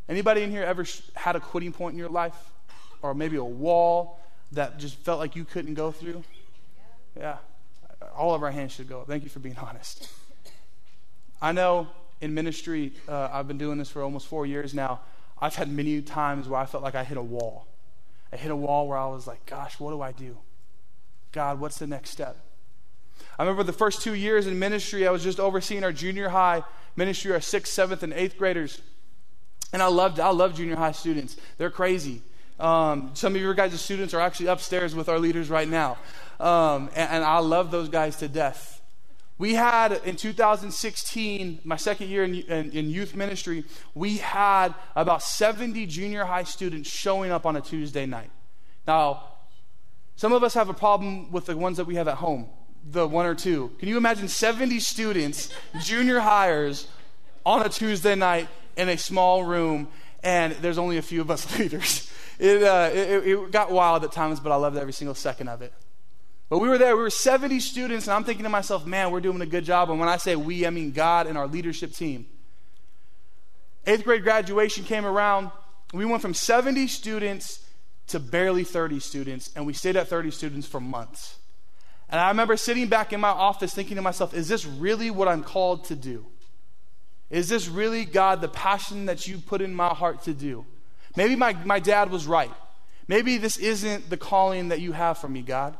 Anybody 0.08 0.42
in 0.42 0.50
here 0.50 0.64
ever 0.64 0.84
had 1.14 1.36
a 1.36 1.40
quitting 1.40 1.72
point 1.72 1.92
in 1.92 1.98
your 1.98 2.08
life? 2.08 2.36
Or 3.00 3.14
maybe 3.14 3.36
a 3.36 3.44
wall 3.44 4.18
that 4.52 4.78
just 4.78 4.96
felt 4.96 5.20
like 5.20 5.36
you 5.36 5.44
couldn't 5.44 5.74
go 5.74 5.92
through? 5.92 6.24
Yeah. 7.16 7.36
All 8.16 8.34
of 8.34 8.42
our 8.42 8.50
hands 8.50 8.72
should 8.72 8.88
go 8.88 9.04
Thank 9.06 9.22
you 9.22 9.28
for 9.28 9.38
being 9.38 9.56
honest. 9.62 10.10
I 11.40 11.52
know 11.52 11.86
in 12.20 12.34
ministry, 12.34 12.92
uh, 13.08 13.28
I've 13.32 13.46
been 13.46 13.58
doing 13.58 13.78
this 13.78 13.88
for 13.88 14.02
almost 14.02 14.26
four 14.26 14.46
years 14.46 14.74
now. 14.74 15.00
I've 15.40 15.56
had 15.56 15.68
many 15.68 16.00
times 16.02 16.48
where 16.48 16.60
I 16.60 16.66
felt 16.66 16.82
like 16.82 16.94
I 16.94 17.04
hit 17.04 17.16
a 17.16 17.22
wall. 17.22 17.66
I 18.32 18.36
hit 18.36 18.50
a 18.50 18.56
wall 18.56 18.88
where 18.88 18.98
I 18.98 19.06
was 19.06 19.26
like, 19.26 19.44
gosh, 19.46 19.78
what 19.78 19.90
do 19.90 20.00
I 20.00 20.12
do? 20.12 20.38
God, 21.32 21.60
what's 21.60 21.78
the 21.78 21.86
next 21.86 22.10
step? 22.10 22.36
I 23.38 23.42
remember 23.42 23.62
the 23.62 23.72
first 23.72 24.02
two 24.02 24.14
years 24.14 24.46
in 24.46 24.58
ministry, 24.58 25.06
I 25.06 25.10
was 25.10 25.22
just 25.22 25.40
overseeing 25.40 25.84
our 25.84 25.92
junior 25.92 26.28
high 26.28 26.62
ministry, 26.96 27.32
our 27.32 27.40
sixth, 27.40 27.72
seventh, 27.72 28.02
and 28.02 28.12
eighth 28.12 28.38
graders. 28.38 28.80
And 29.72 29.82
I 29.82 29.86
loved, 29.86 30.20
I 30.20 30.30
love 30.30 30.54
junior 30.54 30.76
high 30.76 30.92
students. 30.92 31.36
They're 31.58 31.70
crazy. 31.70 32.22
Um, 32.60 33.10
some 33.14 33.34
of 33.34 33.40
your 33.40 33.54
guys' 33.54 33.80
students 33.80 34.14
are 34.14 34.20
actually 34.20 34.46
upstairs 34.46 34.94
with 34.94 35.08
our 35.08 35.18
leaders 35.18 35.50
right 35.50 35.68
now. 35.68 35.98
Um, 36.38 36.88
and, 36.94 37.10
and 37.10 37.24
I 37.24 37.38
love 37.38 37.70
those 37.70 37.88
guys 37.88 38.16
to 38.16 38.28
death. 38.28 38.73
We 39.36 39.54
had 39.54 40.00
in 40.04 40.14
2016, 40.14 41.60
my 41.64 41.76
second 41.76 42.08
year 42.08 42.22
in, 42.22 42.34
in, 42.34 42.70
in, 42.70 42.90
youth 42.90 43.16
ministry, 43.16 43.64
we 43.92 44.18
had 44.18 44.74
about 44.94 45.22
70 45.22 45.86
junior 45.86 46.24
high 46.24 46.44
students 46.44 46.88
showing 46.88 47.32
up 47.32 47.44
on 47.44 47.56
a 47.56 47.60
Tuesday 47.60 48.06
night. 48.06 48.30
Now, 48.86 49.24
some 50.14 50.32
of 50.32 50.44
us 50.44 50.54
have 50.54 50.68
a 50.68 50.74
problem 50.74 51.32
with 51.32 51.46
the 51.46 51.56
ones 51.56 51.78
that 51.78 51.86
we 51.86 51.96
have 51.96 52.06
at 52.06 52.18
home, 52.18 52.48
the 52.88 53.08
one 53.08 53.26
or 53.26 53.34
two. 53.34 53.72
Can 53.80 53.88
you 53.88 53.96
imagine 53.96 54.28
70 54.28 54.78
students, 54.78 55.52
junior 55.82 56.20
hires, 56.20 56.86
on 57.44 57.66
a 57.66 57.68
Tuesday 57.68 58.14
night 58.14 58.48
in 58.76 58.88
a 58.88 58.96
small 58.96 59.44
room, 59.44 59.88
and 60.22 60.52
there's 60.54 60.78
only 60.78 60.96
a 60.96 61.02
few 61.02 61.20
of 61.20 61.30
us 61.32 61.58
leaders? 61.58 62.08
It, 62.38 62.62
uh, 62.62 62.90
it, 62.92 63.26
it 63.26 63.50
got 63.50 63.72
wild 63.72 64.04
at 64.04 64.12
times, 64.12 64.38
but 64.38 64.52
I 64.52 64.56
loved 64.56 64.76
every 64.76 64.92
single 64.92 65.14
second 65.16 65.48
of 65.48 65.60
it. 65.60 65.72
But 66.54 66.60
we 66.60 66.68
were 66.68 66.78
there, 66.78 66.96
we 66.96 67.02
were 67.02 67.10
70 67.10 67.58
students, 67.58 68.06
and 68.06 68.14
I'm 68.14 68.22
thinking 68.22 68.44
to 68.44 68.48
myself, 68.48 68.86
man, 68.86 69.10
we're 69.10 69.18
doing 69.18 69.40
a 69.40 69.46
good 69.46 69.64
job. 69.64 69.90
And 69.90 69.98
when 69.98 70.08
I 70.08 70.18
say 70.18 70.36
we, 70.36 70.64
I 70.64 70.70
mean 70.70 70.92
God 70.92 71.26
and 71.26 71.36
our 71.36 71.48
leadership 71.48 71.92
team. 71.92 72.26
Eighth 73.88 74.04
grade 74.04 74.22
graduation 74.22 74.84
came 74.84 75.04
around. 75.04 75.50
We 75.92 76.04
went 76.04 76.22
from 76.22 76.32
70 76.32 76.86
students 76.86 77.66
to 78.06 78.20
barely 78.20 78.62
30 78.62 79.00
students, 79.00 79.50
and 79.56 79.66
we 79.66 79.72
stayed 79.72 79.96
at 79.96 80.06
30 80.06 80.30
students 80.30 80.64
for 80.64 80.78
months. 80.78 81.40
And 82.08 82.20
I 82.20 82.28
remember 82.28 82.56
sitting 82.56 82.86
back 82.86 83.12
in 83.12 83.18
my 83.18 83.30
office 83.30 83.74
thinking 83.74 83.96
to 83.96 84.02
myself, 84.02 84.32
is 84.32 84.46
this 84.46 84.64
really 84.64 85.10
what 85.10 85.26
I'm 85.26 85.42
called 85.42 85.86
to 85.86 85.96
do? 85.96 86.24
Is 87.30 87.48
this 87.48 87.66
really, 87.66 88.04
God, 88.04 88.40
the 88.40 88.48
passion 88.48 89.06
that 89.06 89.26
you 89.26 89.38
put 89.38 89.60
in 89.60 89.74
my 89.74 89.88
heart 89.88 90.22
to 90.22 90.32
do? 90.32 90.66
Maybe 91.16 91.34
my, 91.34 91.54
my 91.64 91.80
dad 91.80 92.12
was 92.12 92.28
right. 92.28 92.52
Maybe 93.08 93.38
this 93.38 93.56
isn't 93.56 94.08
the 94.08 94.16
calling 94.16 94.68
that 94.68 94.80
you 94.80 94.92
have 94.92 95.18
for 95.18 95.28
me, 95.28 95.42
God. 95.42 95.76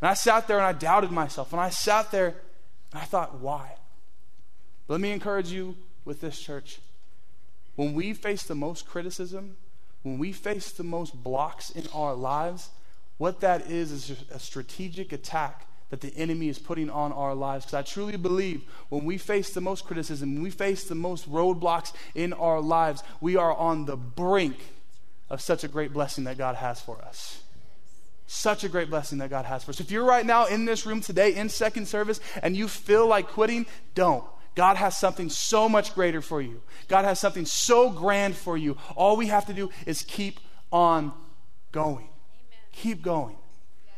And 0.00 0.08
I 0.08 0.14
sat 0.14 0.48
there 0.48 0.58
and 0.58 0.66
I 0.66 0.72
doubted 0.72 1.10
myself. 1.10 1.52
And 1.52 1.60
I 1.60 1.70
sat 1.70 2.10
there 2.10 2.34
and 2.92 3.02
I 3.02 3.04
thought, 3.04 3.40
why? 3.40 3.72
But 4.86 4.94
let 4.94 5.00
me 5.00 5.12
encourage 5.12 5.50
you 5.50 5.76
with 6.04 6.20
this, 6.20 6.40
church. 6.40 6.80
When 7.76 7.94
we 7.94 8.14
face 8.14 8.42
the 8.42 8.54
most 8.54 8.86
criticism, 8.86 9.56
when 10.02 10.18
we 10.18 10.32
face 10.32 10.72
the 10.72 10.84
most 10.84 11.22
blocks 11.22 11.70
in 11.70 11.84
our 11.94 12.14
lives, 12.14 12.70
what 13.18 13.40
that 13.40 13.70
is 13.70 13.92
is 13.92 14.24
a 14.30 14.38
strategic 14.38 15.12
attack 15.12 15.66
that 15.90 16.00
the 16.00 16.16
enemy 16.16 16.48
is 16.48 16.58
putting 16.58 16.88
on 16.88 17.12
our 17.12 17.34
lives. 17.34 17.66
Because 17.66 17.74
I 17.74 17.82
truly 17.82 18.16
believe 18.16 18.62
when 18.88 19.04
we 19.04 19.18
face 19.18 19.52
the 19.52 19.60
most 19.60 19.84
criticism, 19.84 20.34
when 20.34 20.42
we 20.42 20.50
face 20.50 20.84
the 20.84 20.94
most 20.94 21.30
roadblocks 21.30 21.92
in 22.14 22.32
our 22.32 22.60
lives, 22.60 23.02
we 23.20 23.36
are 23.36 23.54
on 23.54 23.84
the 23.84 23.96
brink 23.96 24.56
of 25.28 25.40
such 25.40 25.64
a 25.64 25.68
great 25.68 25.92
blessing 25.92 26.24
that 26.24 26.38
God 26.38 26.56
has 26.56 26.80
for 26.80 27.02
us. 27.02 27.42
Such 28.32 28.62
a 28.62 28.68
great 28.68 28.88
blessing 28.88 29.18
that 29.18 29.28
God 29.28 29.44
has 29.44 29.64
for 29.64 29.72
us. 29.72 29.80
If 29.80 29.90
you're 29.90 30.04
right 30.04 30.24
now 30.24 30.46
in 30.46 30.64
this 30.64 30.86
room 30.86 31.00
today 31.00 31.34
in 31.34 31.48
second 31.48 31.88
service 31.88 32.20
and 32.44 32.56
you 32.56 32.68
feel 32.68 33.04
like 33.08 33.26
quitting, 33.26 33.66
don't. 33.96 34.22
God 34.54 34.76
has 34.76 34.96
something 34.96 35.28
so 35.28 35.68
much 35.68 35.96
greater 35.96 36.22
for 36.22 36.40
you. 36.40 36.62
God 36.86 37.04
has 37.04 37.18
something 37.18 37.44
so 37.44 37.90
grand 37.90 38.36
for 38.36 38.56
you. 38.56 38.76
All 38.94 39.16
we 39.16 39.26
have 39.26 39.46
to 39.46 39.52
do 39.52 39.70
is 39.84 40.02
keep 40.02 40.38
on 40.70 41.12
going. 41.72 41.96
Amen. 41.96 42.58
Keep 42.70 43.02
going. 43.02 43.36
Yes. 43.84 43.94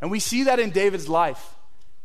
And 0.00 0.08
we 0.08 0.20
see 0.20 0.44
that 0.44 0.60
in 0.60 0.70
David's 0.70 1.08
life. 1.08 1.53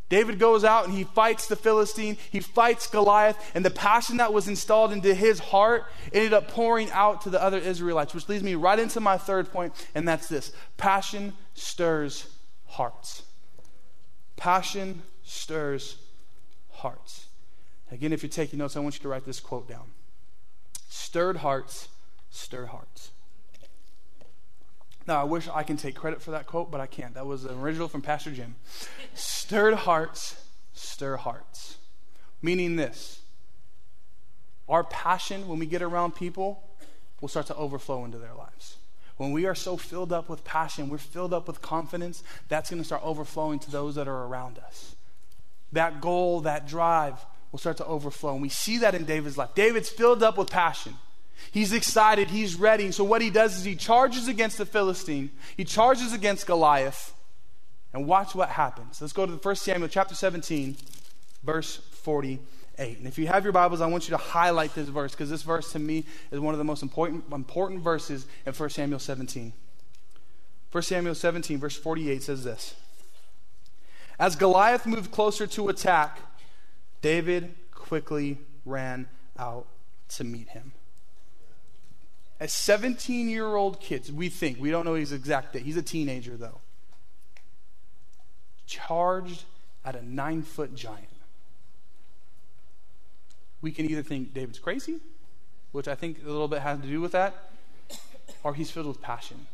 David 0.10 0.40
goes 0.40 0.64
out 0.64 0.86
and 0.86 0.94
he 0.94 1.04
fights 1.04 1.48
the 1.48 1.56
Philistine, 1.56 2.18
he 2.32 2.40
fights 2.40 2.88
Goliath, 2.88 3.38
and 3.54 3.64
the 3.64 3.70
passion 3.70 4.18
that 4.18 4.34
was 4.34 4.48
installed 4.48 4.92
into 4.92 5.14
his 5.14 5.40
heart 5.40 5.86
ended 6.12 6.34
up 6.34 6.48
pouring 6.48 6.90
out 6.92 7.22
to 7.22 7.30
the 7.30 7.42
other 7.42 7.60
Israelites, 7.60 8.14
which 8.14 8.28
leads 8.28 8.44
me 8.44 8.56
right 8.56 8.80
into 8.80 9.00
my 9.00 9.18
third 9.18 9.52
point, 9.52 9.74
and 9.94 10.08
that's 10.08 10.28
this 10.28 10.52
passion 10.78 11.34
stirs 11.54 12.28
hearts. 12.66 13.24
Passion 14.36 15.04
stirs 15.24 15.98
hearts. 16.72 17.28
Again, 17.92 18.14
if 18.14 18.24
you're 18.24 18.30
taking 18.30 18.60
notes, 18.60 18.76
I 18.76 18.80
want 18.80 18.96
you 18.96 19.02
to 19.02 19.10
write 19.10 19.26
this 19.26 19.40
quote 19.40 19.68
down 19.68 19.92
Stirred 20.90 21.38
hearts 21.38 21.90
stir 22.30 22.68
hearts. 22.68 23.12
Now, 25.08 25.22
I 25.22 25.24
wish 25.24 25.48
I 25.48 25.64
can 25.64 25.78
take 25.78 25.96
credit 25.96 26.22
for 26.22 26.32
that 26.32 26.46
quote, 26.46 26.70
but 26.70 26.80
I 26.82 26.86
can't. 26.86 27.14
That 27.16 27.26
was 27.26 27.46
an 27.46 27.60
original 27.60 27.88
from 27.88 28.02
Pastor 28.02 28.32
Jim. 28.32 28.56
Stirred 29.16 29.74
hearts 29.74 30.36
stir 30.80 31.18
hearts. 31.18 31.78
Meaning 32.42 32.76
this 32.76 33.22
our 34.68 34.84
passion 34.84 35.48
when 35.48 35.58
we 35.60 35.66
get 35.66 35.82
around 35.82 36.14
people 36.14 36.64
will 37.22 37.28
start 37.28 37.48
to 37.48 37.56
overflow 37.56 38.06
into 38.06 38.20
their 38.20 38.36
lives. 38.36 38.78
When 39.18 39.32
we 39.32 39.46
are 39.46 39.56
so 39.56 39.76
filled 39.76 40.14
up 40.14 40.30
with 40.30 40.44
passion, 40.44 40.90
we're 40.90 41.00
filled 41.00 41.34
up 41.34 41.48
with 41.48 41.62
confidence, 41.62 42.24
that's 42.48 42.70
going 42.70 42.82
to 42.82 42.86
start 42.86 43.02
overflowing 43.04 43.60
to 43.60 43.72
those 43.72 43.96
that 43.96 44.08
are 44.08 44.26
around 44.26 44.60
us. 44.60 44.96
That 45.72 46.02
goal, 46.02 46.42
that 46.42 46.68
drive 46.68 47.26
will 47.52 47.60
start 47.60 47.78
to 47.78 47.86
overflow. 47.86 48.34
And 48.34 48.42
we 48.42 48.50
see 48.50 48.78
that 48.78 48.96
in 48.96 49.06
David's 49.06 49.38
life. 49.38 49.56
David's 49.56 49.90
filled 49.90 50.22
up 50.22 50.38
with 50.38 50.50
passion. 50.50 50.94
He's 51.52 51.74
excited, 51.74 52.30
he's 52.30 52.56
ready. 52.56 52.92
So, 52.92 53.04
what 53.04 53.22
he 53.22 53.30
does 53.30 53.58
is 53.58 53.64
he 53.64 53.76
charges 53.76 54.28
against 54.28 54.58
the 54.58 54.66
Philistine, 54.66 55.32
he 55.58 55.64
charges 55.64 56.14
against 56.14 56.46
Goliath, 56.46 57.14
and 57.94 58.06
watch 58.08 58.36
what 58.36 58.50
happens. 58.50 59.02
Let's 59.02 59.14
go 59.14 59.26
to 59.26 59.32
the 59.32 59.38
1 59.38 59.56
Samuel 59.56 59.90
chapter 59.90 60.16
17, 60.16 60.78
verse 61.44 61.78
48. 62.04 62.98
And 62.98 63.08
if 63.08 63.18
you 63.18 63.28
have 63.28 63.44
your 63.44 63.52
Bibles, 63.52 63.82
I 63.82 63.88
want 63.88 64.08
you 64.08 64.12
to 64.12 64.18
highlight 64.18 64.74
this 64.76 64.88
verse 64.90 65.12
because 65.12 65.30
this 65.30 65.42
verse 65.42 65.72
to 65.74 65.80
me 65.80 66.06
is 66.32 66.40
one 66.40 66.54
of 66.54 66.60
the 66.60 66.64
most 66.64 66.84
important, 66.84 67.26
important 67.32 67.82
verses 67.82 68.26
in 68.46 68.54
1 68.54 68.70
Samuel 68.70 69.00
17. 69.00 69.52
1 70.72 70.84
Samuel 70.84 71.16
17, 71.16 71.58
verse 71.58 71.76
48 71.76 72.24
says 72.24 72.44
this 72.44 72.76
As 74.20 74.36
Goliath 74.36 74.86
moved 74.86 75.12
closer 75.12 75.48
to 75.48 75.70
attack, 75.70 76.20
David 77.02 77.56
quickly 77.72 78.38
ran 78.66 79.08
out 79.38 79.66
to 80.10 80.24
meet 80.24 80.50
him 80.50 80.74
as 82.40 82.54
17 82.54 83.28
year 83.28 83.56
old 83.56 83.80
kids, 83.80 84.12
we 84.12 84.30
think, 84.30 84.60
we 84.60 84.72
don't 84.72 84.86
know 84.86 84.94
his 84.94 85.12
exact 85.12 85.54
date, 85.54 85.64
he's 85.64 85.78
a 85.78 85.82
teenager 85.82 86.38
though, 86.38 86.60
charged 88.66 89.44
at 89.84 89.96
a 89.96 90.06
nine 90.06 90.42
foot 90.42 90.76
giant. 90.76 91.08
We 93.62 93.72
can 93.72 93.90
either 93.90 94.04
think 94.04 94.34
David's 94.34 94.60
crazy, 94.60 95.00
which 95.74 95.88
I 95.88 95.96
think 95.96 96.20
a 96.24 96.30
little 96.30 96.48
bit 96.48 96.62
has 96.62 96.80
to 96.80 96.88
do 96.88 97.02
with 97.02 97.12
that, 97.12 97.52
or 98.44 98.54
he's 98.54 98.72
filled 98.72 98.88
with 98.88 99.02
passion. 99.02 99.48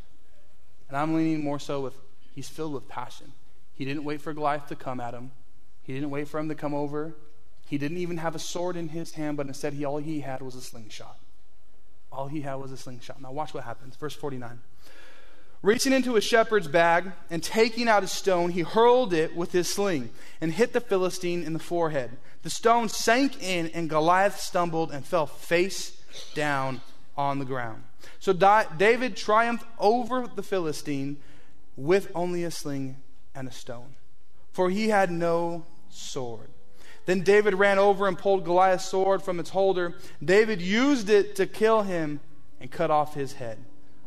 And 0.88 0.98
I'm 0.98 1.16
leaning 1.16 1.44
more 1.44 1.60
so 1.60 1.82
with 1.82 1.96
he's 2.36 2.48
filled 2.48 2.74
with 2.74 2.88
passion. 2.88 3.34
He 3.74 3.84
didn't 3.84 4.04
wait 4.04 4.22
for 4.22 4.32
Goliath 4.34 4.68
to 4.68 4.76
come 4.76 5.00
at 5.00 5.14
him. 5.14 5.32
He 5.82 5.94
didn't 5.94 6.12
wait 6.12 6.28
for 6.28 6.40
him 6.40 6.50
to 6.50 6.56
come 6.56 6.74
over. 6.74 7.16
He 7.68 7.80
didn't 7.80 7.98
even 7.98 8.18
have 8.18 8.36
a 8.36 8.40
sword 8.40 8.76
in 8.76 8.90
his 8.90 9.14
hand, 9.14 9.38
but 9.38 9.48
instead 9.48 9.74
he 9.74 9.86
all 9.86 9.98
he 9.98 10.20
had 10.20 10.42
was 10.42 10.54
a 10.54 10.62
slingshot. 10.62 11.18
All 12.12 12.28
he 12.28 12.42
had 12.42 12.56
was 12.56 12.72
a 12.72 12.78
slingshot. 12.78 13.22
Now, 13.22 13.32
watch 13.32 13.54
what 13.54 13.64
happens. 13.64 13.96
Verse 13.96 14.16
49. 14.16 14.60
Reaching 15.62 15.94
into 15.94 16.16
a 16.16 16.22
shepherd's 16.22 16.68
bag 16.68 17.12
and 17.30 17.42
taking 17.42 17.88
out 17.88 18.04
a 18.04 18.08
stone, 18.08 18.52
he 18.52 18.62
hurled 18.62 19.14
it 19.14 19.36
with 19.36 19.52
his 19.52 19.68
sling 19.68 20.12
and 20.40 20.54
hit 20.54 20.74
the 20.74 20.80
Philistine 20.80 21.44
in 21.44 21.54
the 21.54 21.60
forehead. 21.60 22.12
The 22.44 22.52
stone 22.52 22.88
sank 22.88 23.42
in, 23.42 23.68
and 23.68 23.90
Goliath 23.90 24.40
stumbled 24.40 24.92
and 24.92 25.04
fell 25.04 25.26
face 25.26 26.00
down 26.36 26.82
on 27.18 27.40
the 27.40 27.46
ground. 27.46 27.84
So 28.20 28.32
David 28.32 29.18
triumphed 29.18 29.66
over 29.80 30.28
the 30.28 30.44
Philistine 30.44 31.18
with 31.76 32.12
only 32.14 32.44
a 32.44 32.52
sling 32.52 32.98
and 33.34 33.48
a 33.48 33.52
stone, 33.52 33.96
for 34.52 34.70
he 34.70 34.90
had 34.90 35.10
no 35.10 35.66
sword. 35.90 36.50
Then 37.06 37.22
David 37.22 37.54
ran 37.54 37.78
over 37.78 38.08
and 38.08 38.18
pulled 38.18 38.46
Goliath's 38.46 38.86
sword 38.86 39.22
from 39.22 39.40
its 39.40 39.52
holder. 39.52 39.96
David 40.24 40.62
used 40.62 41.10
it 41.10 41.36
to 41.36 41.46
kill 41.46 41.84
him 41.84 42.20
and 42.60 42.72
cut 42.72 42.90
off 42.90 43.14
his 43.14 43.34
head. 43.34 43.60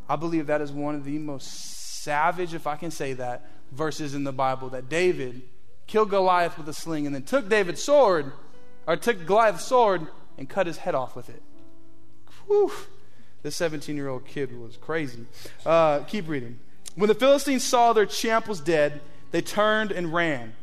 I 0.07 0.15
believe 0.15 0.47
that 0.47 0.61
is 0.61 0.71
one 0.71 0.95
of 0.95 1.05
the 1.05 1.17
most 1.17 2.03
savage, 2.03 2.53
if 2.53 2.67
I 2.67 2.75
can 2.75 2.91
say 2.91 3.13
that, 3.13 3.45
verses 3.71 4.15
in 4.15 4.23
the 4.23 4.33
Bible 4.33 4.69
that 4.69 4.89
David 4.89 5.43
killed 5.87 6.09
Goliath 6.09 6.57
with 6.57 6.67
a 6.67 6.73
sling 6.73 7.05
and 7.05 7.15
then 7.15 7.23
took 7.23 7.49
David's 7.49 7.83
sword, 7.83 8.31
or 8.85 8.95
took 8.95 9.25
Goliath's 9.25 9.65
sword 9.65 10.07
and 10.37 10.49
cut 10.49 10.67
his 10.67 10.77
head 10.77 10.95
off 10.95 11.15
with 11.15 11.29
it. 11.29 11.41
Whew. 12.47 12.71
This 13.43 13.55
17 13.55 13.95
year 13.95 14.09
old 14.09 14.25
kid 14.25 14.57
was 14.59 14.77
crazy. 14.77 15.25
Uh, 15.65 15.99
keep 15.99 16.27
reading. 16.27 16.59
When 16.95 17.07
the 17.07 17.15
Philistines 17.15 17.63
saw 17.63 17.93
their 17.93 18.05
champ 18.05 18.47
was 18.47 18.59
dead, 18.59 19.01
they 19.31 19.41
turned 19.41 19.91
and 19.91 20.13
ran. 20.13 20.53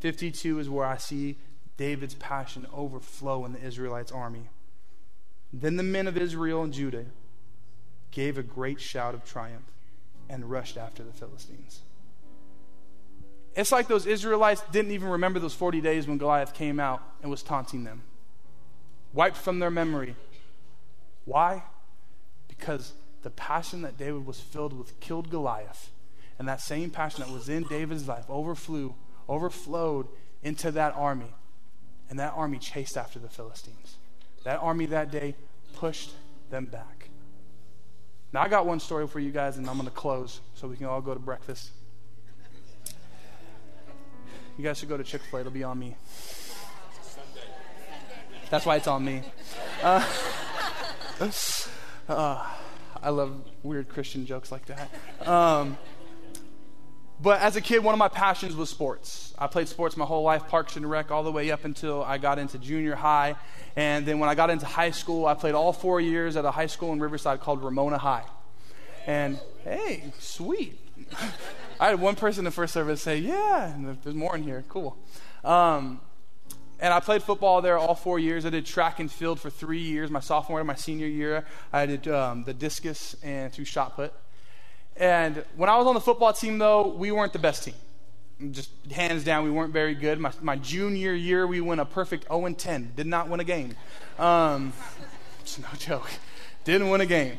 52 0.00 0.58
is 0.58 0.68
where 0.68 0.86
I 0.86 0.96
see 0.96 1.36
David's 1.76 2.14
passion 2.14 2.66
overflow 2.72 3.44
in 3.44 3.52
the 3.52 3.60
Israelites' 3.60 4.12
army. 4.12 4.48
Then 5.52 5.76
the 5.76 5.82
men 5.82 6.06
of 6.06 6.16
Israel 6.16 6.62
and 6.62 6.72
Judah 6.72 7.06
gave 8.10 8.38
a 8.38 8.42
great 8.42 8.80
shout 8.80 9.14
of 9.14 9.24
triumph 9.24 9.70
and 10.28 10.50
rushed 10.50 10.76
after 10.76 11.02
the 11.02 11.12
Philistines. 11.12 11.80
It's 13.56 13.70
like 13.70 13.86
those 13.86 14.06
Israelites 14.06 14.62
didn't 14.72 14.92
even 14.92 15.08
remember 15.08 15.38
those 15.38 15.54
40 15.54 15.80
days 15.80 16.08
when 16.08 16.18
Goliath 16.18 16.54
came 16.54 16.80
out 16.80 17.02
and 17.22 17.30
was 17.30 17.42
taunting 17.42 17.84
them. 17.84 18.02
Wiped 19.12 19.36
from 19.36 19.60
their 19.60 19.70
memory. 19.70 20.16
Why? 21.24 21.62
Because 22.48 22.92
the 23.22 23.30
passion 23.30 23.82
that 23.82 23.96
David 23.96 24.26
was 24.26 24.40
filled 24.40 24.76
with 24.76 24.98
killed 25.00 25.30
Goliath. 25.30 25.90
And 26.38 26.48
that 26.48 26.60
same 26.60 26.90
passion 26.90 27.24
that 27.24 27.32
was 27.32 27.48
in 27.48 27.62
David's 27.64 28.08
life 28.08 28.28
overflew, 28.28 28.94
overflowed 29.28 30.08
into 30.42 30.72
that 30.72 30.94
army. 30.96 31.32
And 32.10 32.18
that 32.18 32.34
army 32.36 32.58
chased 32.58 32.96
after 32.96 33.18
the 33.18 33.28
Philistines. 33.28 33.96
That 34.44 34.60
army 34.60 34.86
that 34.86 35.10
day 35.10 35.34
pushed 35.74 36.12
them 36.50 36.66
back. 36.66 37.08
Now, 38.32 38.42
I 38.42 38.48
got 38.48 38.66
one 38.66 38.80
story 38.80 39.06
for 39.06 39.20
you 39.20 39.30
guys, 39.30 39.56
and 39.56 39.68
I'm 39.68 39.76
going 39.76 39.88
to 39.88 39.94
close 39.94 40.40
so 40.54 40.66
we 40.66 40.76
can 40.76 40.86
all 40.86 41.00
go 41.00 41.14
to 41.14 41.20
breakfast. 41.20 41.70
You 44.56 44.64
guys 44.64 44.78
should 44.78 44.88
go 44.88 44.96
to 44.96 45.04
Chick 45.04 45.22
fil 45.30 45.38
A, 45.38 45.40
it'll 45.40 45.52
be 45.52 45.64
on 45.64 45.78
me. 45.78 45.96
That's 48.50 48.66
why 48.66 48.76
it's 48.76 48.86
on 48.86 49.04
me. 49.04 49.22
Uh, 49.82 50.06
uh, 52.08 52.46
I 53.02 53.10
love 53.10 53.34
weird 53.62 53.88
Christian 53.88 54.26
jokes 54.26 54.52
like 54.52 54.66
that. 54.66 54.90
Um, 55.28 55.76
but 57.20 57.40
as 57.40 57.56
a 57.56 57.60
kid, 57.60 57.84
one 57.84 57.94
of 57.94 57.98
my 57.98 58.08
passions 58.08 58.56
was 58.56 58.70
sports. 58.70 59.32
I 59.38 59.46
played 59.46 59.68
sports 59.68 59.96
my 59.96 60.04
whole 60.04 60.22
life, 60.22 60.48
Parks 60.48 60.76
and 60.76 60.88
Rec, 60.88 61.10
all 61.10 61.22
the 61.22 61.30
way 61.32 61.50
up 61.50 61.64
until 61.64 62.02
I 62.02 62.18
got 62.18 62.38
into 62.38 62.58
junior 62.58 62.96
high. 62.96 63.36
And 63.76 64.04
then 64.04 64.18
when 64.18 64.28
I 64.28 64.34
got 64.34 64.50
into 64.50 64.66
high 64.66 64.90
school, 64.90 65.26
I 65.26 65.34
played 65.34 65.54
all 65.54 65.72
four 65.72 66.00
years 66.00 66.36
at 66.36 66.44
a 66.44 66.50
high 66.50 66.66
school 66.66 66.92
in 66.92 67.00
Riverside 67.00 67.40
called 67.40 67.62
Ramona 67.62 67.98
High. 67.98 68.24
And 69.06 69.38
hey, 69.62 70.12
sweet. 70.18 70.78
I 71.80 71.88
had 71.88 72.00
one 72.00 72.16
person 72.16 72.40
in 72.40 72.44
the 72.44 72.50
first 72.50 72.72
service 72.72 73.02
say, 73.02 73.18
yeah, 73.18 73.72
and 73.72 73.98
there's 74.02 74.14
more 74.14 74.34
in 74.36 74.42
here. 74.42 74.64
Cool. 74.68 74.96
Um, 75.44 76.00
and 76.80 76.92
I 76.92 77.00
played 77.00 77.22
football 77.22 77.62
there 77.62 77.78
all 77.78 77.94
four 77.94 78.18
years. 78.18 78.44
I 78.44 78.50
did 78.50 78.66
track 78.66 79.00
and 79.00 79.10
field 79.10 79.40
for 79.40 79.50
three 79.50 79.80
years. 79.80 80.10
My 80.10 80.20
sophomore 80.20 80.60
and 80.60 80.66
my 80.66 80.74
senior 80.74 81.06
year, 81.06 81.44
I 81.72 81.86
did 81.86 82.08
um, 82.08 82.44
the 82.44 82.54
discus 82.54 83.14
and 83.22 83.52
through 83.52 83.64
shot 83.66 83.96
put. 83.96 84.12
And 84.96 85.44
when 85.56 85.68
I 85.68 85.76
was 85.76 85.86
on 85.86 85.94
the 85.94 86.00
football 86.00 86.32
team, 86.32 86.58
though, 86.58 86.88
we 86.88 87.10
weren't 87.10 87.32
the 87.32 87.38
best 87.38 87.64
team. 87.64 87.74
Just 88.50 88.70
hands 88.90 89.24
down, 89.24 89.44
we 89.44 89.50
weren't 89.50 89.72
very 89.72 89.94
good. 89.94 90.18
My, 90.18 90.32
my 90.40 90.56
junior 90.56 91.12
year, 91.12 91.46
we 91.46 91.60
went 91.60 91.80
a 91.80 91.84
perfect 91.84 92.28
0 92.28 92.46
and 92.46 92.58
10. 92.58 92.92
Did 92.96 93.06
not 93.06 93.28
win 93.28 93.40
a 93.40 93.44
game. 93.44 93.76
Um, 94.18 94.72
it's 95.40 95.58
no 95.58 95.68
joke. 95.78 96.10
Didn't 96.64 96.90
win 96.90 97.00
a 97.00 97.06
game. 97.06 97.38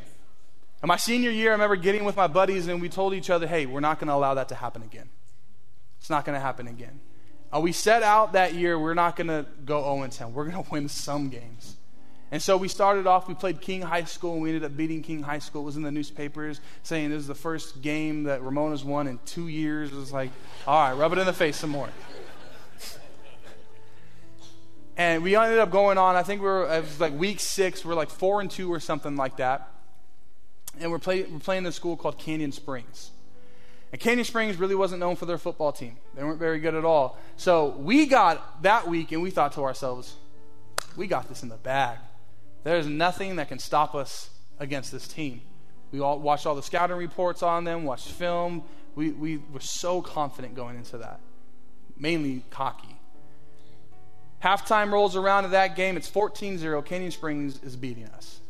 And 0.81 0.87
my 0.87 0.97
senior 0.97 1.31
year, 1.31 1.49
I 1.49 1.53
remember 1.53 1.75
getting 1.75 2.05
with 2.05 2.15
my 2.15 2.27
buddies, 2.27 2.67
and 2.67 2.81
we 2.81 2.89
told 2.89 3.13
each 3.13 3.29
other, 3.29 3.47
hey, 3.47 3.65
we're 3.65 3.79
not 3.79 3.99
going 3.99 4.07
to 4.07 4.13
allow 4.13 4.33
that 4.35 4.49
to 4.49 4.55
happen 4.55 4.83
again. 4.83 5.09
It's 5.99 6.09
not 6.09 6.25
going 6.25 6.35
to 6.35 6.39
happen 6.39 6.67
again. 6.67 6.99
Uh, 7.53 7.59
we 7.59 7.71
set 7.71 8.03
out 8.03 8.33
that 8.33 8.53
year, 8.53 8.77
we're 8.77 8.93
not 8.93 9.15
going 9.15 9.27
to 9.27 9.45
go 9.65 9.81
0 9.81 10.03
and 10.03 10.13
10. 10.13 10.33
We're 10.33 10.49
going 10.49 10.63
to 10.63 10.69
win 10.71 10.89
some 10.89 11.29
games. 11.29 11.75
And 12.35 12.41
so 12.41 12.57
we 12.57 12.67
started 12.67 13.07
off, 13.07 13.29
we 13.29 13.33
played 13.33 13.61
King 13.61 13.81
High 13.81 14.03
School, 14.03 14.33
and 14.33 14.41
we 14.41 14.49
ended 14.49 14.65
up 14.65 14.75
beating 14.75 15.01
King 15.01 15.23
High 15.23 15.39
School. 15.39 15.61
It 15.61 15.65
was 15.67 15.77
in 15.77 15.83
the 15.83 15.91
newspapers 15.91 16.59
saying 16.83 17.11
this 17.11 17.21
is 17.21 17.27
the 17.27 17.33
first 17.33 17.81
game 17.81 18.23
that 18.23 18.43
Ramona's 18.43 18.83
won 18.83 19.07
in 19.07 19.19
two 19.25 19.47
years. 19.47 19.93
It 19.93 19.95
was 19.95 20.11
like, 20.11 20.31
all 20.67 20.89
right, 20.89 20.99
rub 20.99 21.13
it 21.13 21.19
in 21.19 21.25
the 21.25 21.31
face 21.31 21.55
some 21.55 21.69
more. 21.69 21.87
and 24.97 25.23
we 25.23 25.37
ended 25.37 25.59
up 25.59 25.71
going 25.71 25.97
on, 25.97 26.17
I 26.17 26.23
think 26.23 26.41
we 26.41 26.47
were, 26.47 26.65
it 26.65 26.81
was 26.81 26.99
like 26.99 27.17
week 27.17 27.39
six, 27.39 27.85
we 27.85 27.87
we're 27.87 27.95
like 27.95 28.09
four 28.09 28.41
and 28.41 28.51
two 28.51 28.69
or 28.69 28.81
something 28.81 29.15
like 29.15 29.37
that. 29.37 29.71
And 30.77 30.91
we're, 30.91 30.99
play, 30.99 31.23
we're 31.23 31.39
playing 31.39 31.63
in 31.63 31.67
a 31.67 31.71
school 31.71 31.95
called 31.95 32.17
Canyon 32.17 32.51
Springs. 32.51 33.11
And 33.93 34.01
Canyon 34.01 34.25
Springs 34.25 34.57
really 34.57 34.75
wasn't 34.75 34.99
known 34.99 35.15
for 35.15 35.25
their 35.25 35.37
football 35.37 35.71
team. 35.71 35.95
They 36.15 36.23
weren't 36.25 36.39
very 36.39 36.59
good 36.59 36.75
at 36.75 36.83
all. 36.83 37.17
So 37.37 37.77
we 37.77 38.05
got 38.07 38.61
that 38.63 38.89
week, 38.89 39.13
and 39.13 39.21
we 39.21 39.31
thought 39.31 39.53
to 39.53 39.61
ourselves, 39.61 40.15
we 40.97 41.07
got 41.07 41.29
this 41.29 41.41
in 41.41 41.47
the 41.47 41.55
bag. 41.55 41.97
There's 42.65 42.87
nothing 42.87 43.35
that 43.35 43.47
can 43.47 43.59
stop 43.59 43.93
us 43.93 44.31
against 44.59 44.91
this 44.91 45.07
team. 45.07 45.41
We 45.91 45.99
all 45.99 46.17
watched 46.17 46.47
all 46.47 46.55
the 46.55 46.63
scouting 46.63 46.97
reports 46.97 47.43
on 47.43 47.63
them, 47.63 47.83
watched 47.83 48.09
film. 48.09 48.63
We, 48.95 49.11
we 49.11 49.37
were 49.37 49.59
so 49.59 50.01
confident 50.01 50.55
going 50.55 50.75
into 50.75 50.97
that, 50.97 51.19
mainly 51.95 52.43
cocky. 52.49 52.97
Halftime 54.43 54.91
rolls 54.91 55.15
around 55.15 55.45
of 55.45 55.51
that 55.51 55.75
game. 55.75 55.95
It's 55.95 56.07
14 56.07 56.57
0. 56.57 56.81
Canyon 56.81 57.11
Springs 57.11 57.61
is 57.61 57.75
beating 57.75 58.05
us. 58.05 58.41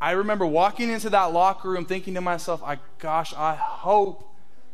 I 0.00 0.12
remember 0.12 0.46
walking 0.46 0.88
into 0.88 1.10
that 1.10 1.34
locker 1.34 1.68
room 1.68 1.84
thinking 1.84 2.14
to 2.14 2.22
myself, 2.22 2.62
I, 2.64 2.78
gosh, 2.98 3.34
I 3.34 3.54
hope 3.56 4.26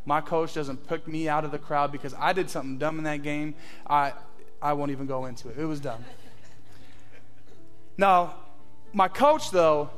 my 0.05 0.21
coach 0.21 0.55
doesn't 0.55 0.87
pick 0.89 1.09
me 1.09 1.29
out 1.29 1.45
of 1.45 1.51
the 1.51 1.59
crowd 1.59 1.91
because 1.91 2.15
I 2.15 2.33
did 2.33 2.51
something 2.51 2.79
dumb 2.79 2.99
in 2.99 3.05
that 3.05 3.25
game. 3.25 3.57
I, 3.85 4.13
I 4.63 4.75
won't 4.75 4.93
even 4.93 5.07
go 5.07 5.25
into 5.25 5.49
it. 5.49 5.59
It 5.59 5.65
was 5.65 5.81
dumb. 5.81 6.05
Now, 7.99 8.35
my 8.93 9.09
coach, 9.09 9.51
though, 9.51 9.91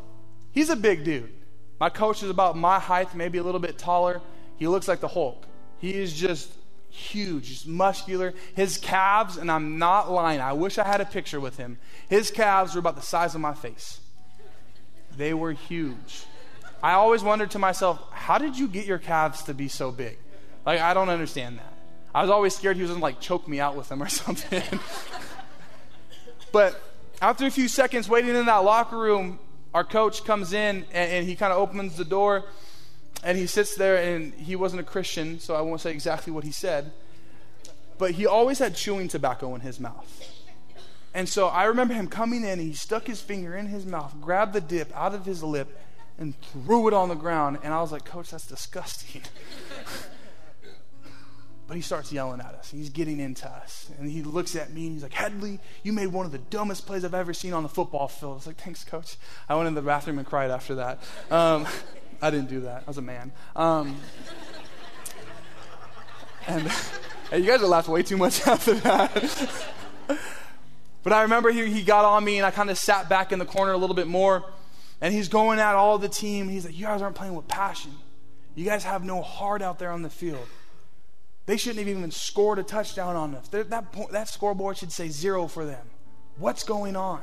he's 0.52 0.70
a 0.70 0.76
big 0.76 1.04
dude. 1.04 1.32
My 1.80 1.90
coach 1.90 2.22
is 2.22 2.30
about 2.30 2.56
my 2.56 2.78
height, 2.78 3.14
maybe 3.14 3.38
a 3.38 3.42
little 3.42 3.60
bit 3.60 3.78
taller. 3.78 4.20
He 4.56 4.66
looks 4.66 4.88
like 4.88 5.00
the 5.00 5.08
Hulk. 5.08 5.46
He 5.78 5.94
is 5.94 6.12
just 6.12 6.52
huge, 6.90 7.48
just 7.48 7.66
muscular. 7.66 8.34
His 8.54 8.78
calves, 8.78 9.36
and 9.36 9.50
I'm 9.50 9.78
not 9.78 10.10
lying, 10.10 10.40
I 10.40 10.52
wish 10.52 10.78
I 10.78 10.84
had 10.84 11.00
a 11.00 11.04
picture 11.04 11.40
with 11.40 11.56
him. 11.56 11.78
His 12.08 12.30
calves 12.30 12.74
were 12.74 12.80
about 12.80 12.96
the 12.96 13.02
size 13.02 13.34
of 13.34 13.40
my 13.40 13.54
face. 13.54 14.00
They 15.16 15.34
were 15.34 15.52
huge. 15.52 16.24
I 16.82 16.92
always 16.92 17.22
wondered 17.22 17.50
to 17.52 17.58
myself, 17.58 18.00
how 18.12 18.38
did 18.38 18.56
you 18.56 18.68
get 18.68 18.86
your 18.86 18.98
calves 18.98 19.42
to 19.44 19.54
be 19.54 19.68
so 19.68 19.90
big? 19.90 20.18
Like, 20.64 20.80
I 20.80 20.94
don't 20.94 21.08
understand 21.08 21.58
that. 21.58 21.72
I 22.14 22.22
was 22.22 22.30
always 22.30 22.54
scared 22.54 22.76
he 22.76 22.82
was 22.82 22.90
going 22.90 23.00
to, 23.00 23.02
like, 23.02 23.20
choke 23.20 23.46
me 23.46 23.60
out 23.60 23.76
with 23.76 23.88
them 23.88 24.02
or 24.02 24.08
something. 24.08 24.62
but 26.52 26.80
after 27.20 27.46
a 27.46 27.50
few 27.50 27.68
seconds 27.68 28.08
waiting 28.08 28.34
in 28.34 28.46
that 28.46 28.58
locker 28.58 28.98
room, 28.98 29.38
our 29.74 29.84
coach 29.84 30.24
comes 30.24 30.52
in 30.52 30.84
and, 30.92 31.10
and 31.10 31.26
he 31.28 31.36
kind 31.36 31.52
of 31.52 31.58
opens 31.58 31.96
the 31.96 32.04
door 32.04 32.44
and 33.22 33.36
he 33.36 33.46
sits 33.46 33.74
there 33.74 33.96
and 33.96 34.32
he 34.34 34.56
wasn't 34.56 34.80
a 34.80 34.84
Christian, 34.84 35.40
so 35.40 35.54
I 35.54 35.60
won't 35.60 35.80
say 35.80 35.90
exactly 35.90 36.32
what 36.32 36.44
he 36.44 36.52
said. 36.52 36.92
But 37.98 38.12
he 38.12 38.26
always 38.26 38.58
had 38.60 38.76
chewing 38.76 39.08
tobacco 39.08 39.54
in 39.54 39.60
his 39.60 39.80
mouth. 39.80 40.06
And 41.14 41.28
so 41.28 41.48
I 41.48 41.64
remember 41.64 41.94
him 41.94 42.06
coming 42.06 42.42
in, 42.42 42.50
and 42.50 42.60
he 42.60 42.74
stuck 42.74 43.06
his 43.06 43.20
finger 43.20 43.56
in 43.56 43.66
his 43.66 43.84
mouth, 43.84 44.14
grabbed 44.20 44.52
the 44.52 44.60
dip 44.60 44.94
out 44.94 45.14
of 45.14 45.24
his 45.24 45.42
lip, 45.42 45.76
and 46.18 46.40
threw 46.40 46.86
it 46.86 46.94
on 46.94 47.08
the 47.08 47.14
ground. 47.14 47.58
And 47.64 47.72
I 47.72 47.80
was 47.80 47.90
like, 47.90 48.04
Coach, 48.04 48.30
that's 48.30 48.46
disgusting. 48.46 49.22
But 51.68 51.76
he 51.76 51.82
starts 51.82 52.10
yelling 52.10 52.40
at 52.40 52.54
us. 52.54 52.70
He's 52.70 52.88
getting 52.88 53.20
into 53.20 53.46
us. 53.46 53.90
And 53.98 54.10
he 54.10 54.22
looks 54.22 54.56
at 54.56 54.72
me 54.72 54.86
and 54.86 54.94
he's 54.94 55.02
like, 55.02 55.12
Headley, 55.12 55.60
you 55.82 55.92
made 55.92 56.06
one 56.06 56.24
of 56.24 56.32
the 56.32 56.38
dumbest 56.38 56.86
plays 56.86 57.04
I've 57.04 57.12
ever 57.12 57.34
seen 57.34 57.52
on 57.52 57.62
the 57.62 57.68
football 57.68 58.08
field. 58.08 58.32
I 58.32 58.36
was 58.36 58.46
like, 58.46 58.56
thanks, 58.56 58.84
coach. 58.84 59.16
I 59.50 59.54
went 59.54 59.68
in 59.68 59.74
the 59.74 59.82
bathroom 59.82 60.16
and 60.18 60.26
cried 60.26 60.50
after 60.50 60.76
that. 60.76 61.02
Um, 61.30 61.66
I 62.22 62.30
didn't 62.30 62.48
do 62.48 62.60
that. 62.60 62.84
I 62.86 62.90
was 62.90 62.96
a 62.96 63.02
man. 63.02 63.32
Um, 63.54 63.96
and 66.46 66.68
hey, 67.30 67.40
you 67.40 67.46
guys 67.46 67.62
are 67.62 67.66
laughing 67.66 67.92
way 67.92 68.02
too 68.02 68.16
much 68.16 68.46
after 68.46 68.72
that. 68.72 69.50
but 71.02 71.12
I 71.12 71.20
remember 71.20 71.50
he, 71.50 71.70
he 71.70 71.82
got 71.82 72.06
on 72.06 72.24
me 72.24 72.38
and 72.38 72.46
I 72.46 72.50
kind 72.50 72.70
of 72.70 72.78
sat 72.78 73.10
back 73.10 73.30
in 73.30 73.38
the 73.38 73.46
corner 73.46 73.72
a 73.72 73.76
little 73.76 73.94
bit 73.94 74.06
more. 74.06 74.42
And 75.02 75.12
he's 75.12 75.28
going 75.28 75.58
at 75.58 75.74
all 75.74 75.98
the 75.98 76.08
team. 76.08 76.48
He's 76.48 76.64
like, 76.64 76.76
You 76.76 76.86
guys 76.86 77.02
aren't 77.02 77.14
playing 77.14 77.34
with 77.34 77.46
passion. 77.46 77.92
You 78.54 78.64
guys 78.64 78.84
have 78.84 79.04
no 79.04 79.20
heart 79.20 79.60
out 79.60 79.78
there 79.78 79.92
on 79.92 80.00
the 80.00 80.10
field. 80.10 80.48
They 81.48 81.56
shouldn't 81.56 81.78
have 81.78 81.88
even 81.88 82.10
scored 82.10 82.58
a 82.58 82.62
touchdown 82.62 83.16
on 83.16 83.34
us. 83.34 83.48
That, 83.48 83.90
point, 83.90 84.12
that 84.12 84.28
scoreboard 84.28 84.76
should 84.76 84.92
say 84.92 85.08
zero 85.08 85.46
for 85.46 85.64
them. 85.64 85.86
What's 86.36 86.62
going 86.62 86.94
on? 86.94 87.22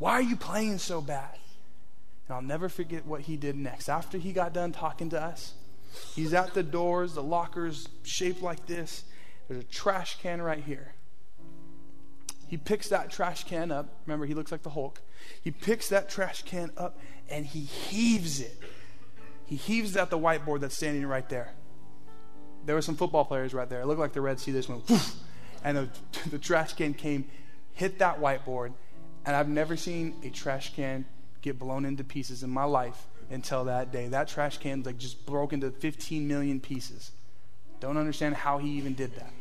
Why 0.00 0.14
are 0.14 0.22
you 0.22 0.34
playing 0.34 0.78
so 0.78 1.00
bad? 1.00 1.38
And 2.26 2.34
I'll 2.34 2.42
never 2.42 2.68
forget 2.68 3.06
what 3.06 3.20
he 3.20 3.36
did 3.36 3.54
next. 3.54 3.88
After 3.88 4.18
he 4.18 4.32
got 4.32 4.52
done 4.52 4.72
talking 4.72 5.10
to 5.10 5.22
us, 5.22 5.54
he's 6.16 6.34
at 6.34 6.52
the 6.52 6.64
doors, 6.64 7.14
the 7.14 7.22
lockers 7.22 7.88
shaped 8.02 8.42
like 8.42 8.66
this. 8.66 9.04
There's 9.46 9.60
a 9.60 9.66
trash 9.68 10.18
can 10.20 10.42
right 10.42 10.64
here. 10.64 10.94
He 12.48 12.56
picks 12.56 12.88
that 12.88 13.08
trash 13.08 13.44
can 13.44 13.70
up. 13.70 14.00
Remember, 14.04 14.26
he 14.26 14.34
looks 14.34 14.50
like 14.50 14.64
the 14.64 14.70
Hulk. 14.70 15.00
He 15.44 15.52
picks 15.52 15.90
that 15.90 16.08
trash 16.08 16.42
can 16.42 16.72
up 16.76 16.98
and 17.30 17.46
he 17.46 17.60
heaves 17.60 18.40
it. 18.40 18.60
He 19.46 19.54
heaves 19.54 19.96
at 19.96 20.10
the 20.10 20.18
whiteboard 20.18 20.62
that's 20.62 20.74
standing 20.74 21.06
right 21.06 21.28
there. 21.28 21.52
There 22.68 22.74
were 22.74 22.82
some 22.82 22.96
football 22.96 23.24
players 23.24 23.54
right 23.54 23.66
there. 23.66 23.80
It 23.80 23.86
looked 23.86 23.98
like 23.98 24.12
the 24.12 24.20
Red 24.20 24.38
Sea. 24.38 24.52
This 24.52 24.68
went, 24.68 24.86
whoosh, 24.90 25.12
and 25.64 25.74
the, 25.74 25.88
the 26.28 26.38
trash 26.38 26.74
can 26.74 26.92
came, 26.92 27.24
hit 27.72 27.98
that 28.00 28.20
whiteboard, 28.20 28.74
and 29.24 29.34
I've 29.34 29.48
never 29.48 29.74
seen 29.74 30.14
a 30.22 30.28
trash 30.28 30.74
can 30.74 31.06
get 31.40 31.58
blown 31.58 31.86
into 31.86 32.04
pieces 32.04 32.42
in 32.42 32.50
my 32.50 32.64
life 32.64 33.06
until 33.30 33.64
that 33.64 33.90
day. 33.90 34.08
That 34.08 34.28
trash 34.28 34.58
can 34.58 34.82
like 34.82 34.98
just 34.98 35.24
broke 35.24 35.54
into 35.54 35.70
15 35.70 36.28
million 36.28 36.60
pieces. 36.60 37.12
Don't 37.80 37.96
understand 37.96 38.34
how 38.34 38.58
he 38.58 38.68
even 38.72 38.92
did 38.92 39.14
that. 39.14 39.32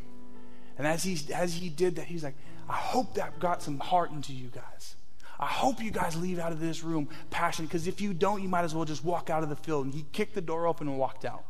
And 0.78 0.88
as 0.88 1.03
he 1.03 1.19
as 1.34 1.53
he 1.55 1.67
did 1.67 1.97
that, 1.97 2.05
he's 2.05 2.23
like, 2.23 2.36
I 2.69 2.78
hope 2.78 3.15
that 3.15 3.41
got 3.41 3.61
some 3.61 3.80
heart 3.80 4.11
into 4.11 4.32
you 4.32 4.47
guys. 4.47 4.95
I 5.38 5.47
hope 5.47 5.84
you 5.84 5.91
guys 5.91 6.15
leave 6.15 6.39
out 6.39 6.53
of 6.53 6.61
this 6.61 6.82
room 6.82 7.09
passionate, 7.30 7.67
because 7.67 7.88
if 7.88 7.99
you 7.99 8.13
don't, 8.13 8.41
you 8.41 8.47
might 8.47 8.63
as 8.63 8.73
well 8.73 8.86
just 8.86 9.03
walk 9.03 9.30
out 9.30 9.43
of 9.43 9.49
the 9.49 9.57
field. 9.57 9.84
And 9.84 9.93
he 9.93 10.05
kicked 10.13 10.34
the 10.34 10.39
door 10.39 10.65
open 10.65 10.88
and 10.88 10.97
walked 10.97 11.25
out. 11.25 11.43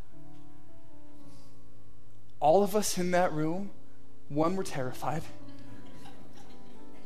All 2.39 2.63
of 2.63 2.75
us 2.75 2.97
in 2.97 3.11
that 3.11 3.33
room, 3.33 3.71
one, 4.29 4.55
were 4.55 4.63
terrified. 4.63 5.23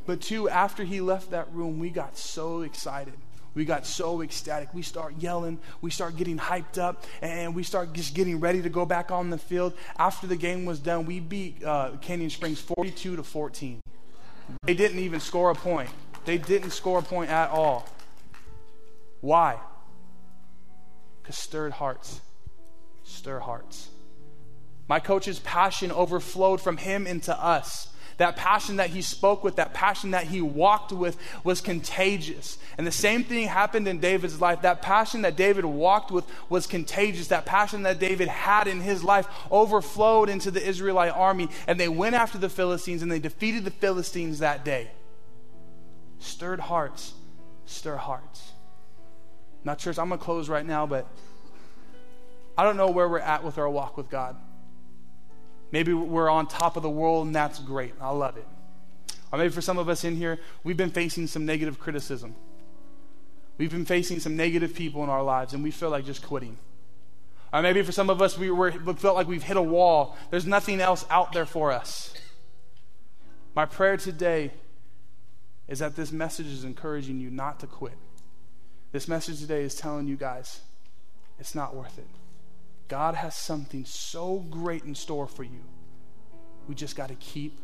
But 0.04 0.20
two, 0.20 0.48
after 0.48 0.84
he 0.84 1.00
left 1.00 1.30
that 1.30 1.52
room, 1.52 1.78
we 1.78 1.90
got 1.90 2.18
so 2.18 2.62
excited. 2.62 3.14
We 3.54 3.64
got 3.64 3.86
so 3.86 4.22
ecstatic. 4.22 4.72
We 4.72 4.82
start 4.82 5.14
yelling. 5.18 5.58
We 5.80 5.90
start 5.90 6.16
getting 6.16 6.38
hyped 6.38 6.78
up. 6.78 7.04
And 7.20 7.54
we 7.54 7.62
start 7.62 7.92
just 7.92 8.14
getting 8.14 8.40
ready 8.40 8.62
to 8.62 8.68
go 8.68 8.84
back 8.84 9.10
on 9.10 9.30
the 9.30 9.38
field. 9.38 9.74
After 9.98 10.26
the 10.26 10.36
game 10.36 10.64
was 10.64 10.78
done, 10.78 11.06
we 11.06 11.20
beat 11.20 11.62
uh, 11.62 11.92
Canyon 12.00 12.30
Springs 12.30 12.60
42 12.60 13.16
to 13.16 13.22
14. 13.22 13.80
They 14.64 14.74
didn't 14.74 14.98
even 14.98 15.20
score 15.20 15.50
a 15.50 15.54
point. 15.54 15.90
They 16.24 16.38
didn't 16.38 16.70
score 16.70 16.98
a 16.98 17.02
point 17.02 17.30
at 17.30 17.50
all. 17.50 17.86
Why? 19.20 19.58
Because 21.22 21.36
stirred 21.36 21.72
hearts 21.72 22.20
stir 23.04 23.38
hearts. 23.38 23.88
My 24.88 25.00
coach's 25.00 25.38
passion 25.38 25.90
overflowed 25.90 26.60
from 26.60 26.76
him 26.76 27.06
into 27.06 27.36
us. 27.38 27.88
That 28.18 28.36
passion 28.36 28.76
that 28.76 28.90
he 28.90 29.02
spoke 29.02 29.42
with, 29.42 29.56
that 29.56 29.74
passion 29.74 30.10
that 30.10 30.24
he 30.24 30.40
walked 30.40 30.92
with 30.92 31.16
was 31.44 31.60
contagious. 31.60 32.58
And 32.76 32.86
the 32.86 32.92
same 32.92 33.24
thing 33.24 33.48
happened 33.48 33.88
in 33.88 34.00
David's 34.00 34.40
life. 34.40 34.62
That 34.62 34.82
passion 34.82 35.22
that 35.22 35.34
David 35.34 35.64
walked 35.64 36.10
with 36.10 36.24
was 36.48 36.66
contagious. 36.66 37.28
That 37.28 37.46
passion 37.46 37.82
that 37.82 37.98
David 37.98 38.28
had 38.28 38.68
in 38.68 38.80
his 38.80 39.02
life 39.02 39.26
overflowed 39.50 40.28
into 40.28 40.50
the 40.50 40.64
Israelite 40.64 41.12
army. 41.12 41.48
And 41.66 41.80
they 41.80 41.88
went 41.88 42.14
after 42.14 42.38
the 42.38 42.48
Philistines 42.48 43.02
and 43.02 43.10
they 43.10 43.18
defeated 43.18 43.64
the 43.64 43.70
Philistines 43.70 44.40
that 44.40 44.64
day. 44.64 44.90
Stirred 46.18 46.60
hearts, 46.60 47.14
stir 47.64 47.96
hearts. 47.96 48.52
Now, 49.64 49.74
church, 49.74 49.98
I'm 49.98 50.08
going 50.08 50.18
to 50.18 50.24
close 50.24 50.48
right 50.48 50.66
now, 50.66 50.86
but 50.86 51.08
I 52.56 52.64
don't 52.64 52.76
know 52.76 52.90
where 52.90 53.08
we're 53.08 53.18
at 53.18 53.42
with 53.42 53.58
our 53.58 53.68
walk 53.68 53.96
with 53.96 54.10
God. 54.10 54.36
Maybe 55.72 55.94
we're 55.94 56.28
on 56.30 56.46
top 56.46 56.76
of 56.76 56.82
the 56.82 56.90
world, 56.90 57.26
and 57.26 57.34
that's 57.34 57.58
great. 57.58 57.94
I 58.00 58.10
love 58.10 58.36
it. 58.36 58.46
Or 59.32 59.38
maybe 59.38 59.50
for 59.50 59.62
some 59.62 59.78
of 59.78 59.88
us 59.88 60.04
in 60.04 60.16
here, 60.16 60.38
we've 60.62 60.76
been 60.76 60.90
facing 60.90 61.26
some 61.26 61.46
negative 61.46 61.78
criticism. 61.78 62.34
We've 63.56 63.70
been 63.70 63.86
facing 63.86 64.20
some 64.20 64.36
negative 64.36 64.74
people 64.74 65.02
in 65.02 65.08
our 65.08 65.22
lives, 65.22 65.54
and 65.54 65.62
we 65.62 65.70
feel 65.70 65.88
like 65.88 66.04
just 66.04 66.22
quitting. 66.22 66.58
Or 67.52 67.62
maybe 67.62 67.82
for 67.82 67.92
some 67.92 68.10
of 68.10 68.20
us, 68.20 68.36
we 68.36 68.50
were, 68.50 68.72
felt 68.72 69.16
like 69.16 69.26
we've 69.26 69.42
hit 69.42 69.56
a 69.56 69.62
wall. 69.62 70.16
There's 70.30 70.46
nothing 70.46 70.80
else 70.80 71.06
out 71.10 71.32
there 71.32 71.46
for 71.46 71.72
us. 71.72 72.14
My 73.54 73.64
prayer 73.64 73.96
today 73.96 74.52
is 75.68 75.78
that 75.78 75.96
this 75.96 76.12
message 76.12 76.46
is 76.46 76.64
encouraging 76.64 77.20
you 77.20 77.30
not 77.30 77.60
to 77.60 77.66
quit. 77.66 77.96
This 78.92 79.08
message 79.08 79.40
today 79.40 79.62
is 79.62 79.74
telling 79.74 80.06
you 80.06 80.16
guys 80.16 80.60
it's 81.38 81.54
not 81.54 81.74
worth 81.74 81.98
it. 81.98 82.06
God 82.92 83.14
has 83.14 83.34
something 83.34 83.86
so 83.86 84.40
great 84.50 84.84
in 84.84 84.94
store 84.94 85.26
for 85.26 85.44
you. 85.44 85.64
We 86.68 86.74
just 86.74 86.94
got 86.94 87.08
to 87.08 87.14
keep 87.14 87.58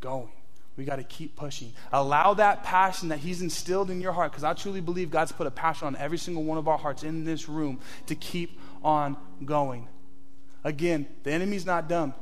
going. 0.00 0.32
We 0.76 0.84
got 0.84 0.96
to 0.96 1.04
keep 1.04 1.36
pushing. 1.36 1.72
Allow 1.92 2.34
that 2.34 2.64
passion 2.64 3.10
that 3.10 3.20
He's 3.20 3.40
instilled 3.40 3.88
in 3.88 4.00
your 4.00 4.10
heart, 4.10 4.32
because 4.32 4.42
I 4.42 4.54
truly 4.54 4.80
believe 4.80 5.12
God's 5.12 5.30
put 5.30 5.46
a 5.46 5.52
passion 5.52 5.86
on 5.86 5.94
every 5.94 6.18
single 6.18 6.42
one 6.42 6.58
of 6.58 6.66
our 6.66 6.76
hearts 6.76 7.04
in 7.04 7.22
this 7.22 7.48
room 7.48 7.78
to 8.06 8.16
keep 8.16 8.58
on 8.82 9.16
going. 9.44 9.86
Again, 10.64 11.06
the 11.22 11.30
enemy's 11.30 11.64
not 11.64 11.88
dumb. 11.88 12.12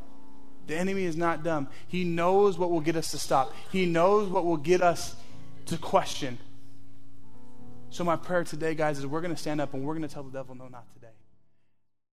The 0.66 0.76
enemy 0.76 1.04
is 1.04 1.16
not 1.16 1.42
dumb. 1.42 1.68
He 1.88 2.04
knows 2.04 2.58
what 2.58 2.70
will 2.70 2.82
get 2.82 2.96
us 2.96 3.12
to 3.12 3.18
stop, 3.18 3.54
he 3.72 3.86
knows 3.86 4.28
what 4.28 4.44
will 4.44 4.58
get 4.58 4.82
us 4.82 5.16
to 5.64 5.78
question. 5.78 6.36
So, 7.88 8.04
my 8.04 8.16
prayer 8.16 8.44
today, 8.44 8.74
guys, 8.74 8.98
is 8.98 9.06
we're 9.06 9.22
going 9.22 9.34
to 9.34 9.40
stand 9.40 9.62
up 9.62 9.72
and 9.72 9.86
we're 9.86 9.94
going 9.94 10.06
to 10.06 10.12
tell 10.12 10.22
the 10.22 10.36
devil, 10.36 10.54
no, 10.54 10.68
not 10.68 10.84
today. 10.92 10.95